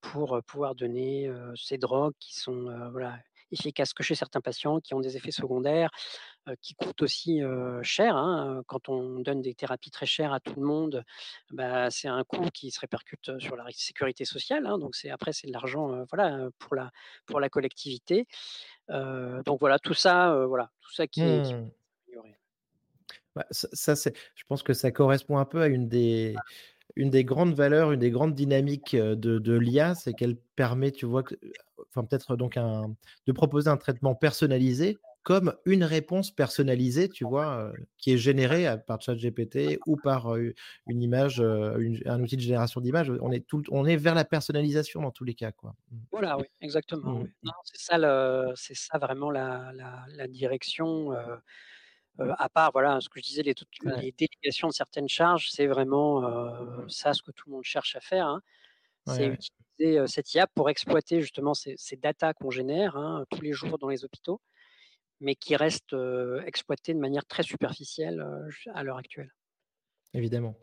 pour 0.00 0.40
pouvoir 0.46 0.74
donner 0.74 1.30
ces 1.56 1.78
drogues 1.78 2.14
qui 2.18 2.38
sont 2.38 2.66
voilà, 2.90 3.18
efficaces 3.52 3.92
que 3.92 4.02
chez 4.02 4.14
certains 4.14 4.40
patients, 4.40 4.80
qui 4.80 4.94
ont 4.94 5.00
des 5.00 5.16
effets 5.16 5.30
secondaires, 5.30 5.90
qui 6.62 6.74
coûtent 6.74 7.02
aussi 7.02 7.40
cher. 7.82 8.16
Hein, 8.16 8.62
quand 8.66 8.88
on 8.88 9.20
donne 9.20 9.42
des 9.42 9.54
thérapies 9.54 9.90
très 9.90 10.06
chères 10.06 10.32
à 10.32 10.40
tout 10.40 10.54
le 10.56 10.66
monde, 10.66 11.04
bah, 11.50 11.90
c'est 11.90 12.08
un 12.08 12.24
coût 12.24 12.48
qui 12.52 12.70
se 12.70 12.80
répercute 12.80 13.38
sur 13.38 13.56
la 13.56 13.64
sécurité 13.72 14.24
sociale. 14.24 14.66
Hein, 14.66 14.78
donc 14.78 14.94
c'est 14.94 15.10
après 15.10 15.32
c'est 15.32 15.46
de 15.46 15.52
l'argent 15.52 16.04
voilà 16.10 16.48
pour 16.58 16.74
la 16.74 16.90
pour 17.26 17.40
la 17.40 17.48
collectivité. 17.48 18.26
donc 18.88 19.60
voilà 19.60 19.78
tout 19.78 19.94
ça 19.94 20.44
voilà 20.46 20.70
tout 20.80 20.92
ça 20.92 21.06
qui, 21.06 21.22
est, 21.22 21.52
mmh. 21.52 21.70
bah, 23.34 23.46
ça 23.50 23.96
c'est 23.96 24.16
je 24.34 24.44
pense 24.48 24.62
que 24.62 24.72
ça 24.72 24.90
correspond 24.90 25.38
un 25.38 25.44
peu 25.44 25.62
à 25.62 25.66
une 25.66 25.88
des 25.88 26.34
une 26.96 27.10
des 27.10 27.24
grandes 27.24 27.54
valeurs, 27.54 27.92
une 27.92 28.00
des 28.00 28.10
grandes 28.10 28.34
dynamiques 28.34 28.96
de, 28.96 29.58
l'IA, 29.58 29.94
c'est 29.94 30.12
qu'elle 30.12 30.36
permet, 30.56 30.90
tu 30.90 31.06
vois, 31.06 31.22
enfin 31.88 32.04
peut-être 32.04 32.36
donc 32.36 32.56
un, 32.56 32.94
de 33.26 33.32
proposer 33.32 33.70
un 33.70 33.76
traitement 33.76 34.14
personnalisé 34.14 34.98
comme 35.22 35.54
une 35.66 35.84
réponse 35.84 36.30
personnalisée, 36.30 37.08
tu 37.08 37.24
vois, 37.24 37.70
qui 37.98 38.12
est 38.12 38.16
générée 38.16 38.66
par 38.86 39.00
ChatGPT 39.02 39.78
ou 39.86 39.96
par 39.96 40.34
une 40.34 41.02
image, 41.02 41.40
un 41.40 42.22
outil 42.22 42.36
de 42.36 42.42
génération 42.42 42.80
d'images. 42.80 43.12
On 43.20 43.30
est 43.30 43.46
tout, 43.46 43.62
on 43.70 43.84
est 43.84 43.96
vers 43.96 44.14
la 44.14 44.24
personnalisation 44.24 45.02
dans 45.02 45.10
tous 45.10 45.24
les 45.24 45.34
cas, 45.34 45.52
quoi. 45.52 45.74
Mmh. 45.90 45.96
Voilà, 46.10 46.38
oui, 46.38 46.46
exactement. 46.62 47.20
Mmh. 47.20 47.50
c'est 47.64 47.80
ça, 47.80 48.52
c'est 48.56 48.76
ça 48.76 48.98
vraiment 48.98 49.30
la, 49.30 49.72
la 50.16 50.26
direction 50.26 51.12
à 52.38 52.48
part, 52.48 52.70
voilà, 52.72 53.00
ce 53.00 53.08
que 53.08 53.20
je 53.20 53.24
disais, 53.24 53.42
les, 53.42 53.54
les 53.82 54.12
délégations 54.12 54.68
de 54.68 54.72
certaines 54.72 55.08
charges, 55.08 55.50
c'est 55.50 55.66
vraiment 55.66 56.22
ça 56.88 57.14
ce 57.14 57.22
que 57.22 57.30
tout 57.30 57.48
le 57.48 57.54
monde 57.54 57.64
cherche 57.64 57.96
à 57.96 58.00
faire. 58.00 58.26
Hein. 58.26 58.42
c'est 59.06 59.26
utiliser 59.26 60.06
cette 60.06 60.34
IA 60.34 60.46
pour 60.46 60.70
exploiter 60.70 61.20
justement 61.20 61.54
ces, 61.54 61.74
ces 61.78 61.96
datas 61.96 62.34
qu'on 62.34 62.50
génère 62.50 62.96
hein, 62.96 63.24
tous 63.30 63.40
les 63.40 63.52
jours 63.52 63.78
dans 63.78 63.88
les 63.88 64.04
hôpitaux, 64.04 64.40
mais 65.20 65.34
qui 65.34 65.56
restent 65.56 65.96
exploitées 66.46 66.94
de 66.94 67.00
manière 67.00 67.26
très 67.26 67.42
superficielle 67.42 68.24
à 68.74 68.82
l'heure 68.82 68.98
actuelle. 68.98 69.32
Évidemment. 70.12 70.56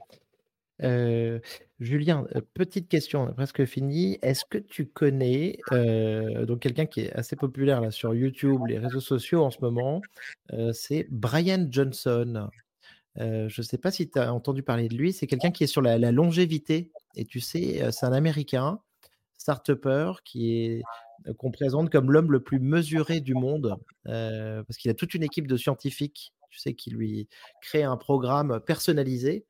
Julien, 0.80 2.26
petite 2.54 2.88
question, 2.88 3.34
presque 3.34 3.66
finie. 3.66 4.18
Est-ce 4.22 4.46
que 4.46 4.58
tu 4.58 4.86
connais 4.88 5.60
donc 5.72 6.60
quelqu'un 6.60 6.86
qui 6.86 7.02
est 7.02 7.14
assez 7.14 7.36
populaire 7.36 7.92
sur 7.92 8.14
YouTube, 8.14 8.62
les 8.68 8.80
réseaux 8.80 9.00
sociaux 9.00 9.44
en 9.44 9.52
ce 9.52 9.60
moment 9.62 10.02
C'est 10.74 11.08
Brian 11.10 11.68
Johnson. 11.70 12.50
je 13.16 13.62
ne 13.62 13.64
sais 13.64 13.78
pas 13.78 13.92
si 13.92 14.10
tu 14.10 14.20
as 14.20 14.34
entendu 14.34 14.64
parler 14.64 14.88
de 14.88 14.96
lui. 14.96 15.14
C'est 15.14 15.28
quelqu'un 15.28 15.52
qui 15.52 15.64
est 15.64 15.68
sur 15.68 15.82
la, 15.82 15.98
longévité. 16.12 16.92
Et 17.16 17.26
tu 17.26 17.40
sais, 17.40 17.92
c'est 17.92 18.06
un 18.06 18.14
Américain, 18.14 18.80
start 19.38 19.72
qui 20.24 20.54
est 20.54 20.82
qu'on 21.38 21.52
présente 21.52 21.90
comme 21.90 22.12
l'homme 22.12 22.32
le 22.32 22.40
plus 22.40 22.60
mesuré 22.60 23.20
du 23.20 23.34
monde, 23.34 23.76
parce 24.06 24.78
qu'il 24.78 24.92
a 24.92 24.94
toute 24.94 25.14
une 25.14 25.24
équipe 25.24 25.48
de 25.48 25.58
scientifiques, 25.58 26.34
tu 26.50 26.60
sais, 26.60 26.74
qui 26.74 26.92
lui 26.92 27.28
crée 27.62 27.84
un 27.84 27.98
programme 27.98 28.60
personnalisé 28.66 29.46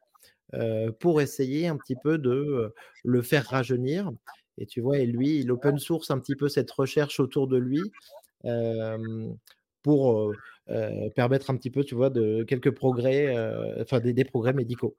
pour 0.99 1.21
essayer 1.21 1.67
un 1.67 1.77
petit 1.77 1.95
peu 1.95 2.17
de 2.17 2.73
le 3.03 3.21
faire 3.21 3.45
rajeunir. 3.45 4.11
Et 4.57 4.65
tu 4.65 4.81
vois, 4.81 4.97
et 4.97 5.05
lui, 5.05 5.39
il 5.39 5.51
open 5.51 5.77
source 5.77 6.09
un 6.09 6.19
petit 6.19 6.35
peu 6.35 6.49
cette 6.49 6.71
recherche 6.71 7.19
autour 7.19 7.47
de 7.47 7.57
lui 7.57 7.81
pour 9.83 10.33
permettre 11.15 11.49
un 11.49 11.57
petit 11.57 11.71
peu, 11.71 11.83
tu 11.83 11.95
vois, 11.95 12.09
de 12.09 12.43
quelques 12.43 12.71
progrès, 12.71 13.35
enfin 13.79 13.99
des, 13.99 14.13
des, 14.13 14.25
progrès 14.25 14.53
médicaux. 14.53 14.95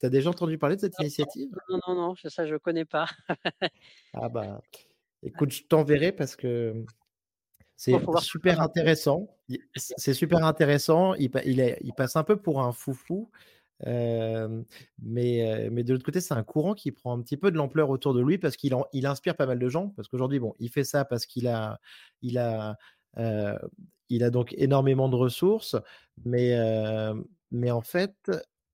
Tu 0.00 0.06
as 0.06 0.10
déjà 0.10 0.30
entendu 0.30 0.58
parler 0.58 0.76
de 0.76 0.80
cette 0.80 0.98
initiative? 1.00 1.50
Non, 1.68 1.80
non, 1.88 1.94
non, 1.94 2.14
ça 2.14 2.46
je 2.46 2.52
ne 2.52 2.58
connais 2.58 2.84
pas. 2.84 3.06
ah 4.14 4.28
bah, 4.28 4.60
écoute, 5.22 5.50
je 5.52 5.64
t'enverrai 5.64 6.12
parce 6.12 6.36
que 6.36 6.84
c'est 7.76 7.94
super 8.20 8.60
intéressant. 8.60 9.28
C'est 9.74 10.14
super 10.14 10.44
intéressant. 10.44 11.14
Il, 11.14 11.30
il, 11.44 11.60
est, 11.60 11.78
il, 11.82 11.94
passe 11.94 12.16
un 12.16 12.24
peu 12.24 12.36
pour 12.36 12.62
un 12.62 12.72
foufou. 12.72 13.30
Mais, 13.86 15.68
mais 15.70 15.84
de 15.84 15.92
l'autre 15.92 16.04
côté, 16.04 16.20
c'est 16.20 16.34
un 16.34 16.42
courant 16.42 16.74
qui 16.74 16.92
prend 16.92 17.16
un 17.16 17.22
petit 17.22 17.36
peu 17.36 17.50
de 17.50 17.56
l'ampleur 17.56 17.90
autour 17.90 18.14
de 18.14 18.20
lui 18.20 18.38
parce 18.38 18.56
qu'il 18.56 18.74
il 18.92 19.06
inspire 19.06 19.36
pas 19.36 19.46
mal 19.46 19.58
de 19.58 19.68
gens. 19.68 19.90
Parce 19.90 20.08
qu'aujourd'hui, 20.08 20.40
bon, 20.40 20.54
il 20.58 20.70
fait 20.70 20.84
ça 20.84 21.04
parce 21.04 21.26
qu'il 21.26 21.46
a, 21.48 21.80
il 22.22 22.38
a, 22.38 22.76
il 24.08 24.24
a 24.24 24.30
donc 24.30 24.54
énormément 24.56 25.08
de 25.08 25.16
ressources, 25.16 25.76
mais, 26.24 26.56
mais 27.50 27.70
en 27.70 27.82
fait, 27.82 28.14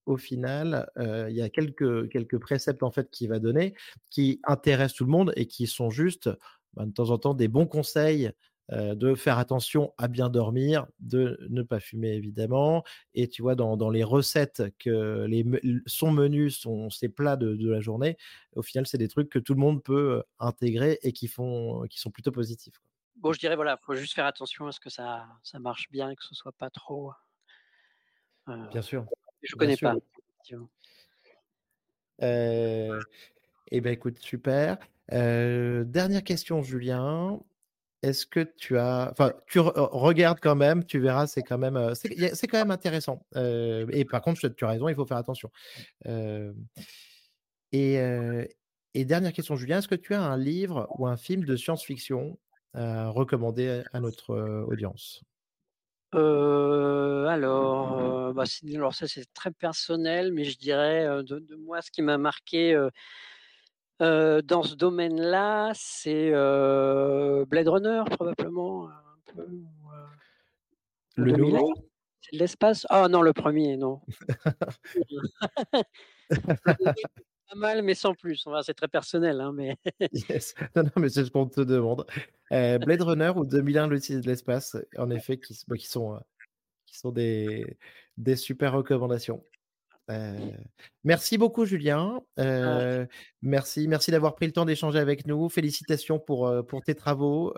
au 0.06 0.16
final, 0.16 0.88
il 0.96 1.34
y 1.34 1.42
a 1.42 1.48
quelques, 1.48 2.08
quelques 2.10 2.38
préceptes 2.38 2.82
en 2.82 2.90
fait 2.90 3.10
qu'il 3.10 3.28
va 3.28 3.38
donner 3.38 3.74
qui 4.10 4.40
intéressent 4.44 4.96
tout 4.96 5.04
le 5.04 5.10
monde 5.10 5.32
et 5.36 5.46
qui 5.46 5.66
sont 5.66 5.90
juste 5.90 6.30
bah, 6.74 6.84
de 6.86 6.92
temps 6.92 7.10
en 7.10 7.18
temps 7.18 7.34
des 7.34 7.48
bons 7.48 7.66
conseils 7.66 8.30
de 8.70 9.14
faire 9.14 9.38
attention 9.38 9.92
à 9.98 10.08
bien 10.08 10.30
dormir, 10.30 10.86
de 11.00 11.38
ne 11.50 11.62
pas 11.62 11.80
fumer 11.80 12.12
évidemment. 12.12 12.82
Et 13.14 13.28
tu 13.28 13.42
vois, 13.42 13.54
dans, 13.54 13.76
dans 13.76 13.90
les 13.90 14.04
recettes 14.04 14.62
que 14.78 15.26
les, 15.26 15.44
son 15.86 16.10
menu, 16.10 16.50
sont 16.50 16.90
ses 16.90 17.08
plats 17.08 17.36
de, 17.36 17.54
de, 17.54 17.70
la 17.70 17.80
journée, 17.80 18.16
au 18.56 18.62
final, 18.62 18.86
c'est 18.86 18.98
des 18.98 19.08
trucs 19.08 19.28
que 19.28 19.38
tout 19.38 19.54
le 19.54 19.60
monde 19.60 19.82
peut 19.82 20.22
intégrer 20.38 20.98
et 21.02 21.12
qui, 21.12 21.28
font, 21.28 21.82
qui 21.88 22.00
sont 22.00 22.10
plutôt 22.10 22.32
positifs. 22.32 22.80
Bon, 23.16 23.32
je 23.32 23.38
dirais, 23.38 23.56
voilà, 23.56 23.78
il 23.80 23.84
faut 23.84 23.94
juste 23.94 24.14
faire 24.14 24.26
attention 24.26 24.66
à 24.66 24.72
ce 24.72 24.80
que 24.80 24.90
ça, 24.90 25.26
ça 25.42 25.58
marche 25.58 25.90
bien 25.90 26.10
et 26.10 26.16
que 26.16 26.24
ce 26.24 26.34
soit 26.34 26.52
pas 26.52 26.70
trop. 26.70 27.12
bien 28.46 28.82
sûr. 28.82 29.06
Je 29.42 29.56
connais 29.56 29.76
pas. 29.76 29.94
Euh, 32.22 33.00
eh 33.70 33.80
bien, 33.80 33.92
écoute, 33.92 34.18
super. 34.18 34.78
dernière 35.10 36.24
question, 36.24 36.62
Julien 36.62 37.40
est-ce 38.04 38.26
que 38.26 38.40
tu 38.40 38.76
as, 38.76 39.08
enfin, 39.10 39.32
tu 39.46 39.60
regardes 39.60 40.40
quand 40.40 40.54
même, 40.54 40.84
tu 40.84 40.98
verras, 40.98 41.26
c'est 41.26 41.42
quand 41.42 41.56
même, 41.56 41.94
c'est 41.94 42.46
quand 42.46 42.58
même 42.58 42.70
intéressant. 42.70 43.24
et 43.34 44.04
par 44.04 44.20
contre, 44.20 44.46
tu 44.48 44.64
as 44.64 44.68
raison, 44.68 44.88
il 44.88 44.94
faut 44.94 45.06
faire 45.06 45.16
attention. 45.16 45.50
et, 47.72 47.96
et, 48.94 49.04
dernière 49.04 49.32
question, 49.32 49.56
Julien, 49.56 49.78
est-ce 49.78 49.88
que 49.88 49.94
tu 49.94 50.14
as 50.14 50.22
un 50.22 50.36
livre 50.36 50.86
ou 50.98 51.06
un 51.06 51.16
film 51.16 51.44
de 51.44 51.56
science-fiction 51.56 52.38
à 52.74 53.08
recommander 53.08 53.82
à 53.92 54.00
notre 54.00 54.34
audience? 54.68 55.22
Alors, 56.12 58.34
bah, 58.34 58.44
alors 58.74 58.94
ça 58.94 59.08
c'est 59.08 59.32
très 59.32 59.50
personnel, 59.50 60.32
mais 60.32 60.44
je 60.44 60.58
dirais 60.58 61.06
de, 61.24 61.38
de 61.38 61.56
moi 61.56 61.80
ce 61.80 61.90
qui 61.90 62.02
m'a 62.02 62.18
marqué 62.18 62.76
dans 64.00 64.62
ce 64.62 64.74
domaine-là, 64.74 65.72
c'est 65.74 66.30
Blade 67.44 67.68
Runner 67.68 68.02
probablement 68.10 68.88
un 68.88 69.32
peu. 69.34 69.46
le 71.16 71.32
nouveau? 71.32 71.72
C'est 72.20 72.36
l'espace? 72.36 72.86
Ah 72.88 73.08
non, 73.08 73.22
le 73.22 73.32
premier, 73.32 73.76
non. 73.76 74.00
pas 77.48 77.54
mal, 77.56 77.82
mais 77.82 77.94
sans 77.94 78.14
plus. 78.14 78.46
c'est 78.62 78.74
très 78.74 78.88
personnel, 78.88 79.40
hein, 79.40 79.52
mais. 79.54 79.76
yes. 80.30 80.54
Non, 80.74 80.84
non, 80.84 80.90
mais 80.96 81.08
c'est 81.08 81.24
ce 81.24 81.30
qu'on 81.30 81.46
te 81.46 81.60
demande. 81.60 82.06
Blade 82.50 83.02
Runner 83.02 83.32
ou 83.36 83.44
2001, 83.44 83.88
l'outil 83.88 84.20
de 84.20 84.26
l'espace, 84.26 84.76
en 84.96 85.10
effet, 85.10 85.38
qui, 85.38 85.58
bah, 85.68 85.76
qui 85.76 85.86
sont, 85.86 86.18
qui 86.86 86.98
sont 86.98 87.12
des, 87.12 87.76
des 88.16 88.36
super 88.36 88.72
recommandations 88.72 89.44
merci 91.04 91.38
beaucoup, 91.38 91.64
Julien. 91.64 92.20
Ah. 92.36 93.04
merci, 93.42 93.88
merci 93.88 94.10
d'avoir 94.10 94.34
pris 94.34 94.46
le 94.46 94.52
temps 94.52 94.64
d'échanger 94.64 94.98
avec 94.98 95.26
nous. 95.26 95.48
Félicitations 95.48 96.18
pour, 96.18 96.52
pour 96.66 96.82
tes 96.82 96.94
travaux. 96.94 97.54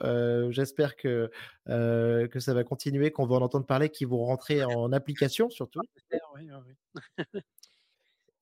J'espère 0.50 0.96
que, 0.96 1.30
que 1.66 2.40
ça 2.40 2.54
va 2.54 2.64
continuer, 2.64 3.10
qu'on 3.10 3.26
va 3.26 3.36
en 3.36 3.42
entendre 3.42 3.66
parler, 3.66 3.88
qu'ils 3.88 4.08
vont 4.08 4.24
rentrer 4.24 4.64
en 4.64 4.92
application 4.92 5.50
surtout. 5.50 5.80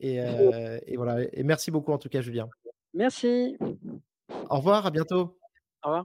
et, 0.01 0.17
et, 0.17 0.97
voilà. 0.97 1.23
Et 1.33 1.43
merci 1.43 1.71
beaucoup 1.71 1.93
en 1.93 1.99
tout 1.99 2.09
cas, 2.09 2.21
Julien. 2.21 2.49
Merci. 2.95 3.57
Au 4.51 4.57
revoir, 4.57 4.87
à 4.87 4.91
bientôt. 4.91 5.39
Au 5.83 5.89
revoir. 5.89 6.05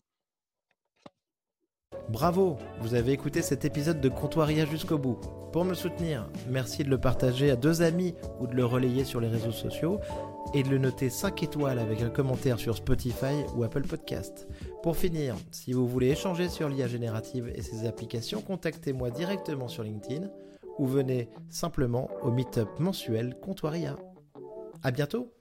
Bravo, 2.10 2.58
vous 2.82 2.96
avez 2.96 3.12
écouté 3.12 3.44
cet 3.44 3.66
épisode 3.66 4.02
de 4.02 4.10
Comptoiria 4.10 4.66
jusqu'au 4.66 4.98
bout. 4.98 5.20
Pour 5.54 5.64
me 5.64 5.76
soutenir, 5.76 6.28
merci 6.50 6.84
de 6.84 6.90
le 6.90 6.98
partager 6.98 7.52
à 7.52 7.56
deux 7.56 7.84
amis 7.84 8.16
ou 8.40 8.48
de 8.48 8.56
le 8.56 8.66
relayer 8.66 9.04
sur 9.04 9.20
les 9.20 9.28
réseaux 9.28 9.52
sociaux 9.52 10.00
et 10.56 10.64
de 10.64 10.70
le 10.70 10.80
noter 10.80 11.12
5 11.12 11.44
étoiles 11.44 11.78
avec 11.78 12.02
un 12.02 12.10
commentaire 12.10 12.58
sur 12.58 12.76
Spotify 12.76 13.46
ou 13.56 13.64
Apple 13.64 13.84
Podcast. 13.84 14.48
Pour 14.82 14.98
finir, 14.98 15.36
si 15.52 15.72
vous 15.72 15.88
voulez 15.88 16.08
échanger 16.08 16.50
sur 16.50 16.68
l'IA 16.68 16.88
générative 16.88 17.52
et 17.54 17.62
ses 17.62 17.86
applications, 17.86 18.42
contactez-moi 18.42 19.12
directement 19.12 19.68
sur 19.68 19.84
LinkedIn 19.84 20.32
ou 20.80 20.88
venez 20.88 21.30
simplement 21.50 22.10
au 22.24 22.32
meet-up 22.32 22.70
mensuel 22.80 23.36
Comptoiria. 23.40 23.98
À 24.82 24.90
bientôt 24.90 25.32